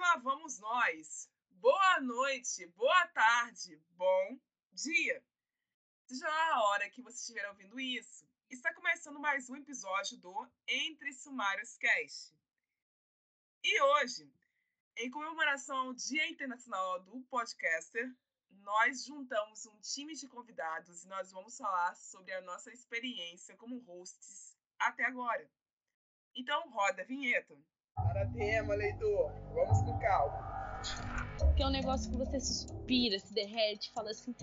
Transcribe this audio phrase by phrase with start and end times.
[0.00, 1.30] lá vamos nós.
[1.50, 4.40] Boa noite, boa tarde, bom
[4.72, 5.22] dia.
[6.22, 11.12] Lá a hora que você estiver ouvindo isso, está começando mais um episódio do Entre
[11.12, 12.34] Sumários Cast.
[13.62, 14.32] E hoje,
[14.96, 18.10] em comemoração ao Dia Internacional do Podcaster,
[18.48, 23.78] nós juntamos um time de convidados e nós vamos falar sobre a nossa experiência como
[23.80, 25.46] hosts até agora.
[26.34, 27.54] Então, roda a vinheta.
[28.04, 29.30] Para tema, leitor.
[29.54, 30.50] Vamos com calma.
[31.56, 34.34] Que é um negócio que você suspira, se derrete, fala assim: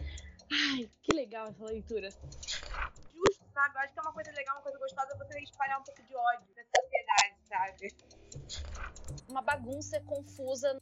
[0.52, 2.10] ai, que legal essa leitura.
[2.10, 3.76] Justo, sabe?
[3.76, 6.16] Eu acho que é uma coisa legal, uma coisa gostosa você espalhar um pouco de
[6.16, 7.96] ódio na sociedade, sabe?
[9.30, 10.80] Uma bagunça confusa.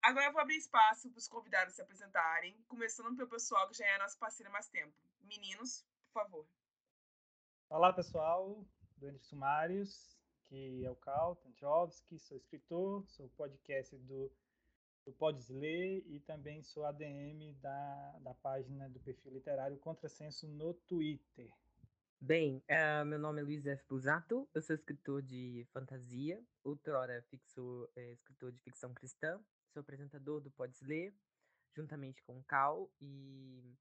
[0.01, 3.85] Agora eu vou abrir espaço para os convidados se apresentarem, começando pelo pessoal que já
[3.85, 4.95] é nosso parceiro há mais tempo.
[5.21, 6.47] Meninos, favor.
[7.69, 8.65] Olá, pessoal
[8.97, 10.14] do Sumários,
[10.47, 14.31] que é o Cal Tantrovski, sou escritor, sou podcast do,
[15.05, 20.73] do Podes Ler e também sou ADM da, da página do perfil literário Contrassenso no
[20.73, 21.49] Twitter.
[22.19, 23.83] Bem, uh, meu nome é Luiz F.
[23.87, 29.39] Busato, eu sou escritor de fantasia, outrora fixo, é, escritor de ficção cristã,
[29.73, 31.13] sou apresentador do Podes Ler,
[31.75, 33.75] juntamente com o Cal, e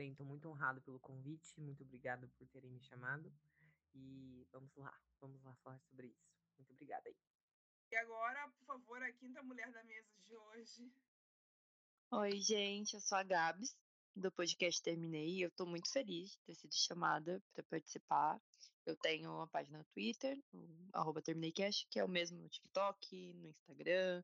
[0.00, 3.30] Bem, estou muito honrado pelo convite, muito obrigado por terem me chamado.
[3.94, 6.30] E vamos lá, vamos lá falar sobre isso.
[6.56, 7.16] Muito obrigada aí.
[7.90, 10.92] E agora, por favor, a quinta mulher da mesa de hoje.
[12.12, 13.76] Oi, gente, eu sou a Gabs,
[14.14, 15.44] do podcast Terminei.
[15.44, 18.40] Eu estou muito feliz de ter sido chamada para participar.
[18.86, 20.38] Eu tenho uma página no Twitter,
[20.92, 24.22] arroba TermineiCast, que é o mesmo no TikTok, no Instagram,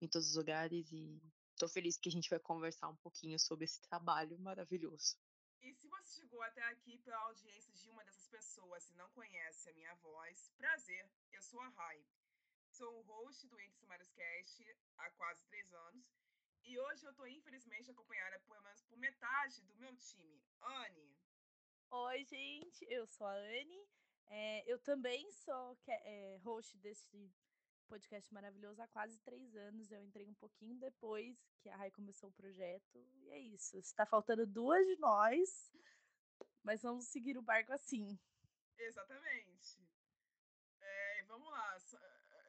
[0.00, 0.90] em todos os lugares.
[0.92, 1.20] E
[1.58, 5.16] Estou feliz que a gente vai conversar um pouquinho sobre esse trabalho maravilhoso.
[5.60, 9.68] E se você chegou até aqui pela audiência de uma dessas pessoas e não conhece
[9.68, 12.04] a minha voz, prazer, eu sou a Rai.
[12.70, 16.06] Sou o host do Entre Sumários Cast há quase três anos.
[16.62, 18.56] E hoje eu estou infelizmente acompanhada por,
[18.88, 20.42] por metade do meu time.
[20.60, 21.16] Anne.
[21.90, 23.88] Oi, gente, eu sou a Anne.
[24.26, 27.32] É, eu também sou é, host desse
[27.88, 29.90] podcast maravilhoso há quase três anos.
[29.90, 32.98] Eu entrei um pouquinho depois que a Rai começou o projeto.
[33.16, 33.78] E é isso.
[33.78, 35.72] Está faltando duas de nós,
[36.62, 38.18] mas vamos seguir o barco assim.
[38.76, 39.82] Exatamente.
[40.80, 41.76] É, vamos lá.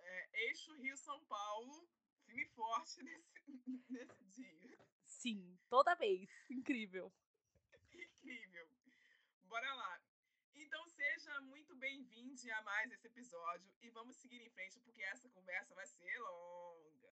[0.01, 1.89] É, eixo Rio-São Paulo,
[2.25, 4.77] firme forte nesse, nesse dia.
[5.06, 6.29] Sim, toda vez.
[6.50, 7.11] Incrível.
[7.94, 8.69] Incrível.
[9.44, 9.98] Bora lá.
[11.19, 15.75] Seja muito bem-vindo a mais esse episódio e vamos seguir em frente porque essa conversa
[15.75, 17.13] vai ser longa.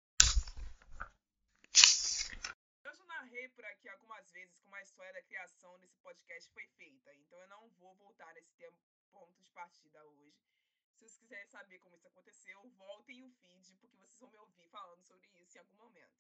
[2.83, 6.67] Eu já narrei por aqui algumas vezes como a história da criação desse podcast foi
[6.71, 8.77] feita, então eu não vou voltar nesse tempo,
[9.13, 10.43] ponto de partida hoje.
[10.91, 14.69] Se vocês quiserem saber como isso aconteceu, voltem o feed porque vocês vão me ouvir
[14.69, 16.19] falando sobre isso em algum momento.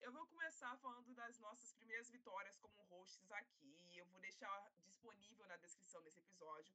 [0.00, 3.80] Eu vou começar falando das nossas primeiras vitórias como hosts aqui.
[3.90, 6.74] E eu vou deixar disponível na descrição desse episódio,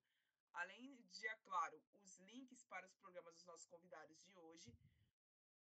[0.53, 4.77] além de, é claro, os links para os programas dos nossos convidados de hoje,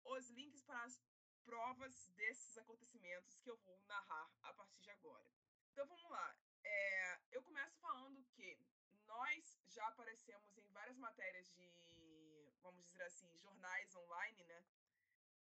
[0.04, 1.00] os links para as
[1.44, 5.30] provas desses acontecimentos que eu vou narrar a partir de agora.
[5.70, 6.36] Então vamos lá.
[6.64, 8.58] É, eu começo falando que
[9.06, 14.62] nós já aparecemos em várias matérias de, vamos dizer assim, jornais online, né?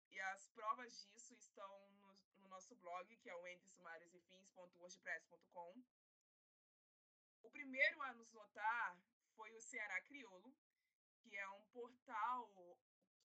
[0.09, 5.85] E as provas disso estão no, no nosso blog, que é o entresumariosefins.wordpress.com.
[7.43, 8.99] O primeiro a nos notar
[9.41, 10.55] foi o Ceará Criolo,
[11.23, 12.43] que é um portal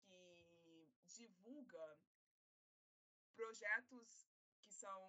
[0.05, 1.85] que divulga
[3.35, 4.29] projetos
[4.61, 5.01] que são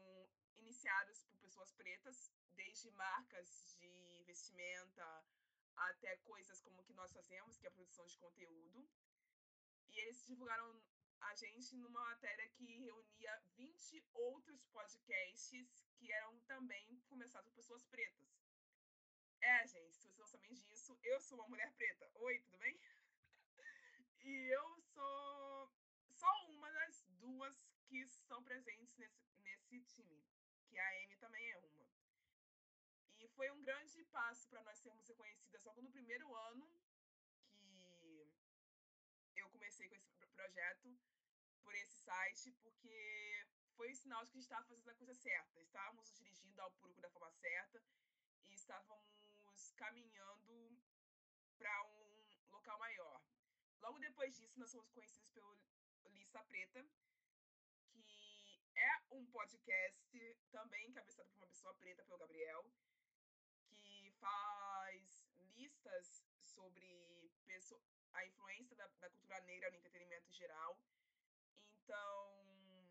[0.57, 5.27] iniciados por pessoas pretas, desde marcas de vestimenta
[5.77, 8.89] até coisas como o que nós fazemos, que é a produção de conteúdo.
[9.91, 10.83] E eles divulgaram
[11.21, 17.85] a gente numa matéria que reunia 20 outros podcasts que eram também começados por pessoas
[17.85, 18.44] pretas.
[19.45, 22.11] É, gente, se vocês não sabem disso, eu sou uma mulher preta.
[22.15, 22.81] Oi, tudo bem?
[24.23, 25.71] e eu sou
[26.09, 27.55] só uma das duas
[27.87, 30.25] que estão presentes nesse, nesse time,
[30.67, 31.87] que a Amy também é uma.
[33.21, 36.67] E foi um grande passo para nós sermos reconhecidas logo no primeiro ano
[37.51, 38.27] que
[39.37, 40.99] eu comecei com esse projeto
[41.63, 43.47] por esse site, porque
[43.77, 45.61] foi um sinal de que a gente estava fazendo a coisa certa.
[45.61, 47.83] Estávamos dirigindo ao público da forma certa
[48.47, 49.24] e estávamos
[49.73, 50.83] caminhando
[51.57, 53.23] para um local maior.
[53.81, 55.59] Logo depois disso, nós fomos conhecidos pelo
[56.13, 56.87] Lista Preta,
[57.93, 62.65] que é um podcast também cabeçado por uma pessoa preta, pelo Gabriel,
[63.69, 66.85] que faz listas sobre
[68.13, 70.79] a influência da, da cultura negra no entretenimento geral.
[71.83, 72.89] Então,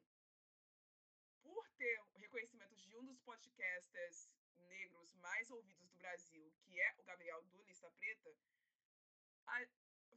[1.42, 4.30] por ter o reconhecimento de um dos podcasters
[4.62, 8.36] negros mais ouvidos do Brasil, que é o Gabriel do Lista Preta,
[9.46, 9.66] a,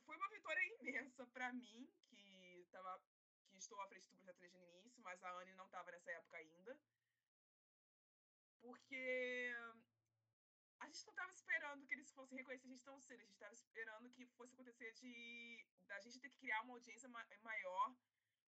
[0.05, 3.03] foi uma vitória imensa para mim, que, tava,
[3.49, 6.11] que estou à frente do projeto desde o início, mas a Anne não estava nessa
[6.13, 6.79] época ainda.
[8.61, 9.53] Porque
[10.81, 13.21] a gente não estava esperando que eles fossem reconhecer a gente tão cedo.
[13.21, 17.09] A gente estava esperando que fosse acontecer de da gente ter que criar uma audiência
[17.09, 17.97] ma maior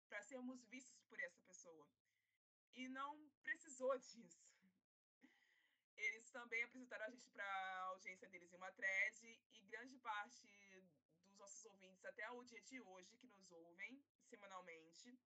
[0.08, 1.88] para sermos vistos por essa pessoa.
[2.74, 4.47] E não precisou disso.
[5.98, 10.46] Eles também apresentaram a gente para a audiência deles em uma thread e grande parte
[11.24, 15.18] dos nossos ouvintes até o dia de hoje que nos ouvem semanalmente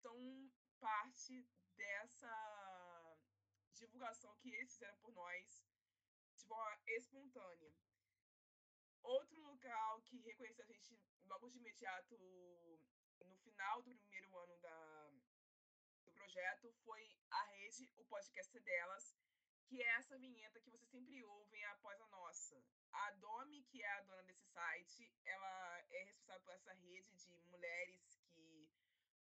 [0.00, 0.16] são
[0.78, 1.44] parte
[1.76, 3.16] dessa
[3.72, 5.64] divulgação que eles fizeram por nós
[6.36, 7.72] de forma espontânea.
[9.02, 12.16] Outro local que reconheceu a gente logo de imediato
[13.20, 15.10] no final do primeiro ano da,
[16.04, 19.16] do projeto foi a rede, o podcast delas,
[19.72, 22.62] que é essa vinheta que vocês sempre ouvem após a nossa.
[22.92, 27.40] A Domi, que é a dona desse site, ela é responsável por essa rede de
[27.46, 28.70] mulheres que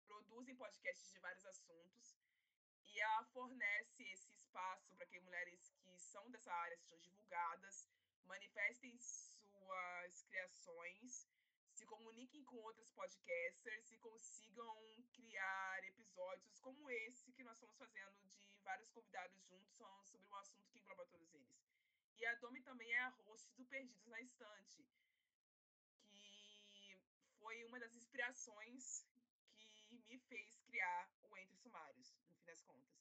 [0.04, 2.18] produzem podcasts de vários assuntos.
[2.82, 7.88] E ela fornece esse espaço para que mulheres que são dessa área sejam divulgadas,
[8.24, 11.28] manifestem suas criações,
[11.80, 14.76] se comuniquem com outros podcasters e consigam
[15.14, 19.72] criar episódios como esse que nós estamos fazendo de vários convidados juntos
[20.04, 21.58] sobre um assunto que engloba todos eles.
[22.18, 24.86] E a Domi também é a host do Perdidos na Estante,
[26.10, 26.98] que
[27.38, 29.06] foi uma das inspirações
[29.88, 33.00] que me fez criar o Entre Sumários, no fim das contas.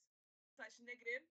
[0.55, 1.27] Site Negre,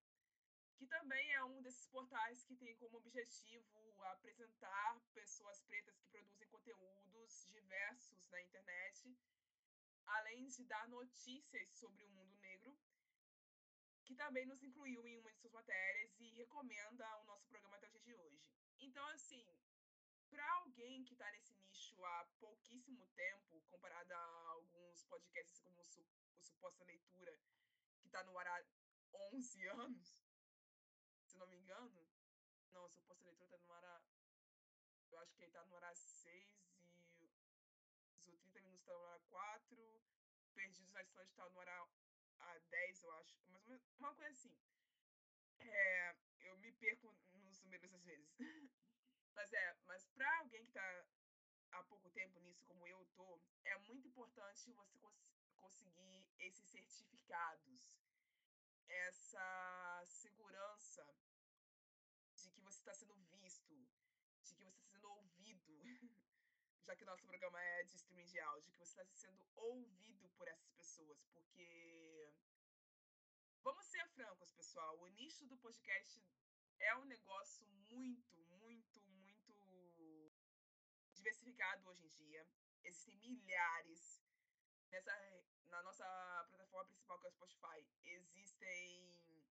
[0.78, 6.48] que também é um desses portais que tem como objetivo apresentar pessoas pretas que produzem
[6.48, 9.18] conteúdos diversos na internet,
[10.06, 12.78] além de dar notícias sobre o mundo negro,
[14.04, 17.88] que também nos incluiu em uma de suas matérias e recomenda o nosso programa até
[17.88, 18.40] o dia de hoje.
[18.78, 19.44] Então, assim,
[20.30, 25.84] para alguém que está nesse nicho há pouquíssimo tempo, comparado a alguns podcasts como o,
[25.84, 27.36] Su o Suposta Leitura,
[28.00, 28.64] que está no ar há
[29.32, 30.27] 11 anos,
[31.38, 32.06] não me engano.
[32.72, 34.02] Não, o Suposta Leitura está no há...
[35.10, 36.68] Eu acho que ele está no há 6
[38.26, 40.02] e os 30 minutos está no ar há 4.
[40.54, 41.88] Perdidos na Estante está no há,
[42.40, 43.38] há 10, eu acho.
[43.48, 44.56] Mas uma coisa assim.
[45.60, 48.36] É, eu me perco nos números às vezes.
[49.34, 51.06] Mas é, mas para alguém que está
[51.70, 55.16] há pouco tempo nisso, como eu tô, é muito importante você cons
[55.58, 57.88] conseguir esses certificados,
[58.88, 61.06] essa segurança
[62.88, 63.74] está sendo visto,
[64.42, 65.74] de que você está sendo ouvido,
[66.86, 70.48] já que nosso programa é de streaming de áudio, que você está sendo ouvido por
[70.48, 72.32] essas pessoas, porque
[73.62, 76.24] vamos ser francos, pessoal, o nicho do podcast
[76.78, 80.32] é um negócio muito, muito, muito
[81.12, 82.48] diversificado hoje em dia.
[82.84, 84.22] Existem milhares.
[84.90, 85.12] Nessa,
[85.66, 86.06] na nossa
[86.48, 89.44] plataforma principal, que é o Spotify, existem,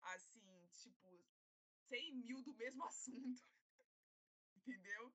[0.00, 1.22] assim, tipo,
[1.88, 3.42] 100 mil do mesmo assunto.
[4.54, 5.12] Entendeu?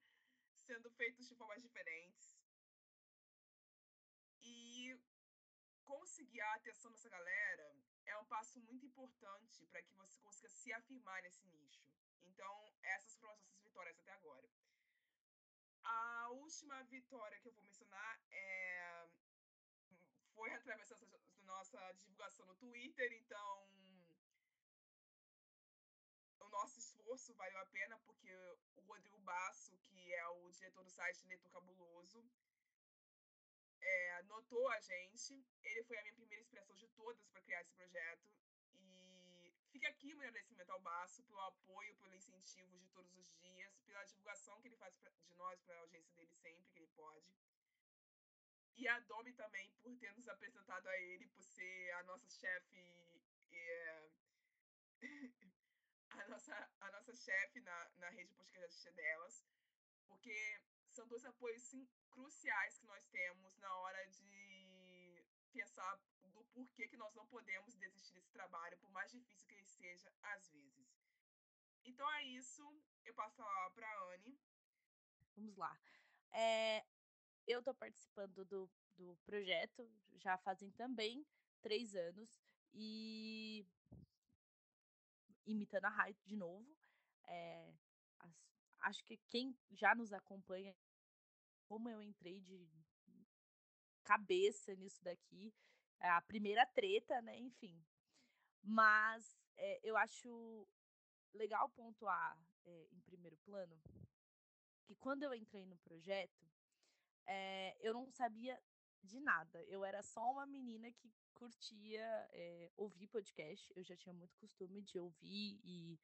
[0.66, 2.38] Sendo feitos de formas diferentes.
[4.42, 4.98] E
[5.84, 7.76] conseguir a atenção dessa galera
[8.06, 11.84] é um passo muito importante para que você consiga se afirmar nesse nicho.
[12.22, 14.50] Então, essas foram as nossas vitórias até agora.
[15.84, 19.10] A última vitória que eu vou mencionar é...
[20.34, 20.98] foi através da
[21.42, 23.12] nossa divulgação no Twitter.
[23.14, 23.81] Então,
[26.52, 28.32] nosso esforço valeu a pena, porque
[28.76, 32.24] o Rodrigo Basso, que é o diretor do site Leitor Cabuloso,
[33.82, 35.44] é, notou a gente.
[35.64, 38.30] Ele foi a minha primeira inspiração de todas para criar esse projeto.
[38.74, 43.80] E fica aqui meu agradecimento ao Basso pelo apoio, pelo incentivo de todos os dias,
[43.86, 46.88] pela divulgação que ele faz pra, de nós para a audiência dele sempre que ele
[46.90, 47.34] pode.
[48.76, 53.22] E a Domi também por ter nos apresentado a ele, por ser a nossa chefe.
[53.52, 54.10] É...
[56.20, 59.46] a nossa, a nossa chefe na, na rede podcast delas,
[60.08, 66.88] porque são dois apoios sim, cruciais que nós temos na hora de pensar do porquê
[66.88, 70.88] que nós não podemos desistir desse trabalho, por mais difícil que ele seja às vezes.
[71.84, 72.64] Então é isso,
[73.04, 74.40] eu passo a para a Anne.
[75.36, 75.80] Vamos lá.
[76.32, 76.86] É,
[77.48, 81.26] eu estou participando do, do projeto já fazem também
[81.62, 82.42] três anos
[82.74, 83.66] e
[85.46, 86.68] imitando a Rai de novo.
[87.26, 87.74] É,
[88.20, 88.36] as,
[88.82, 90.76] acho que quem já nos acompanha,
[91.66, 92.70] como eu entrei de
[94.04, 95.54] cabeça nisso daqui,
[96.00, 97.38] é a primeira treta, né?
[97.38, 97.84] Enfim.
[98.64, 100.68] Mas é, eu acho
[101.34, 103.80] legal pontuar é, em primeiro plano
[104.84, 106.46] que quando eu entrei no projeto,
[107.80, 108.62] eu não sabia
[109.02, 109.64] de nada.
[109.66, 113.72] Eu era só uma menina que curtia é, ouvir podcast.
[113.76, 116.00] Eu já tinha muito costume de ouvir e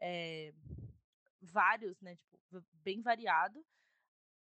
[0.00, 0.52] é,
[1.40, 2.16] vários, né?
[2.16, 3.64] Tipo, bem variado.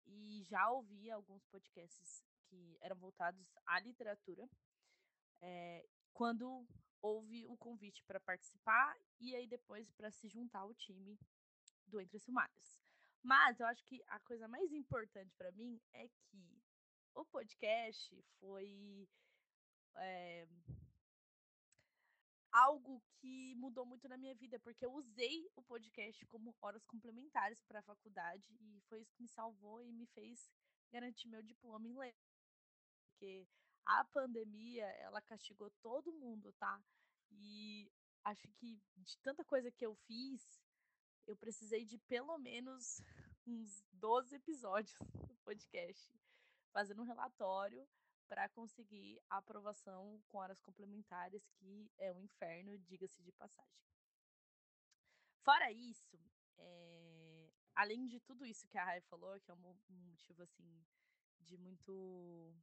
[0.06, 4.48] E já ouvi alguns podcasts que eram voltados à literatura.
[5.40, 6.66] É, quando
[7.00, 11.18] houve o convite para participar e aí depois para se juntar ao time
[11.86, 12.80] do Entre Sumários.
[13.22, 16.62] Mas eu acho que a coisa mais importante para mim é que
[17.14, 19.08] o podcast foi
[19.96, 20.46] é,
[22.54, 27.60] algo que mudou muito na minha vida, porque eu usei o podcast como horas complementares
[27.64, 30.48] para a faculdade e foi isso que me salvou e me fez
[30.92, 32.32] garantir meu diploma em letras.
[33.08, 33.46] Porque
[33.84, 36.80] a pandemia, ela castigou todo mundo, tá?
[37.32, 37.90] E
[38.22, 40.62] acho que de tanta coisa que eu fiz,
[41.26, 43.00] eu precisei de pelo menos
[43.46, 44.96] uns 12 episódios
[45.26, 46.12] do podcast
[46.72, 47.86] fazendo um relatório
[48.28, 53.84] para conseguir a aprovação com horas complementares, que é um inferno, diga-se de passagem.
[55.42, 56.18] Fora isso,
[56.56, 57.50] é...
[57.74, 60.84] além de tudo isso que a Rai falou, que é um motivo assim
[61.40, 62.54] de muito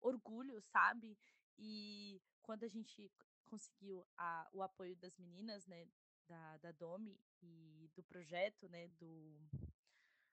[0.00, 1.18] orgulho, sabe?
[1.58, 3.10] E quando a gente
[3.44, 5.86] conseguiu a, o apoio das meninas, né,
[6.26, 9.38] da, da Domi e do projeto, né, do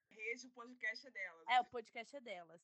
[0.10, 1.48] rede, o podcast é delas.
[1.50, 2.62] É, o podcast é delas.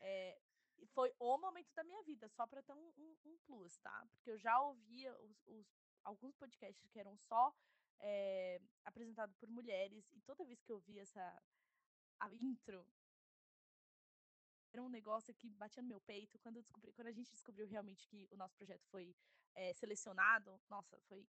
[0.00, 0.40] É,
[0.88, 4.06] foi o momento da minha vida, só para ter um, um, um, plus, tá?
[4.10, 5.66] Porque eu já ouvia os, os
[6.04, 7.54] alguns podcasts que eram só
[8.00, 11.42] é, apresentados por mulheres, e toda vez que eu via essa
[12.20, 12.86] a intro,
[14.72, 16.38] era um negócio que batia no meu peito.
[16.38, 19.14] Quando, eu descobri, quando a gente descobriu realmente que o nosso projeto foi
[19.54, 21.26] é, selecionado, nossa, foi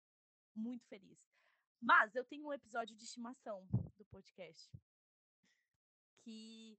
[0.55, 1.20] muito feliz.
[1.81, 3.67] Mas eu tenho um episódio de estimação
[3.98, 4.70] do podcast
[6.24, 6.77] que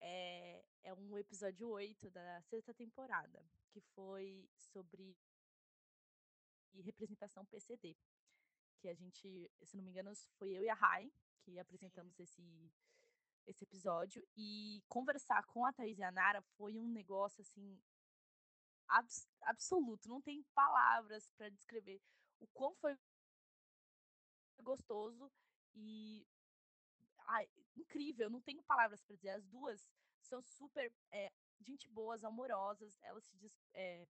[0.00, 5.16] é, é um episódio 8 da sexta temporada, que foi sobre
[6.82, 7.96] representação PCD.
[8.80, 11.10] Que a gente, se não me engano, foi eu e a Rai
[11.42, 12.72] que apresentamos esse,
[13.46, 14.26] esse episódio.
[14.36, 17.80] E conversar com a Thaís e a Nara foi um negócio assim
[18.86, 20.08] abs absoluto.
[20.08, 22.00] Não tem palavras para descrever
[22.40, 22.96] o quão foi
[24.62, 25.30] gostoso
[25.74, 26.26] e
[27.26, 29.30] ai, incrível, não tenho palavras para dizer.
[29.30, 29.88] As duas
[30.22, 34.06] são super é, gente boas, amorosas, elas se diz, é,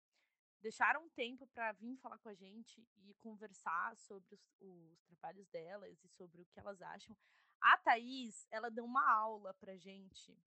[0.61, 5.47] deixaram um tempo para vir falar com a gente e conversar sobre os, os, trabalhos
[5.49, 7.15] delas e sobre o que elas acham.
[7.61, 10.37] A Thaís, ela deu uma aula pra gente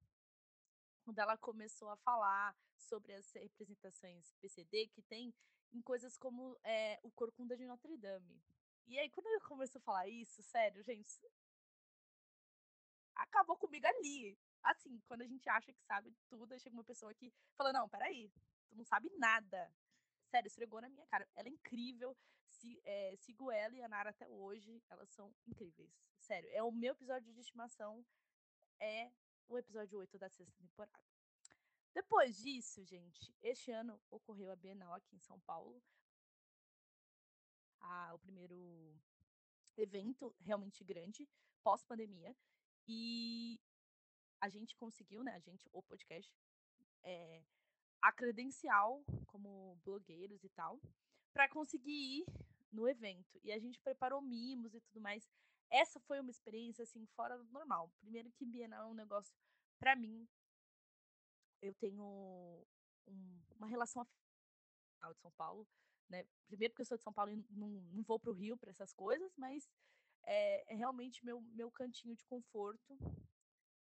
[1.03, 5.35] quando ela começou a falar sobre as representações PCD que tem
[5.73, 8.41] em coisas como é, o Corcunda de Notre Dame.
[8.87, 11.21] E aí, quando ela começou a falar isso, sério, gente,
[13.15, 14.37] acabou comigo ali.
[14.63, 18.31] Assim, quando a gente acha que sabe tudo, chega uma pessoa que fala: Não, peraí,
[18.69, 19.73] tu não sabe nada.
[20.31, 21.29] Sério, esfregou na minha cara.
[21.35, 22.17] Ela é incrível.
[22.49, 24.83] Se, é, sigo ela e a Nara até hoje.
[24.89, 25.91] Elas são incríveis.
[26.19, 28.05] Sério, é o meu episódio de estimação.
[28.79, 29.11] É
[29.49, 31.05] o episódio 8 da sexta temporada.
[31.93, 35.83] Depois disso, gente, este ano ocorreu a Bienal aqui em São Paulo.
[37.81, 38.97] A, o primeiro
[39.77, 41.29] evento realmente grande,
[41.63, 42.37] pós-pandemia.
[42.87, 43.61] E
[44.41, 45.35] a gente conseguiu, né?
[45.35, 46.31] A gente, o podcast,
[47.03, 47.43] é,
[48.03, 50.81] a credencial como blogueiros e tal,
[51.33, 52.27] para conseguir ir
[52.73, 53.39] no evento.
[53.45, 55.29] E a gente preparou mimos e tudo mais.
[55.71, 57.91] Essa foi uma experiência, assim, fora do normal.
[58.01, 59.33] Primeiro que Bienal é um negócio,
[59.79, 60.27] para mim,
[61.63, 62.65] eu tenho
[63.07, 65.67] um, uma relação afinal de São Paulo,
[66.09, 66.27] né?
[66.47, 68.71] Primeiro porque eu sou de São Paulo e não, não vou para o Rio para
[68.71, 69.69] essas coisas, mas
[70.25, 72.99] é, é, realmente meu, meu cantinho de conforto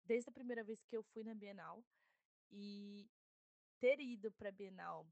[0.04, 1.84] desde a primeira vez que eu fui na Bienal.
[2.50, 3.08] E
[3.80, 5.06] ter ido para a Bienal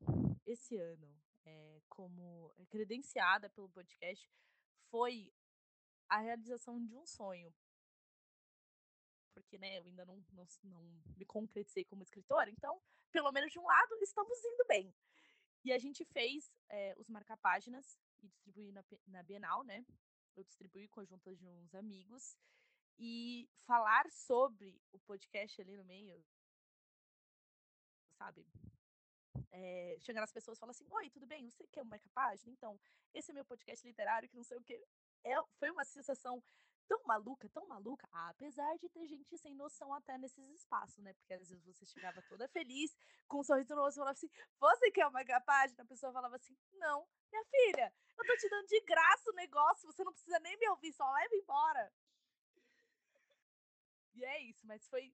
[0.47, 4.29] esse ano é, como credenciada pelo podcast
[4.91, 5.33] foi
[6.09, 7.53] a realização de um sonho.
[9.33, 10.83] Porque, né, eu ainda não, não, não
[11.17, 12.81] me concretizei como escritora, então,
[13.11, 14.95] pelo menos de um lado, estamos indo bem.
[15.65, 19.85] E a gente fez é, os marca-páginas e distribuí na, na Bienal, né?
[20.37, 22.37] Eu distribuí com a junta de uns amigos.
[23.03, 26.23] E falar sobre o podcast ali no meio,
[28.19, 28.47] sabe?
[29.51, 31.49] É, chegar nas pessoas e falar assim: Oi, tudo bem?
[31.49, 32.53] Você quer uma marca-página?
[32.53, 32.79] Então,
[33.15, 34.87] esse é meu podcast literário, que não sei o quê
[35.25, 36.43] é, foi uma sensação
[36.89, 41.15] tão maluca, tão maluca, apesar de ter gente sem noção até nesses espaços, né?
[41.15, 42.97] Porque às vezes você chegava toda feliz,
[43.29, 45.85] com um sorriso no rosto, falava assim: Você quer uma página?
[45.85, 49.91] A pessoa falava assim: Não, minha filha, eu tô te dando de graça o negócio,
[49.91, 51.93] você não precisa nem me ouvir, só leva embora.
[54.15, 55.13] E é isso, mas foi,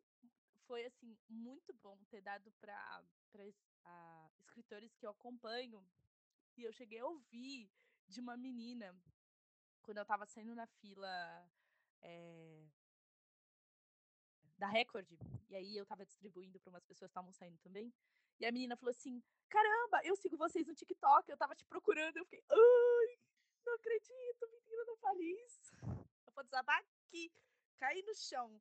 [0.67, 3.05] foi assim, muito bom ter dado para
[4.39, 5.87] escritores que eu acompanho.
[6.57, 7.71] E eu cheguei a ouvir
[8.09, 8.95] de uma menina
[9.83, 11.49] quando eu tava saindo na fila
[12.03, 12.67] é,
[14.59, 15.07] da Record,
[15.49, 17.93] e aí eu tava distribuindo para umas pessoas que estavam saindo também,
[18.41, 22.17] e a menina falou assim: Caramba, eu sigo vocês no TikTok, eu tava te procurando.
[22.17, 23.19] Eu fiquei, ai,
[23.65, 25.75] não acredito, menina, não fale isso.
[26.27, 27.33] Eu vou desabar aqui,
[27.79, 28.61] cair no chão.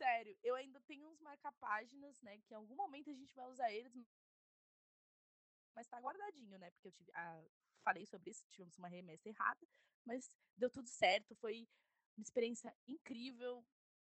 [0.00, 2.38] Sério, eu ainda tenho uns marca-páginas, né?
[2.38, 3.92] Que em algum momento a gente vai usar eles,
[5.74, 6.70] mas tá guardadinho, né?
[6.70, 7.44] Porque eu tive, ah,
[7.84, 9.60] falei sobre isso, tivemos uma remessa errada,
[10.06, 11.68] mas deu tudo certo, foi
[12.16, 13.62] uma experiência incrível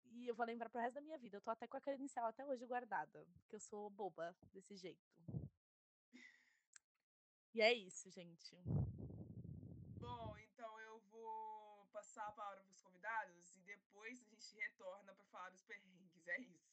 [0.05, 1.36] e eu vou lembrar pro resto da minha vida.
[1.36, 5.11] Eu tô até com a credencial até hoje guardada, porque eu sou boba desse jeito.
[7.53, 8.55] E é isso, gente.
[10.00, 11.40] Bom, então eu vou
[12.11, 16.27] passar a palavra para os convidados e depois a gente retorna para falar dos perrengues.
[16.27, 16.69] É isso.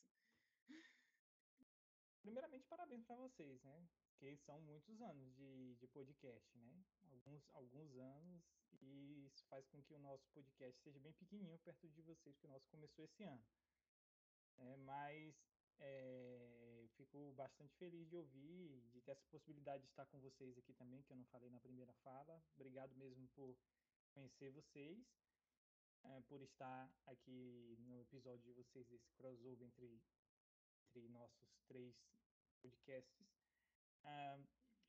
[2.22, 3.88] Primeiramente, parabéns para vocês, né?
[4.10, 6.84] Porque são muitos anos de, de podcast, né?
[7.12, 8.42] Alguns, alguns anos
[8.80, 12.46] e isso faz com que o nosso podcast seja bem pequenininho perto de vocês, que
[12.46, 13.46] o nosso começou esse ano.
[14.56, 15.36] É, mas
[15.78, 20.74] é, fico bastante feliz de ouvir, de ter essa possibilidade de estar com vocês aqui
[20.74, 22.42] também, que eu não falei na primeira fala.
[22.56, 23.56] Obrigado mesmo por
[24.18, 25.06] conhecer vocês,
[26.04, 30.00] é, por estar aqui no episódio de vocês, desse crossover entre,
[30.88, 31.94] entre nossos três
[32.60, 33.26] podcasts.
[34.04, 34.38] Ah,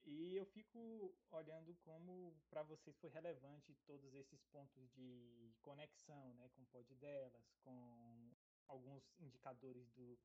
[0.05, 6.49] e eu fico olhando como para vocês foi relevante todos esses pontos de conexão, né,
[6.55, 8.31] com o pod delas, com
[8.67, 10.17] alguns indicadores do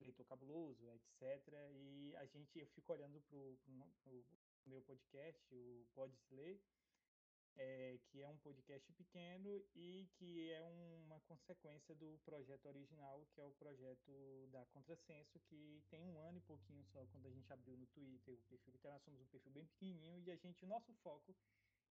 [0.00, 1.22] leitor cabuloso, etc.
[1.72, 4.24] E a gente, eu fico olhando para o
[4.66, 6.60] meu podcast, o Podes Ler,
[7.60, 13.40] é, que é um podcast pequeno e que é uma consequência do projeto original, que
[13.40, 17.52] é o projeto da Contrassenso, que tem um ano e pouquinho só quando a gente
[17.52, 20.68] abriu no Twitter o perfil literário, somos um perfil bem pequenininho e a gente, o
[20.68, 21.36] nosso foco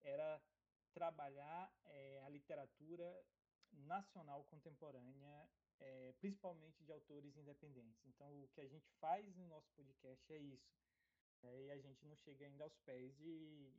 [0.02, 0.42] era
[0.92, 3.24] trabalhar é, a literatura
[3.72, 5.48] nacional contemporânea,
[5.80, 8.04] é, principalmente de autores independentes.
[8.08, 10.74] Então, o que a gente faz no nosso podcast é isso.
[11.44, 13.72] E a gente não chega ainda aos pés de,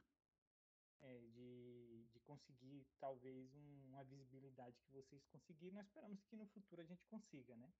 [1.33, 1.80] de
[2.31, 5.75] conseguir talvez um, uma visibilidade que vocês conseguiram.
[5.75, 7.73] Nós esperamos que no futuro a gente consiga, né?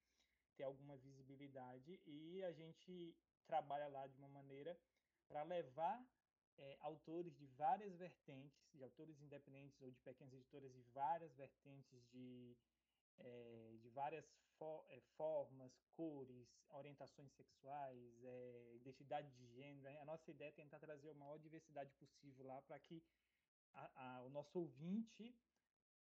[0.57, 3.15] Ter alguma visibilidade e a gente
[3.47, 4.77] trabalha lá de uma maneira
[5.29, 6.05] para levar
[6.59, 12.05] é, autores de várias vertentes, de autores independentes ou de pequenas editoras de várias vertentes
[12.09, 12.57] de,
[13.19, 14.27] é, de várias
[14.89, 19.89] é, formas, cores, orientações sexuais, é, identidade de gênero.
[20.01, 23.03] A nossa ideia é tentar trazer a maior diversidade possível lá para que
[23.75, 25.35] a, a, o nosso ouvinte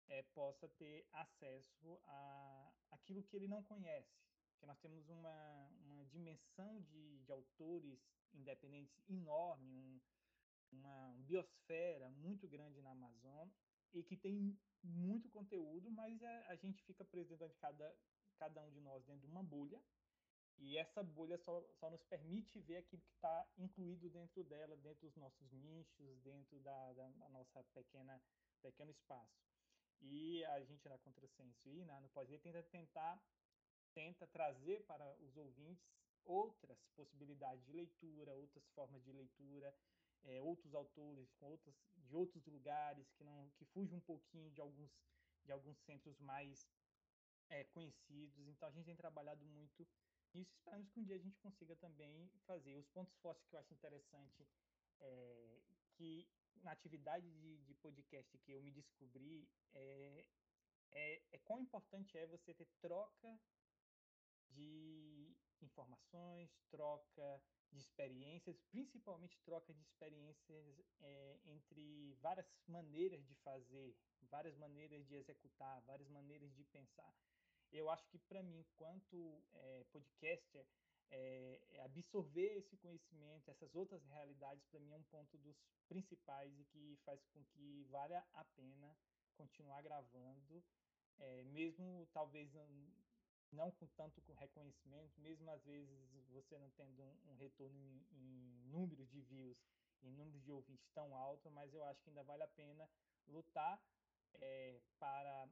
[0.09, 4.23] é, possa ter acesso a aquilo que ele não conhece.
[4.59, 7.99] Que nós temos uma, uma dimensão de, de autores
[8.33, 10.01] independentes enorme, um,
[10.73, 13.55] uma biosfera muito grande na Amazônia
[13.93, 17.95] e que tem muito conteúdo, mas é, a gente fica preso dentro de cada,
[18.39, 19.81] cada um de nós dentro de uma bolha
[20.59, 25.07] e essa bolha só, só nos permite ver aquilo que está incluído dentro dela, dentro
[25.07, 28.23] dos nossos nichos, dentro da, da, da nossa pequena
[28.61, 29.43] pequeno espaço.
[30.01, 33.21] E a gente na Contrassenso e na, no Pós-Ler tenta tentar
[33.93, 35.87] tenta trazer para os ouvintes
[36.25, 39.75] outras possibilidades de leitura, outras formas de leitura,
[40.25, 44.61] é, outros autores com outros, de outros lugares que não que fujam um pouquinho de
[44.61, 44.91] alguns
[45.45, 46.69] de alguns centros mais
[47.51, 48.47] é, conhecidos.
[48.49, 49.87] Então a gente tem trabalhado muito
[50.35, 50.53] nisso.
[50.55, 53.75] Esperamos que um dia a gente consiga também fazer os pontos fortes que eu acho
[53.75, 54.47] interessante
[55.01, 55.61] é,
[55.95, 56.29] que
[56.63, 60.25] na atividade de, de, podcast que eu me descobri é,
[60.93, 63.39] é, é quão importante é você ter troca
[64.51, 73.97] de informações, troca de experiências, principalmente troca de experiências é, entre várias maneiras de fazer,
[74.31, 77.15] várias maneiras de executar, várias maneiras de pensar.
[77.73, 80.67] Eu acho que para mim, enquanto é, podcaster,
[81.11, 85.57] é, absorver esse conhecimento, essas outras realidades, para mim é um ponto dos
[85.89, 88.97] principais e que faz com que valha a pena
[89.37, 90.63] continuar gravando,
[91.53, 92.51] mesmo talvez
[93.53, 98.71] não com tanto reconhecimento, mesmo às vezes você não tendo um, um retorno em, em
[98.71, 99.59] números de views,
[100.03, 102.89] em números de ouvintes tão alto, mas eu acho que ainda vale a pena
[103.29, 103.81] lutar
[104.35, 105.49] é, para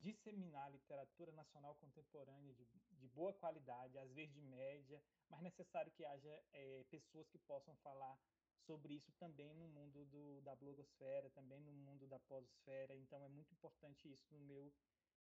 [0.00, 6.04] disseminar literatura nacional contemporânea de, de, boa qualidade, às vezes de média, mas necessário que
[6.04, 8.18] haja é, pessoas que possam falar
[8.66, 12.94] sobre isso também no mundo do, da blogosfera, também no mundo da pososfera.
[12.94, 14.72] Então é muito importante isso no meu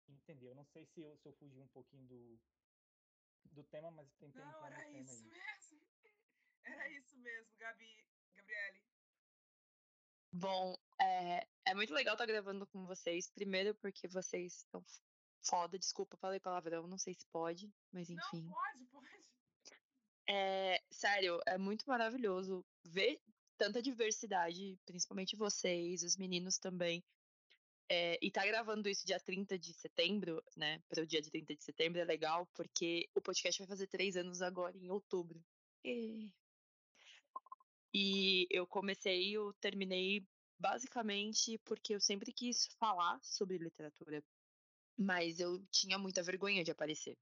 [0.08, 0.50] entender.
[0.50, 2.40] Eu não sei se eu, se eu fugi um pouquinho do,
[3.52, 5.22] do tema, mas tentei Não, entrar era isso aí.
[5.22, 5.30] mesmo.
[6.66, 8.82] Era isso mesmo, Gabi, Gabriele.
[10.32, 13.28] Bom, é, é muito legal estar gravando com vocês.
[13.28, 14.84] Primeiro porque vocês estão
[15.42, 18.42] foda, desculpa, falei palavrão, não sei se pode, mas enfim.
[18.42, 19.06] Não, pode, pode.
[20.28, 23.20] É, sério, é muito maravilhoso ver
[23.56, 27.02] tanta diversidade, principalmente vocês, os meninos também,
[27.88, 30.82] é, e tá gravando isso dia 30 de setembro, né?
[30.88, 34.16] Para o dia de 30 de setembro é legal, porque o podcast vai fazer três
[34.16, 35.40] anos agora, em outubro.
[35.84, 36.32] E,
[37.94, 40.26] e eu comecei, eu terminei
[40.58, 44.22] basicamente porque eu sempre quis falar sobre literatura,
[44.98, 47.16] mas eu tinha muita vergonha de aparecer.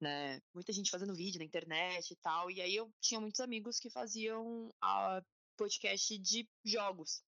[0.00, 0.40] Né?
[0.52, 3.88] Muita gente fazendo vídeo na internet e tal, e aí eu tinha muitos amigos que
[3.88, 5.22] faziam a
[5.56, 7.22] podcast de jogos.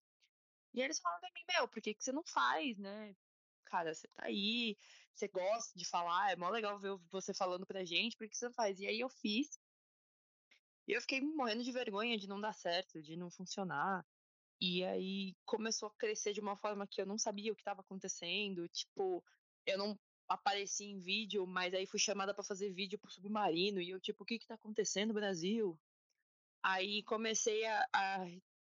[0.74, 3.16] E eles falaram pra mim, meu, por que, que você não faz, né?
[3.64, 4.76] Cara, você tá aí,
[5.14, 8.46] você gosta de falar, é mó legal ver você falando pra gente, por que você
[8.46, 8.78] não faz?
[8.80, 9.58] E aí eu fiz.
[10.86, 14.06] E eu fiquei morrendo de vergonha de não dar certo, de não funcionar.
[14.60, 17.80] E aí começou a crescer de uma forma que eu não sabia o que estava
[17.80, 18.68] acontecendo.
[18.68, 19.22] Tipo,
[19.66, 23.80] eu não apareci em vídeo, mas aí fui chamada para fazer vídeo pro Submarino.
[23.80, 25.78] E eu, tipo, o que que tá acontecendo Brasil?
[26.62, 28.26] Aí comecei a, a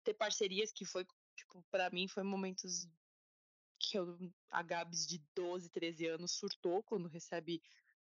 [0.05, 1.05] ter parcerias que foi
[1.37, 2.89] Tipo, pra mim foi momentos
[3.79, 4.17] que eu,
[4.51, 7.63] a Gabs de 12, 13 anos surtou quando recebe.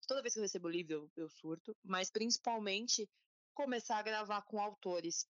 [0.07, 3.09] Toda vez que eu recebo livro, eu, eu surto, mas principalmente
[3.52, 5.26] começar a gravar com autores.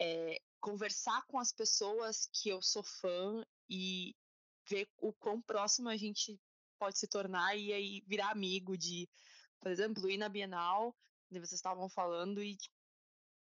[0.00, 4.14] É, conversar com as pessoas que eu sou fã e
[4.68, 6.38] ver o quão próximo a gente
[6.78, 9.08] pode se tornar e aí virar amigo de,
[9.60, 10.94] por exemplo, ir na Bienal,
[11.40, 12.74] vocês estavam falando e tipo,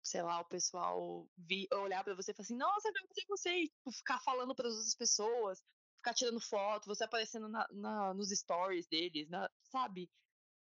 [0.04, 3.50] sei lá, o pessoal vi, olhar para você e falar assim, nossa, eu fazer você,
[3.50, 5.62] e tipo, ficar falando para as outras pessoas,
[5.98, 10.10] ficar tirando foto, você aparecendo na, na, nos stories deles, na, sabe?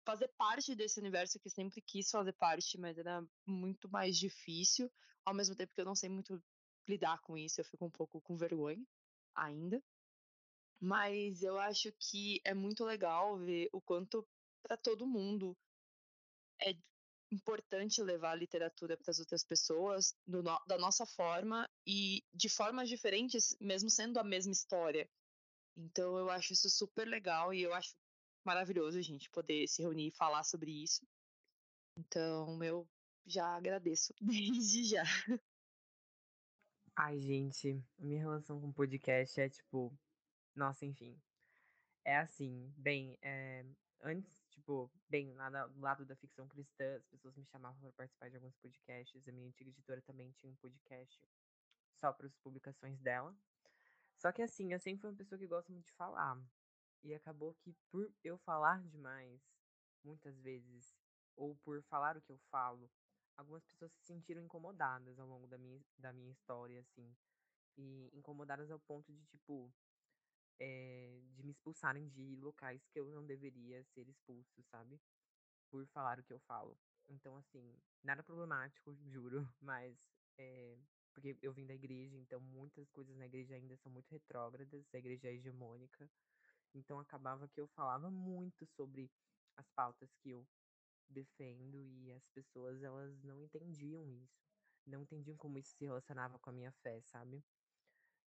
[0.06, 4.92] Fazer parte desse universo que sempre quis fazer parte, mas era muito mais difícil,
[5.26, 6.42] ao mesmo tempo que eu não sei muito
[6.88, 8.86] lidar com isso, eu fico um pouco com vergonha
[9.36, 9.82] ainda.
[10.80, 14.28] Mas eu acho que é muito legal ver o quanto
[14.62, 15.56] para todo mundo
[16.62, 16.76] é
[17.32, 22.88] importante levar a literatura para as outras pessoas no, da nossa forma e de formas
[22.88, 25.10] diferentes, mesmo sendo a mesma história.
[25.76, 27.96] Então eu acho isso super legal e eu acho
[28.46, 31.02] maravilhoso a gente poder se reunir e falar sobre isso.
[31.98, 32.88] Então eu
[33.26, 35.04] já agradeço desde já.
[36.96, 39.92] Ai, gente, minha relação com podcast é tipo,
[40.56, 41.20] nossa, enfim.
[42.06, 43.66] É assim, bem, é,
[44.02, 48.30] antes Tipo, bem, lá do lado da ficção cristã, as pessoas me chamavam para participar
[48.30, 49.28] de alguns podcasts.
[49.28, 51.28] A minha antiga editora também tinha um podcast
[51.96, 53.36] só para as publicações dela.
[54.16, 56.40] Só que assim, eu sempre fui uma pessoa que gosta muito de falar.
[57.04, 59.42] E acabou que por eu falar demais,
[60.04, 60.96] muitas vezes,
[61.36, 62.90] ou por falar o que eu falo,
[63.38, 67.16] algumas pessoas se sentiram incomodadas ao longo da minha, da minha história, assim.
[67.78, 69.74] E incomodadas ao ponto de, tipo,
[70.60, 75.00] é, de me expulsarem de locais que eu não deveria ser expulso, sabe?
[75.70, 76.78] Por falar o que eu falo.
[77.10, 79.98] Então, assim, nada problemático, juro, mas
[80.38, 80.78] é,
[81.14, 84.98] porque eu vim da igreja, então muitas coisas na igreja ainda são muito retrógradas, a
[84.98, 86.10] igreja é hegemônica.
[86.74, 89.12] Então acabava que eu falava muito sobre
[89.58, 90.46] as pautas que eu
[91.10, 94.42] defendo e as pessoas elas não entendiam isso.
[94.86, 97.44] não entendiam como isso se relacionava com a minha fé, sabe?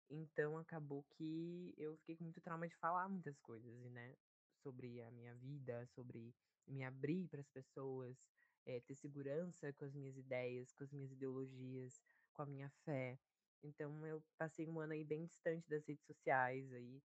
[0.10, 4.15] Então acabou que eu fiquei com muito trauma de falar muitas coisas, né?
[4.63, 6.34] Sobre a minha vida, sobre
[6.67, 8.17] me abrir para as pessoas,
[8.65, 12.01] é, ter segurança com as minhas ideias, com as minhas ideologias,
[12.34, 13.17] com a minha fé.
[13.63, 17.01] Então eu passei um ano aí bem distante das redes sociais aí.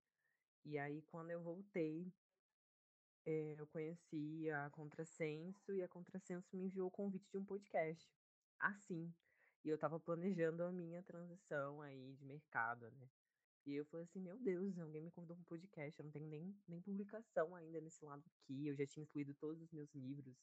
[0.64, 2.12] E aí quando eu voltei,
[3.24, 8.08] é, eu conheci a Contrassenso e a Contrassenso me enviou o convite de um podcast.
[8.58, 9.12] Assim.
[9.64, 13.08] E eu tava planejando a minha transição aí de mercado, né?
[13.64, 16.26] E eu falei assim, meu Deus, alguém me convidou para um podcast, eu não tenho
[16.26, 18.66] nem, nem publicação ainda nesse lado aqui.
[18.66, 20.36] Eu já tinha incluído todos os meus livros,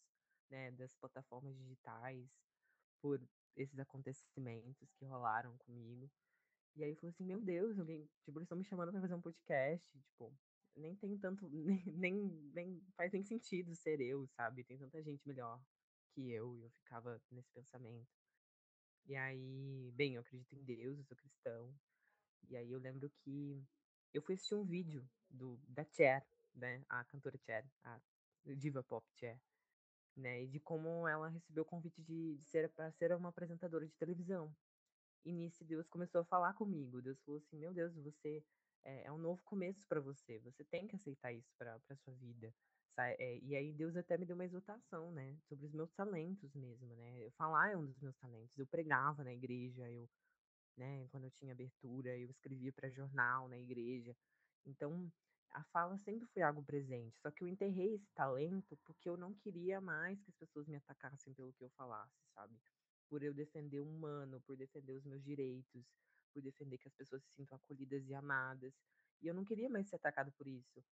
[0.49, 2.29] né, das plataformas digitais,
[3.01, 3.21] por
[3.57, 6.09] esses acontecimentos que rolaram comigo.
[6.77, 9.15] E aí eu falei assim, meu Deus, alguém, tipo, eles estão me chamando para fazer
[9.15, 10.33] um podcast, tipo,
[10.75, 11.47] nem tem tanto,
[11.93, 12.15] nem,
[12.53, 14.63] nem, faz nem sentido ser eu, sabe?
[14.63, 15.61] Tem tanta gente melhor
[16.13, 18.09] que eu, e eu ficava nesse pensamento.
[19.05, 21.73] E aí, bem, eu acredito em Deus, eu sou cristão.
[22.47, 23.63] E aí eu lembro que
[24.13, 26.83] eu fui assistir um vídeo do, da Cher, né?
[26.89, 27.99] A cantora Cher, a
[28.57, 29.39] diva pop Cher,
[30.15, 30.43] né?
[30.43, 33.95] E de como ela recebeu o convite de, de ser para ser uma apresentadora de
[33.95, 34.53] televisão.
[35.25, 37.01] E nisso Deus começou a falar comigo.
[37.01, 38.43] Deus falou assim: Meu Deus, você
[38.83, 40.39] é, é um novo começo para você.
[40.39, 42.53] Você tem que aceitar isso para para sua vida.
[42.97, 46.93] É, e aí Deus até me deu uma exortação, né, sobre os meus talentos mesmo,
[46.95, 47.23] né?
[47.23, 48.57] Eu falar é um dos meus talentos.
[48.57, 50.09] Eu pregava na igreja, eu,
[50.77, 54.15] né, quando eu tinha abertura, eu escrevia para jornal na igreja.
[54.65, 55.09] Então,
[55.51, 57.17] a fala sempre foi algo presente.
[57.21, 60.75] Só que eu enterrei esse talento porque eu não queria mais que as pessoas me
[60.77, 62.59] atacassem pelo que eu falasse, sabe?
[63.09, 65.85] Por eu defender o humano, por defender os meus direitos,
[66.29, 68.73] por defender que as pessoas se sintam acolhidas e amadas.
[69.21, 70.83] E eu não queria mais ser atacado por isso.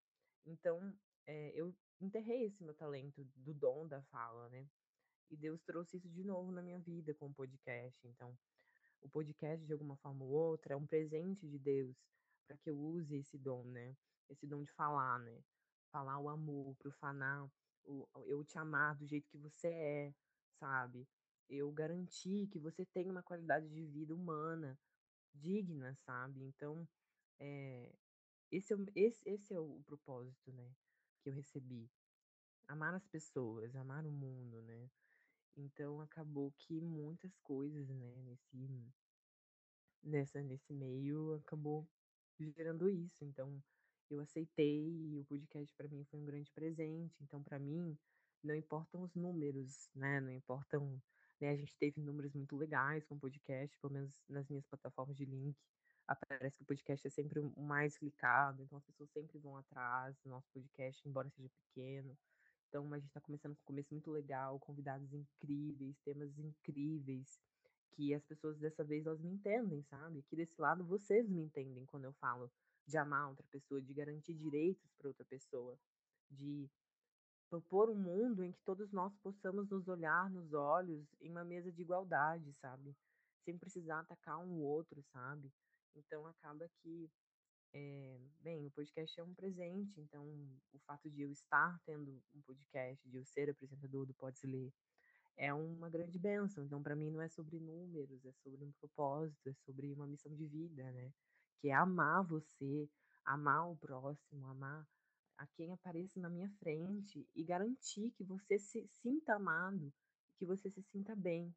[0.46, 0.94] Então,
[1.26, 4.68] é, eu enterrei esse meu talento do dom da fala, né?
[5.30, 8.08] E Deus trouxe isso de novo na minha vida com o podcast.
[8.08, 8.38] Então,
[9.02, 11.96] o podcast, de alguma forma ou outra, é um presente de Deus
[12.48, 13.96] para que eu use esse dom, né?
[14.30, 15.42] Esse dom de falar, né?
[15.92, 17.50] Falar o amor, profanar
[17.88, 20.14] o, eu te amar do jeito que você é,
[20.60, 21.08] sabe?
[21.50, 24.78] Eu garantir que você tem uma qualidade de vida humana,
[25.34, 26.44] digna, sabe?
[26.44, 26.88] Então,
[27.40, 27.92] é,
[28.52, 30.70] esse, é, esse, esse é o propósito, né?
[31.22, 31.90] Que eu recebi.
[32.68, 34.90] Amar as pessoas, amar o mundo, né?
[35.56, 38.92] Então acabou que muitas coisas, né, nesse,
[40.04, 41.88] nessa, nesse meio acabou
[42.40, 43.24] gerando isso.
[43.24, 43.62] Então
[44.10, 47.16] eu aceitei e o podcast para mim foi um grande presente.
[47.24, 47.98] Então para mim
[48.44, 50.20] não importam os números, né?
[50.20, 51.02] Não importam,
[51.40, 51.52] né?
[51.52, 55.26] A gente teve números muito legais com o podcast, pelo menos nas minhas plataformas de
[55.26, 55.58] link.
[56.08, 60.18] Aparece que o podcast é sempre o mais clicado, então as pessoas sempre vão atrás
[60.24, 62.18] do nosso podcast, embora seja pequeno.
[62.70, 67.40] Então, a gente está começando com um começo muito legal, convidados incríveis, temas incríveis,
[67.92, 70.20] que as pessoas dessa vez elas me entendem, sabe?
[70.20, 72.52] Aqui desse lado vocês me entendem quando eu falo
[72.86, 75.78] de amar outra pessoa, de garantir direitos para outra pessoa,
[76.30, 76.70] de
[77.50, 81.72] propor um mundo em que todos nós possamos nos olhar nos olhos em uma mesa
[81.72, 82.96] de igualdade, sabe?
[83.44, 85.52] Sem precisar atacar um outro, sabe?
[85.96, 87.10] Então acaba que
[87.74, 90.26] é, bem, o podcast é um presente, então
[90.74, 94.72] o fato de eu estar tendo um podcast, de eu ser apresentador do Podes Ler,
[95.36, 96.64] é uma grande bênção.
[96.64, 100.34] Então, para mim, não é sobre números, é sobre um propósito, é sobre uma missão
[100.34, 101.14] de vida, né?
[101.60, 102.90] Que é amar você,
[103.24, 104.88] amar o próximo, amar
[105.38, 109.94] a quem apareça na minha frente e garantir que você se sinta amado,
[110.38, 111.54] que você se sinta bem,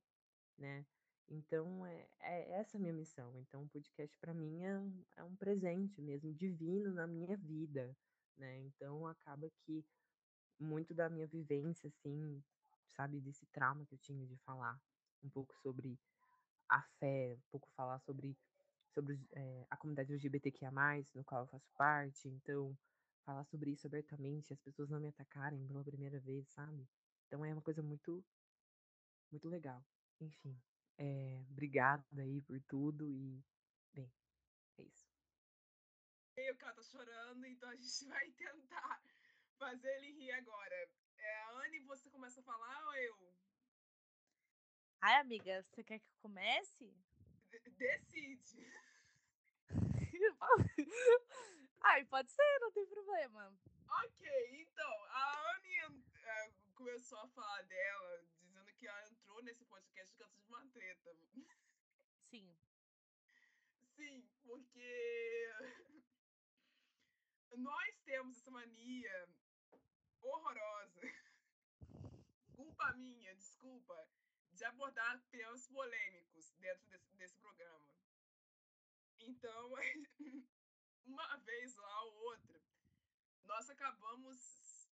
[0.58, 0.84] né?
[1.28, 3.32] Então, é, é essa a minha missão.
[3.38, 7.96] Então, o podcast para mim é um, é um presente mesmo, divino na minha vida,
[8.36, 8.58] né?
[8.60, 9.84] Então, acaba que
[10.58, 12.42] muito da minha vivência, assim,
[12.88, 14.78] sabe, desse trauma que eu tinha de falar
[15.22, 15.98] um pouco sobre
[16.68, 18.36] a fé, um pouco falar sobre,
[18.92, 20.70] sobre é, a comunidade LGBTQIA+,
[21.14, 22.28] no qual eu faço parte.
[22.28, 22.76] Então,
[23.20, 26.88] falar sobre isso abertamente, as pessoas não me atacarem pela primeira vez, sabe?
[27.26, 28.24] Então, é uma coisa muito,
[29.30, 29.84] muito legal.
[30.20, 30.60] Enfim,
[30.98, 33.42] é, obrigada aí por tudo e,
[33.92, 34.12] bem,
[34.78, 35.08] é isso.
[36.52, 39.02] O cara tá chorando, então a gente vai tentar
[39.58, 40.90] fazer ele rir agora.
[41.18, 43.34] É, Anne, você começa a falar ou eu?
[45.02, 46.94] Ai, amiga, você quer que eu comece?
[47.50, 48.66] D decide.
[51.82, 53.52] Ai, pode ser, não tem problema.
[54.04, 58.24] Ok, então, a Anne uh, começou a falar dela,
[58.78, 61.16] que ela entrou nesse podcast por causa de uma treta.
[62.30, 62.56] Sim.
[63.96, 65.48] Sim, porque
[67.56, 69.28] nós temos essa mania
[70.22, 71.00] horrorosa.
[72.56, 74.08] Culpa minha, desculpa.
[74.52, 77.94] de abordar temas polêmicos dentro desse, desse programa.
[79.18, 79.74] Então,
[81.06, 82.60] uma vez lá ou outra,
[83.44, 84.36] nós acabamos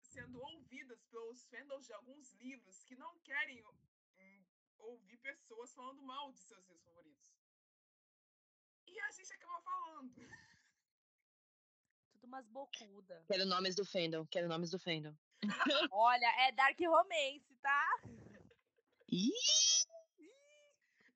[0.02, 4.46] sendo ouvidas pelos fandoms de alguns livros que não querem hum,
[4.80, 7.28] ouvir pessoas falando mal de seus livros favoritos.
[8.88, 10.14] E a gente acaba falando.
[12.14, 13.24] Tudo umas bocuda.
[13.28, 15.16] Quero nomes do fandom, quero nomes do fandom.
[15.92, 18.02] Olha, é Dark Romance, tá?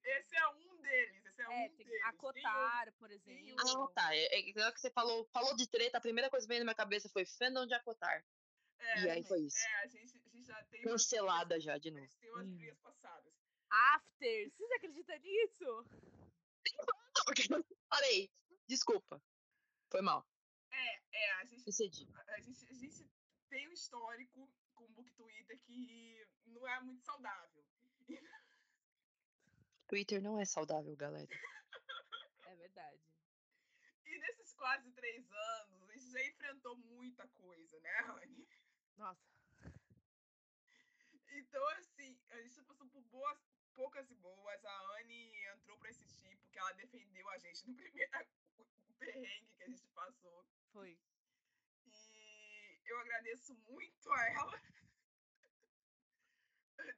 [0.03, 1.20] Esse é um deles,
[1.51, 2.01] é, É, um tem deles.
[2.03, 3.55] a Tem Cotar, por exemplo.
[3.59, 4.15] Ah, tá.
[4.15, 6.65] É, é, agora que você falou, falou de treta, a primeira coisa que veio na
[6.65, 8.23] minha cabeça foi fandom de Acotar.
[8.79, 9.57] É, E aí foi isso.
[9.59, 12.03] É, a gente, a gente já tem Cancelada já, de A novo.
[12.05, 12.55] gente tem umas Hum.
[12.55, 13.33] brigas passadas.
[13.69, 15.85] After, vocês acreditam nisso?
[17.89, 18.29] Parei.
[18.67, 19.21] Desculpa.
[19.89, 20.25] Foi mal.
[20.71, 21.71] É, é, a gente, a
[22.39, 23.09] gente, a gente
[23.49, 27.63] tem um histórico com o Book Twitter que não é muito saudável.
[29.91, 31.27] Twitter não é saudável, galera.
[32.47, 33.01] É verdade.
[34.05, 38.47] E nesses quase três anos, a gente já enfrentou muita coisa, né, Anne?
[38.97, 39.21] Nossa.
[41.29, 43.37] Então, assim, a gente já passou por boas,
[43.73, 44.65] poucas e boas.
[44.65, 48.27] A Anne entrou pra assistir porque ela defendeu a gente no primeiro
[48.97, 50.45] perrengue que a gente passou.
[50.71, 50.97] Foi.
[51.85, 54.61] E eu agradeço muito a ela.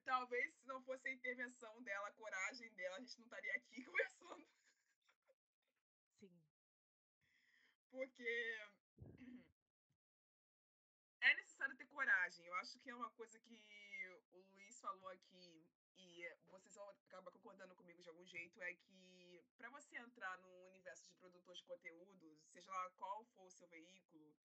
[0.05, 3.83] Talvez se não fosse a intervenção dela, a coragem dela, a gente não estaria aqui
[3.85, 4.47] conversando.
[6.19, 6.43] Sim.
[7.91, 8.59] Porque
[11.21, 12.45] é necessário ter coragem.
[12.45, 13.55] Eu acho que é uma coisa que
[14.31, 15.65] o Luiz falou aqui
[15.97, 20.67] e vocês vão acabar concordando comigo de algum jeito, é que para você entrar no
[20.67, 24.35] universo de produtor de conteúdo, seja lá qual for o seu veículo,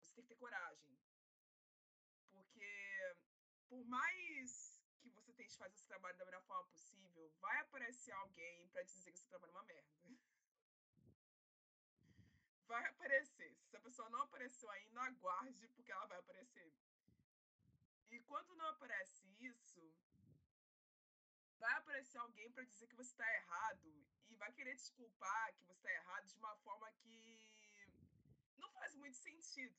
[0.00, 0.96] você tem que ter coragem.
[2.30, 3.16] Porque
[3.68, 4.71] por mais
[5.44, 9.12] que você tente fazer esse trabalho da melhor forma possível, vai aparecer alguém para dizer
[9.12, 9.92] que seu trabalho é uma merda
[12.72, 13.54] vai aparecer.
[13.68, 16.72] Se a pessoa não apareceu ainda, aguarde, porque ela vai aparecer.
[18.10, 19.82] E quando não aparece isso,
[21.58, 25.64] vai aparecer alguém para dizer que você está errado e vai querer te culpar que
[25.64, 27.46] você está errado de uma forma que
[28.56, 29.76] não faz muito sentido.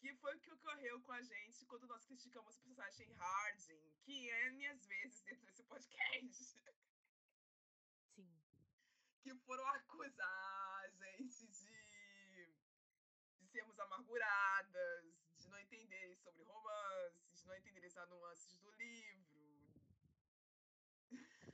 [0.00, 4.30] Que foi o que ocorreu com a gente quando nós criticamos o personagem Harding, que
[4.30, 6.44] é minhas vezes dentro desse podcast.
[8.14, 8.38] Sim.
[9.22, 12.54] que foram acusar a gente de,
[13.38, 15.04] de sermos amarguradas,
[15.38, 19.28] de não entenderem sobre romances, de não entenderem as nuances do livro.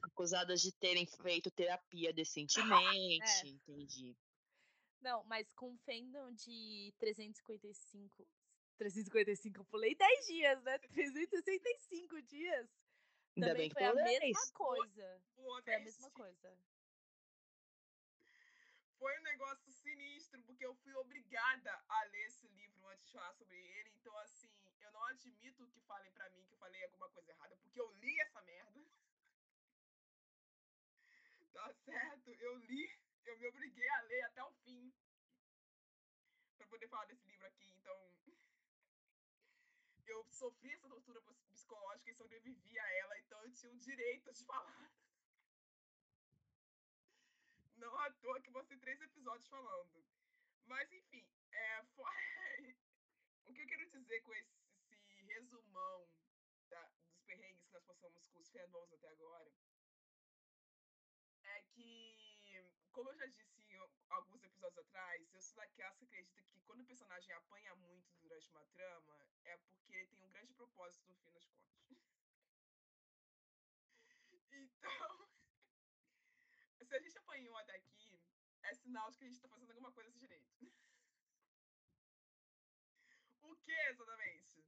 [0.02, 3.48] Acusadas de terem feito terapia decentemente.
[3.48, 4.16] Entendi.
[5.04, 8.26] Não, mas com fandom de 355.
[8.78, 10.78] 355, eu pulei 10 dias, né?
[10.78, 12.66] 365 dias.
[13.36, 14.50] Ainda Também bem que foi a mesma 10.
[14.52, 15.22] coisa.
[15.36, 16.58] Foi a mesma coisa.
[18.98, 23.34] Foi um negócio sinistro, porque eu fui obrigada a ler esse livro antes de falar
[23.34, 23.90] sobre ele.
[24.00, 27.54] Então, assim, eu não admito que falem pra mim que eu falei alguma coisa errada,
[27.58, 28.80] porque eu li essa merda.
[31.54, 32.30] Tá certo?
[32.40, 32.90] Eu li,
[33.26, 34.92] eu me obriguei a ler até o fim.
[36.56, 37.70] Pra poder falar desse livro aqui.
[37.72, 38.14] Então,
[40.06, 44.44] eu sofri essa tortura psicológica e sobrevivi a ela, então eu tinha o direito de
[44.46, 44.90] falar.
[47.76, 50.04] Não à toa que vão ser três episódios falando.
[50.66, 52.02] Mas, enfim, é, fo-
[53.46, 54.56] o que eu quero dizer com esse,
[54.90, 56.08] esse resumão
[56.68, 59.52] da- dos perrengues que nós passamos com os fandoms até agora
[61.42, 62.23] é que,
[62.94, 66.61] como eu já disse em al- alguns episódios atrás, eu sou daquelas que acredita que
[66.62, 71.07] quando o personagem apanha muito durante uma trama, é porque ele tem um grande propósito
[71.09, 71.90] no fim das contas.
[74.52, 75.28] Então,
[76.87, 78.20] se a gente apanhou até aqui,
[78.62, 80.54] é sinal de que a gente tá fazendo alguma coisa direito.
[83.42, 84.66] O que exatamente?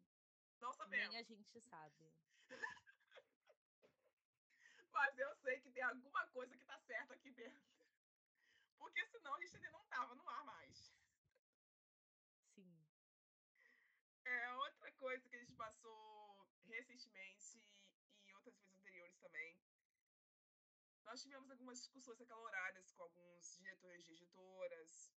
[0.60, 1.10] Não sabemos.
[1.10, 2.14] Nem a gente sabe.
[4.90, 7.75] Mas eu sei que tem alguma coisa que tá certa aqui dentro.
[8.78, 10.92] Porque senão a gente ainda não tava no ar mais.
[12.54, 12.86] Sim.
[14.24, 17.62] É outra coisa que a gente passou recentemente
[18.24, 19.60] e outras vezes anteriores também.
[21.04, 25.12] Nós tivemos algumas discussões acaloradas com alguns diretores de editoras.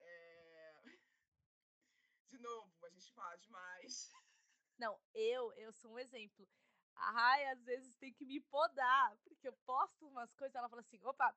[0.00, 0.82] É...
[2.30, 4.12] De novo, a gente fala demais.
[4.78, 6.48] Não, eu, eu sou um exemplo.
[6.94, 10.80] A Rai às vezes tem que me podar, porque eu posto umas coisas, ela fala
[10.80, 11.34] assim, opa,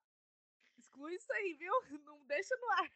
[0.92, 1.74] exclui isso aí, viu?
[2.04, 2.92] Não deixa no ar.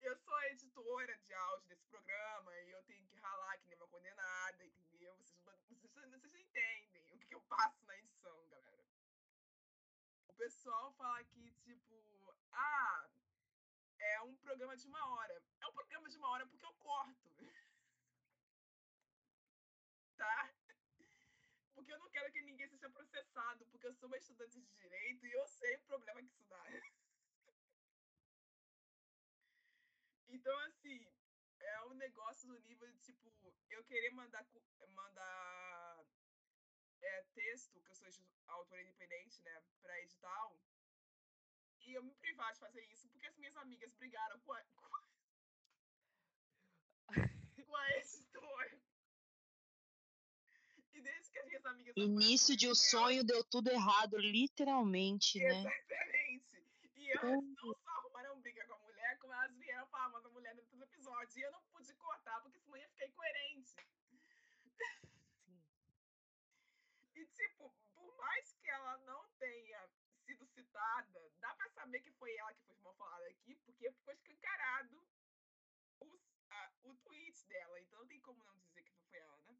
[0.00, 3.76] Eu sou a editora de áudio desse programa e eu tenho que ralar que nem
[3.76, 5.14] uma condenada, entendeu?
[5.16, 8.84] Vocês não Vocês, vocês entendem o que, que eu passo na edição, galera.
[10.28, 13.08] O pessoal fala que, tipo, ah,
[14.00, 15.40] é um programa de uma hora.
[15.60, 17.30] É um programa de uma hora porque eu corto.
[20.16, 20.51] tá?
[21.82, 25.26] Porque eu não quero que ninguém seja processado, porque eu sou uma estudante de direito
[25.26, 26.64] e eu sei o problema que isso dá.
[30.28, 31.06] Então, assim,
[31.60, 33.30] é um negócio do nível de, tipo,
[33.68, 34.46] eu querer mandar,
[34.94, 36.06] mandar
[37.02, 38.08] é, texto, que eu sou
[38.46, 40.58] autora independente, né, pra edital,
[41.80, 44.88] e eu me privar de fazer isso porque as minhas amigas brigaram com a, com,
[47.66, 48.21] com a.
[51.32, 51.94] que as minhas amigas.
[51.96, 55.60] Início de um sonho deu tudo errado, literalmente, né?
[55.60, 56.64] Exatamente.
[56.96, 60.28] E elas não só arrumaram briga com a mulher, como elas vieram falar mal da
[60.30, 61.38] mulher dentro do episódio.
[61.38, 63.74] E eu não pude cortar, porque senão ia ficar incoerente.
[65.44, 65.62] Sim.
[67.14, 69.88] E, tipo, por mais que ela não tenha
[70.24, 74.14] sido citada, dá pra saber que foi ela que foi mal falada aqui, porque ficou
[74.14, 75.02] escancarado
[76.00, 76.20] os,
[76.50, 77.80] a, o tweet dela.
[77.80, 79.56] Então não tem como não dizer que foi ela, né?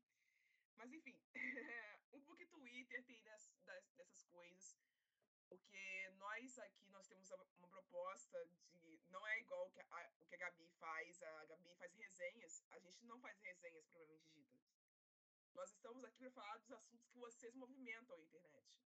[0.82, 1.16] Mas enfim,
[2.12, 4.76] um pouco Twitter tem das, das, dessas coisas,
[5.48, 10.34] porque nós aqui nós temos uma proposta de não é igual que a, o que
[10.34, 14.60] a Gabi faz, a Gabi faz resenhas, a gente não faz resenhas propriamente ditas.
[15.54, 18.82] Nós estamos aqui para falar dos assuntos que vocês movimentam a internet.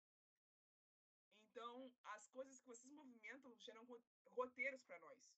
[1.42, 3.86] Então, as coisas que vocês movimentam geram
[4.32, 5.32] roteiros para nós.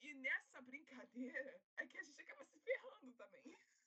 [0.00, 3.44] E nessa brincadeira é que a gente acaba se ferrando também.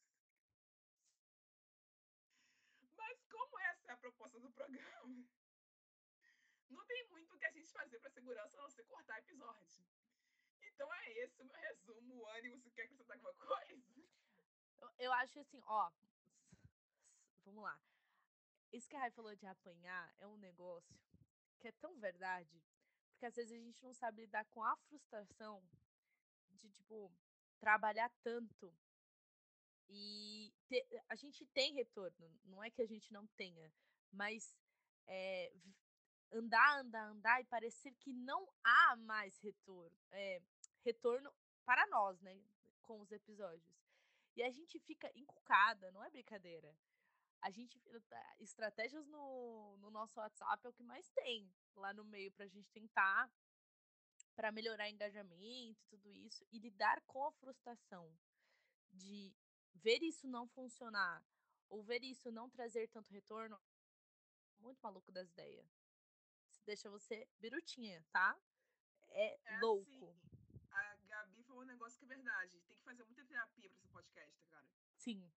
[2.97, 5.25] Mas como essa é a proposta do programa,
[6.69, 9.83] não tem muito o que a gente fazer para segurança a não ser cortar episódio.
[10.61, 12.27] Então é esse o meu resumo.
[12.29, 13.83] Anny, você quer acrescentar alguma coisa?
[14.77, 15.91] Eu, eu acho assim, ó.
[17.45, 17.79] Vamos lá.
[18.71, 20.95] Isso que a Rai falou de apanhar é um negócio
[21.59, 22.61] que é tão verdade,
[23.11, 25.63] porque às vezes a gente não sabe lidar com a frustração
[26.51, 27.11] de, tipo,
[27.59, 28.75] trabalhar tanto
[29.89, 33.71] e ter, a gente tem retorno, não é que a gente não tenha,
[34.11, 34.57] mas
[35.07, 35.51] é,
[36.31, 40.41] andar, andar, andar e parecer que não há mais retorno, é,
[40.83, 41.31] retorno
[41.65, 42.39] para nós, né,
[42.81, 43.75] com os episódios.
[44.35, 46.75] E a gente fica encucada, não é brincadeira.
[47.41, 47.79] A gente,
[48.39, 52.47] estratégias no, no nosso WhatsApp é o que mais tem lá no meio para a
[52.47, 53.29] gente tentar
[54.35, 58.11] para melhorar engajamento e tudo isso e lidar com a frustração
[58.91, 59.33] de
[59.75, 61.23] ver isso não funcionar
[61.69, 63.59] ou ver isso não trazer tanto retorno,
[64.59, 65.67] muito maluco das ideias.
[66.49, 68.37] Isso deixa você birutinha, tá?
[69.09, 69.87] É, é louco.
[69.89, 70.15] Assim,
[70.71, 72.59] a Gabi falou um negócio que é verdade.
[72.67, 74.67] Tem que fazer muita terapia para esse podcast, cara.
[74.97, 75.31] Sim.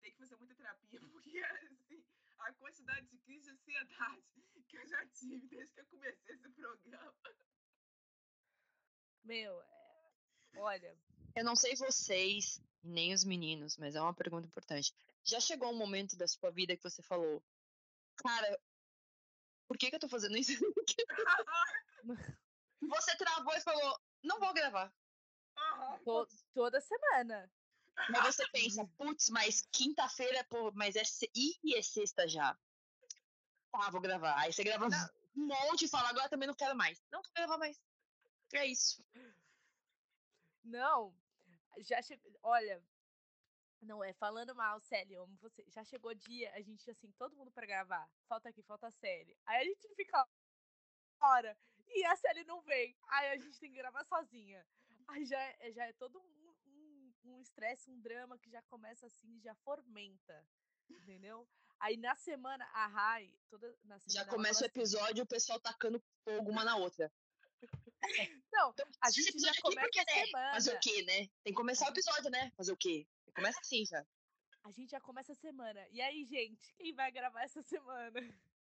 [0.00, 2.04] Tem que fazer muita terapia, porque assim,
[2.38, 4.22] a quantidade de crise de ansiedade
[4.68, 7.14] que eu já tive desde que eu comecei esse programa.
[9.24, 10.12] Meu, é...
[10.56, 10.96] olha.
[11.34, 14.92] Eu não sei vocês, nem os meninos, mas é uma pergunta importante.
[15.22, 17.42] Já chegou um momento da sua vida que você falou,
[18.22, 18.60] cara,
[19.66, 20.52] por que, que eu tô fazendo isso?
[22.80, 24.92] você travou e falou, não vou gravar.
[26.06, 26.26] Uhum.
[26.54, 27.50] toda semana.
[28.10, 31.02] Mas você pensa, putz, mas quinta-feira, pô, mas é,
[31.34, 32.56] e é sexta já.
[33.72, 34.38] Tá, vou gravar.
[34.38, 35.08] Aí você grava não.
[35.36, 37.02] um monte e fala, agora também não quero mais.
[37.10, 37.80] Não, vou gravar mais.
[38.54, 39.04] É isso.
[40.64, 41.14] Não,
[41.78, 42.32] já chegou.
[42.42, 42.82] Olha,
[43.80, 45.64] não é falando mal, Célia, eu amo você.
[45.68, 48.08] Já chegou dia, a gente, assim, todo mundo para gravar.
[48.28, 49.36] Falta aqui, falta a série.
[49.46, 50.26] Aí a gente fica
[51.20, 51.56] hora.
[51.88, 52.96] E a série não vem.
[53.08, 54.64] Aí a gente tem que gravar sozinha.
[55.08, 56.20] Aí já, é, já é todo
[57.24, 60.46] um estresse, um, um, drama que já começa assim, já fomenta.
[60.90, 61.48] Entendeu?
[61.80, 64.24] Aí na semana, a Rai, toda na semana.
[64.24, 67.12] Já começa o assim episódio assim, o pessoal tacando fogo uma na outra.
[68.52, 70.26] Não, então, a gente já começa porque, a né?
[70.26, 70.52] semana.
[70.52, 71.18] Fazer o quê, né?
[71.44, 72.50] Tem que começar o episódio, né?
[72.56, 73.06] Fazer o quê?
[73.34, 74.04] Começa assim já.
[74.64, 75.86] A gente já começa a semana.
[75.90, 78.20] E aí, gente, quem vai gravar essa semana?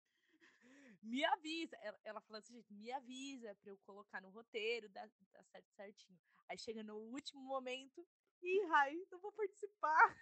[1.03, 1.77] Me avisa.
[1.77, 5.71] Ela, ela falou assim, gente, me avisa pra eu colocar no roteiro, dá, dá certo
[5.73, 6.19] certinho.
[6.49, 8.07] Aí chega no último momento,
[8.43, 10.17] ih, Rai, não vou participar.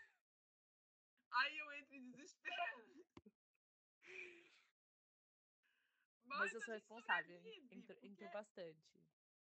[1.31, 3.07] Aí eu entro em desespero.
[6.25, 7.41] Mas, Mas eu sou responsável,
[7.73, 8.99] entro, entro bastante.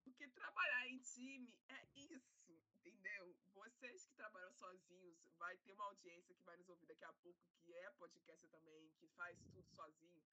[0.04, 2.22] Porque trabalhar em time é isso,
[2.88, 3.36] entendeu?
[3.54, 7.38] Vocês que trabalham sozinhos, vai ter uma audiência que vai nos ouvir daqui a pouco,
[7.62, 10.24] que é podcast também, que faz tudo sozinho.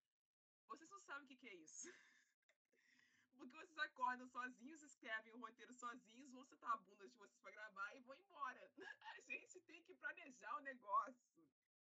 [0.67, 1.89] Vocês não sabem o que, que é isso.
[3.35, 7.51] Porque vocês acordam sozinhos, escrevem o roteiro sozinhos, vão sentar a bunda de vocês para
[7.51, 8.71] gravar e vão embora.
[9.17, 11.45] A gente tem que planejar o negócio.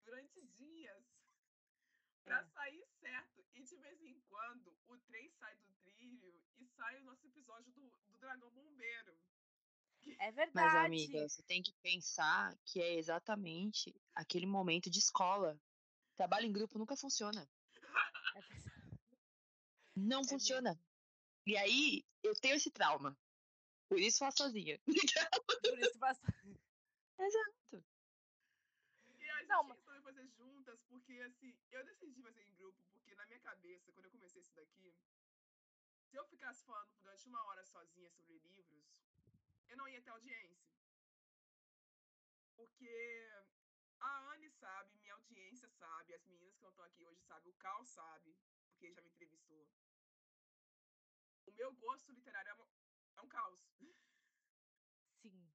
[0.03, 1.05] durante dias
[2.23, 2.45] pra É.
[2.45, 3.45] sair certo.
[3.53, 7.71] E de vez em quando o trem sai do trilho e sai o nosso episódio
[7.73, 9.19] do, do Dragão Bombeiro.
[10.19, 10.85] É Mas, verdade.
[10.85, 15.59] amiga, você tem que pensar que é exatamente aquele momento de escola.
[16.15, 17.47] Trabalho em grupo nunca funciona.
[18.35, 18.39] É.
[19.95, 20.79] Não É funciona.
[21.45, 23.17] E aí, eu tenho esse trauma.
[23.89, 24.79] Por isso faço sozinha.
[24.79, 24.95] Por
[25.79, 26.27] isso basta.
[27.19, 27.85] Exato.
[29.19, 32.77] E a gente Não, mas- resolveu fazer juntas, porque assim, eu decidi fazer em grupo,
[32.91, 34.93] porque na minha cabeça, quando eu comecei isso daqui,
[36.09, 38.83] se eu ficasse falando durante uma hora sozinha sobre livros,
[39.67, 40.67] eu não ia ter audiência.
[42.55, 43.29] Porque
[43.99, 47.55] a Anne sabe, minha audiência sabe, as meninas que não estão aqui hoje sabem, o
[47.55, 48.35] Cal sabe,
[48.71, 49.67] porque ele já me entrevistou.
[51.45, 52.69] O meu gosto literário é uma-
[53.15, 53.61] é um caos.
[55.21, 55.51] Sim.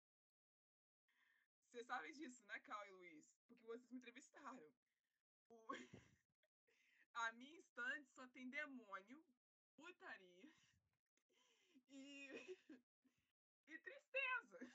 [1.71, 3.27] Vocês sabem disso, né, Cal e Luiz?
[3.47, 4.73] Porque vocês me entrevistaram.
[5.49, 5.67] O-
[7.15, 9.23] A minha estante só tem demônio,
[9.77, 10.51] putaria
[11.91, 12.29] e,
[13.69, 14.73] e tristeza.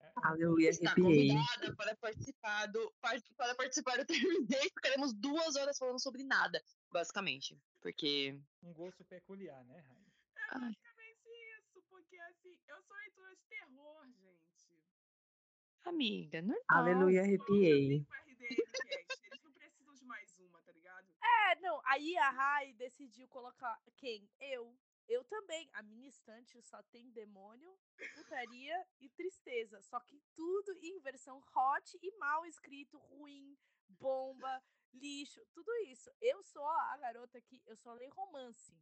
[0.00, 1.28] É, Aleluia, Está arrepiei.
[1.28, 4.70] convidada para participar do par- para participar do Terminei.
[4.74, 7.58] Ficaremos duas horas falando sobre nada, basicamente.
[7.80, 8.38] Porque.
[8.62, 10.08] um gosto peculiar, né, Rainha?
[10.36, 10.60] É Ai.
[10.60, 11.28] basicamente
[11.58, 14.38] isso, porque assim, eu sou leitora de terror, gente.
[15.84, 16.64] Amiga, normal.
[16.70, 18.06] Aleluia, arrepiei.
[18.40, 21.06] eles não precisam de mais uma, tá ligado?
[21.22, 21.80] É, não.
[21.86, 24.28] Aí a Rai decidiu colocar quem?
[24.40, 24.76] Eu.
[25.08, 25.68] Eu também.
[25.72, 27.76] A minha estante só tem demônio,
[28.14, 29.80] putaria e tristeza.
[29.82, 33.56] Só que tudo em versão hot e mal escrito, ruim,
[33.88, 36.10] bomba, lixo, tudo isso.
[36.20, 38.78] Eu sou a garota que eu só leio romance.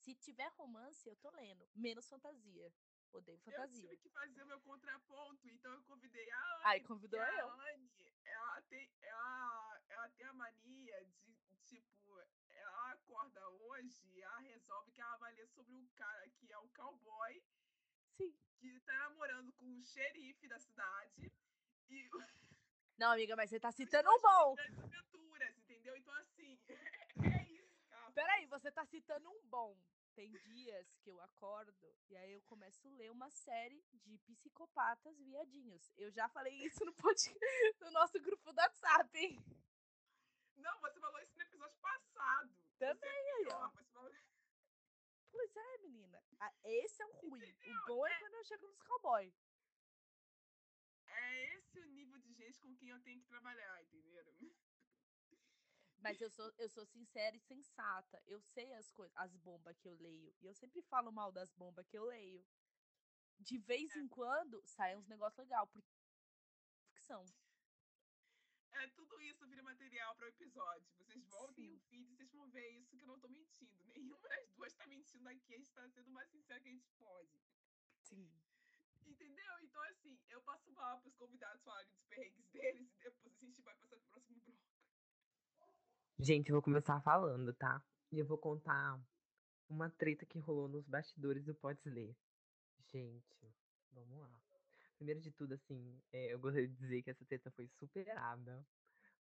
[0.00, 1.66] Se tiver romance, eu tô lendo.
[1.74, 2.72] Menos fantasia.
[3.12, 3.80] Odeio Eu fantasia.
[3.82, 6.62] tive que fazer o meu contraponto, então eu convidei a Anne.
[6.64, 7.50] Aí convidou a eu.
[7.52, 7.90] Anne,
[8.24, 14.90] ela tem, ela, ela tem a mania de, tipo, ela acorda hoje e ela resolve
[14.92, 17.42] que ela vai ler sobre o cara que é o cowboy,
[18.16, 18.36] Sim.
[18.58, 21.32] que tá namorando com o xerife da cidade.
[21.88, 22.08] E
[22.96, 24.54] Não, amiga, mas você tá citando um bom.
[24.78, 25.96] aventuras, entendeu?
[25.96, 26.58] Então, assim,
[27.38, 28.10] é isso, cara.
[28.12, 29.76] Peraí, você tá citando um bom.
[30.14, 31.74] Tem dias que eu acordo
[32.08, 35.90] e aí eu começo a ler uma série de psicopatas viadinhos.
[35.96, 37.16] Eu já falei isso no, pod...
[37.80, 39.36] no nosso grupo do WhatsApp, hein?
[40.56, 42.54] Não, você falou isso no episódio passado.
[42.78, 44.12] Também, é aí, pior, você falou...
[45.30, 46.22] Pois é, menina.
[46.38, 47.42] Ah, Esse é um ruim.
[47.42, 47.82] Entendeu?
[47.82, 49.34] O bom é quando eu chego nos cowboy.
[51.06, 54.32] É esse o nível de gente com quem eu tenho que trabalhar, entenderam?
[55.98, 58.22] Mas eu sou, eu sou sincera e sensata.
[58.26, 60.34] Eu sei as coisas, as bombas que eu leio.
[60.40, 62.44] E eu sempre falo mal das bombas que eu leio.
[63.38, 65.68] De vez em quando saem uns negócios legais.
[65.70, 65.88] Porque
[66.92, 67.24] ficção.
[68.74, 70.86] É, tudo isso vira material para o episódio.
[70.98, 71.74] Vocês voltem Sim.
[71.74, 73.70] o feed e vocês vão ver isso que eu não tô mentindo.
[73.94, 75.54] Nenhuma das duas tá mentindo aqui.
[75.54, 77.40] A gente tá sendo o mais sincero que a gente pode.
[78.02, 78.30] Sim.
[79.06, 79.60] Entendeu?
[79.62, 83.62] Então, assim, eu passo falar pros convidados falarem dos perrengues deles e depois a gente
[83.62, 84.64] vai passar pro próximo bloco.
[86.18, 87.82] Gente, eu vou começar falando, tá?
[88.10, 89.00] E eu vou contar
[89.68, 92.16] uma treta que rolou nos bastidores do Pode Ler.
[92.90, 93.54] Gente,
[93.92, 94.43] vamos lá.
[95.04, 98.66] Primeiro de tudo, assim, é, eu gostaria de dizer que essa treta foi superada.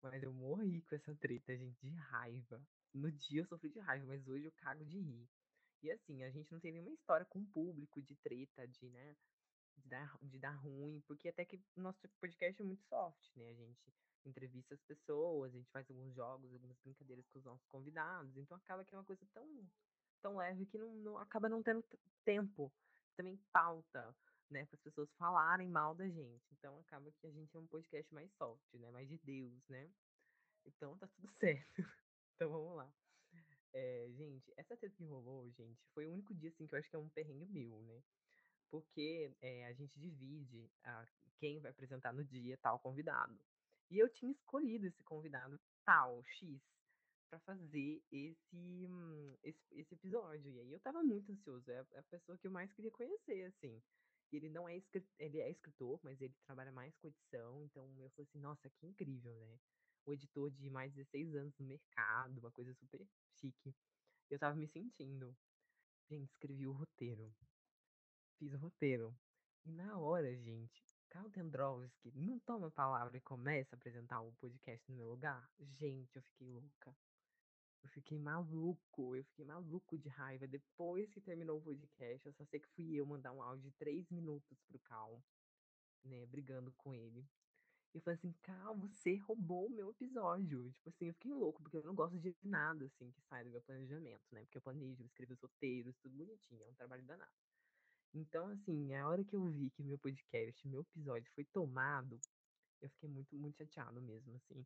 [0.02, 2.66] Mas eu morri com essa treta, gente, de raiva.
[2.94, 5.28] No dia eu sofri de raiva, mas hoje eu cago de rir.
[5.82, 9.14] E assim, a gente não tem nenhuma história com o público de treta, de, né,
[9.78, 13.50] de dar, de dar ruim, porque até que nosso podcast é muito soft, né?
[13.50, 13.94] A gente
[14.26, 18.56] entrevista as pessoas, a gente faz alguns jogos, algumas brincadeiras com os nossos convidados, então
[18.56, 19.70] acaba que é uma coisa tão,
[20.22, 21.84] tão leve que não, não- acaba não tendo
[22.24, 22.72] tempo,
[23.18, 24.16] também pauta,
[24.54, 26.46] né, para as pessoas falarem mal da gente.
[26.54, 29.92] Então acaba que a gente é um podcast mais soft, né, mais de Deus, né?
[30.66, 31.84] Então tá tudo certo.
[32.36, 32.94] Então vamos lá.
[33.74, 36.90] É, gente, essa treta que rolou, gente, foi o único dia assim que eu acho
[36.90, 38.02] que é um perrengue meu, né?
[38.70, 41.06] Porque é, a gente divide a,
[41.40, 43.38] quem vai apresentar no dia tal convidado.
[43.90, 46.62] E eu tinha escolhido esse convidado tal, X,
[47.30, 50.52] para fazer esse, hum, esse, esse episódio.
[50.52, 51.70] E aí eu tava muito ansioso.
[51.72, 53.82] É a, é a pessoa que eu mais queria conhecer, assim.
[54.36, 57.64] Ele não é escritor, ele é escritor, mas ele trabalha mais com edição.
[57.66, 59.60] Então eu falei assim, nossa, que incrível, né?
[60.06, 63.06] O editor de mais de 16 anos no mercado, uma coisa super
[63.40, 63.74] chique.
[64.30, 65.36] Eu tava me sentindo.
[66.10, 67.34] Gente, escrevi o roteiro.
[68.38, 69.16] Fiz o roteiro.
[69.66, 74.34] E na hora, gente, Carl Dendrovski não toma a palavra e começa a apresentar o
[74.34, 75.48] podcast no meu lugar.
[75.78, 76.94] Gente, eu fiquei louca.
[77.84, 80.48] Eu fiquei maluco, eu fiquei maluco de raiva.
[80.48, 83.76] Depois que terminou o podcast, eu só sei que fui eu mandar um áudio de
[83.76, 85.22] três minutos pro Cal,
[86.04, 87.28] né, brigando com ele.
[87.94, 90.72] E eu falei assim, Cal, você roubou o meu episódio.
[90.72, 93.52] Tipo assim, eu fiquei louco, porque eu não gosto de nada, assim, que sai do
[93.52, 94.42] meu planejamento, né?
[94.42, 97.32] Porque eu planejo, eu escrevo os roteiros, tudo bonitinho, é um trabalho danado.
[98.14, 102.20] Então, assim, a hora que eu vi que meu podcast, meu episódio foi tomado,
[102.82, 104.66] eu fiquei muito, muito chateado mesmo, assim.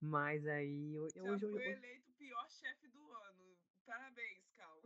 [0.00, 3.56] Mas aí, eu, Já hoje eu, foi eu, eleito o pior chefe do ano.
[3.86, 4.82] Parabéns, Cal.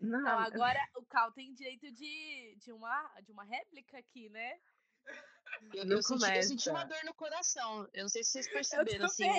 [0.00, 4.58] não, Não, agora o Cal tem direito de, de, uma, de uma réplica aqui, né?
[5.72, 7.88] Eu, Não eu senti, eu senti uma dor no coração.
[7.94, 9.30] Eu não sei se vocês Eu perceberam, assim.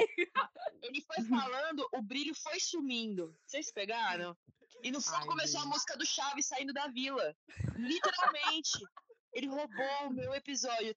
[0.81, 3.37] Ele foi falando, o brilho foi sumindo.
[3.45, 4.35] Vocês pegaram?
[4.81, 5.73] E no fundo Ai, começou a gente.
[5.73, 7.35] música do Chaves saindo da vila.
[7.75, 8.79] Literalmente.
[9.33, 10.95] Ele roubou o meu episódio.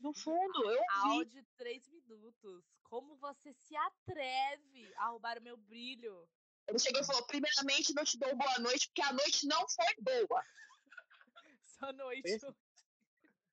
[0.00, 1.18] No fundo, eu ouvi.
[1.18, 2.64] Áudio 3 minutos.
[2.90, 6.28] Como você se atreve a roubar o meu brilho?
[6.66, 9.94] Ele chegou e falou: primeiramente, não te dou boa noite, porque a noite não foi
[10.00, 10.44] boa.
[11.62, 12.28] Só noite.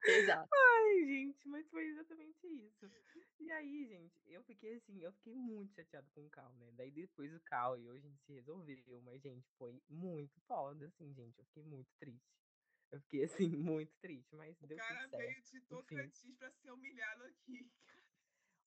[0.04, 0.50] Exato.
[0.52, 2.92] Ai, gente, mas foi exatamente isso.
[3.40, 6.72] E aí, gente, eu fiquei assim, eu fiquei muito chateado com o Cal, né?
[6.74, 10.88] Daí depois o Cal e hoje a gente se resolveu, mas, gente, foi muito foda,
[10.88, 11.38] assim, gente.
[11.38, 12.28] Eu fiquei muito triste.
[12.92, 15.18] Eu fiquei, assim, muito triste, mas O deu cara tudo certo.
[15.18, 17.72] veio de Tocantins pra ser humilhado aqui.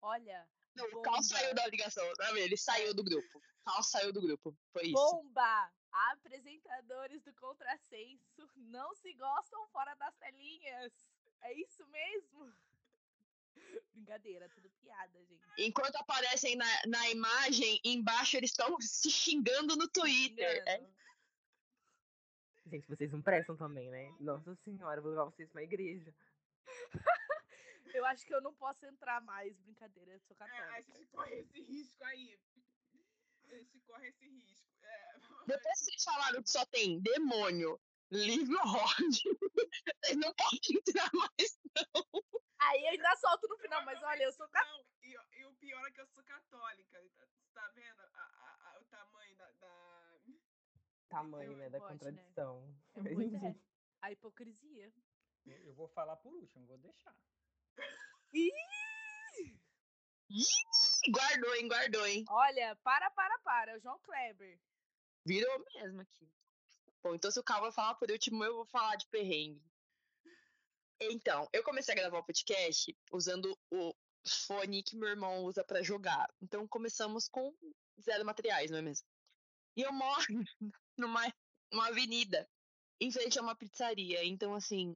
[0.03, 2.37] Olha, Não, o Cal saiu da ligação, vendo?
[2.39, 3.39] Ele saiu do grupo.
[3.39, 4.57] O Cal saiu do grupo.
[4.73, 4.93] Foi isso.
[4.93, 5.71] bomba!
[6.12, 10.93] Apresentadores do Contrassenso não se gostam fora das telinhas.
[11.43, 12.53] É isso mesmo?
[13.93, 15.41] Brincadeira, tudo piada, gente.
[15.59, 20.62] Enquanto aparecem na, na imagem, embaixo eles estão se xingando no Twitter.
[20.66, 20.87] É.
[22.66, 24.14] Gente, vocês não prestam também, né?
[24.21, 26.14] Nossa senhora, vou levar vocês pra igreja.
[27.95, 29.57] Eu acho que eu não posso entrar mais.
[29.61, 30.82] Brincadeira, eu sou É, a católica.
[30.82, 32.41] gente corre esse risco aí.
[33.45, 34.68] A gente corre esse risco.
[34.82, 37.80] É, Depois que vocês falaram que só tem demônio,
[38.11, 39.14] livro Rod,
[40.05, 41.59] vocês não podem entrar mais.
[42.61, 44.88] Aí eu ainda solto no final, mas olha, eu sou católica.
[45.03, 47.03] Não, e, e o pior é que eu sou católica.
[47.03, 49.51] Você tá vendo a- a- a- o tamanho da.
[49.53, 50.20] da-
[51.09, 51.68] Tamanho, né?
[51.70, 51.99] Da Pode, né?
[51.99, 52.78] contradição.
[52.95, 53.47] É muito, enfim.
[53.47, 53.55] é.
[54.03, 54.93] A hipocrisia.
[55.45, 57.16] Eu, eu vou falar por último, vou deixar.
[58.33, 58.53] Ih,
[61.11, 61.68] guardou, hein?
[61.68, 62.24] Guardou, hein?
[62.28, 63.76] Olha, para, para, para.
[63.76, 64.59] O João Kleber.
[65.26, 66.31] Virou mesmo aqui.
[67.03, 69.62] Bom, então se o Cal vai falar por último, eu vou falar de perrengue.
[71.01, 73.95] Então, eu comecei a gravar o podcast usando o
[74.47, 76.28] fone que meu irmão usa pra jogar.
[76.43, 77.55] Então começamos com
[78.01, 79.07] zero materiais, não é mesmo?
[79.76, 80.24] E eu moro
[80.97, 81.33] numa,
[81.72, 82.49] numa avenida,
[83.01, 84.24] em frente a uma pizzaria.
[84.24, 84.95] Então, assim,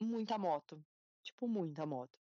[0.00, 0.84] muita moto.
[1.22, 2.18] Tipo, muita moto.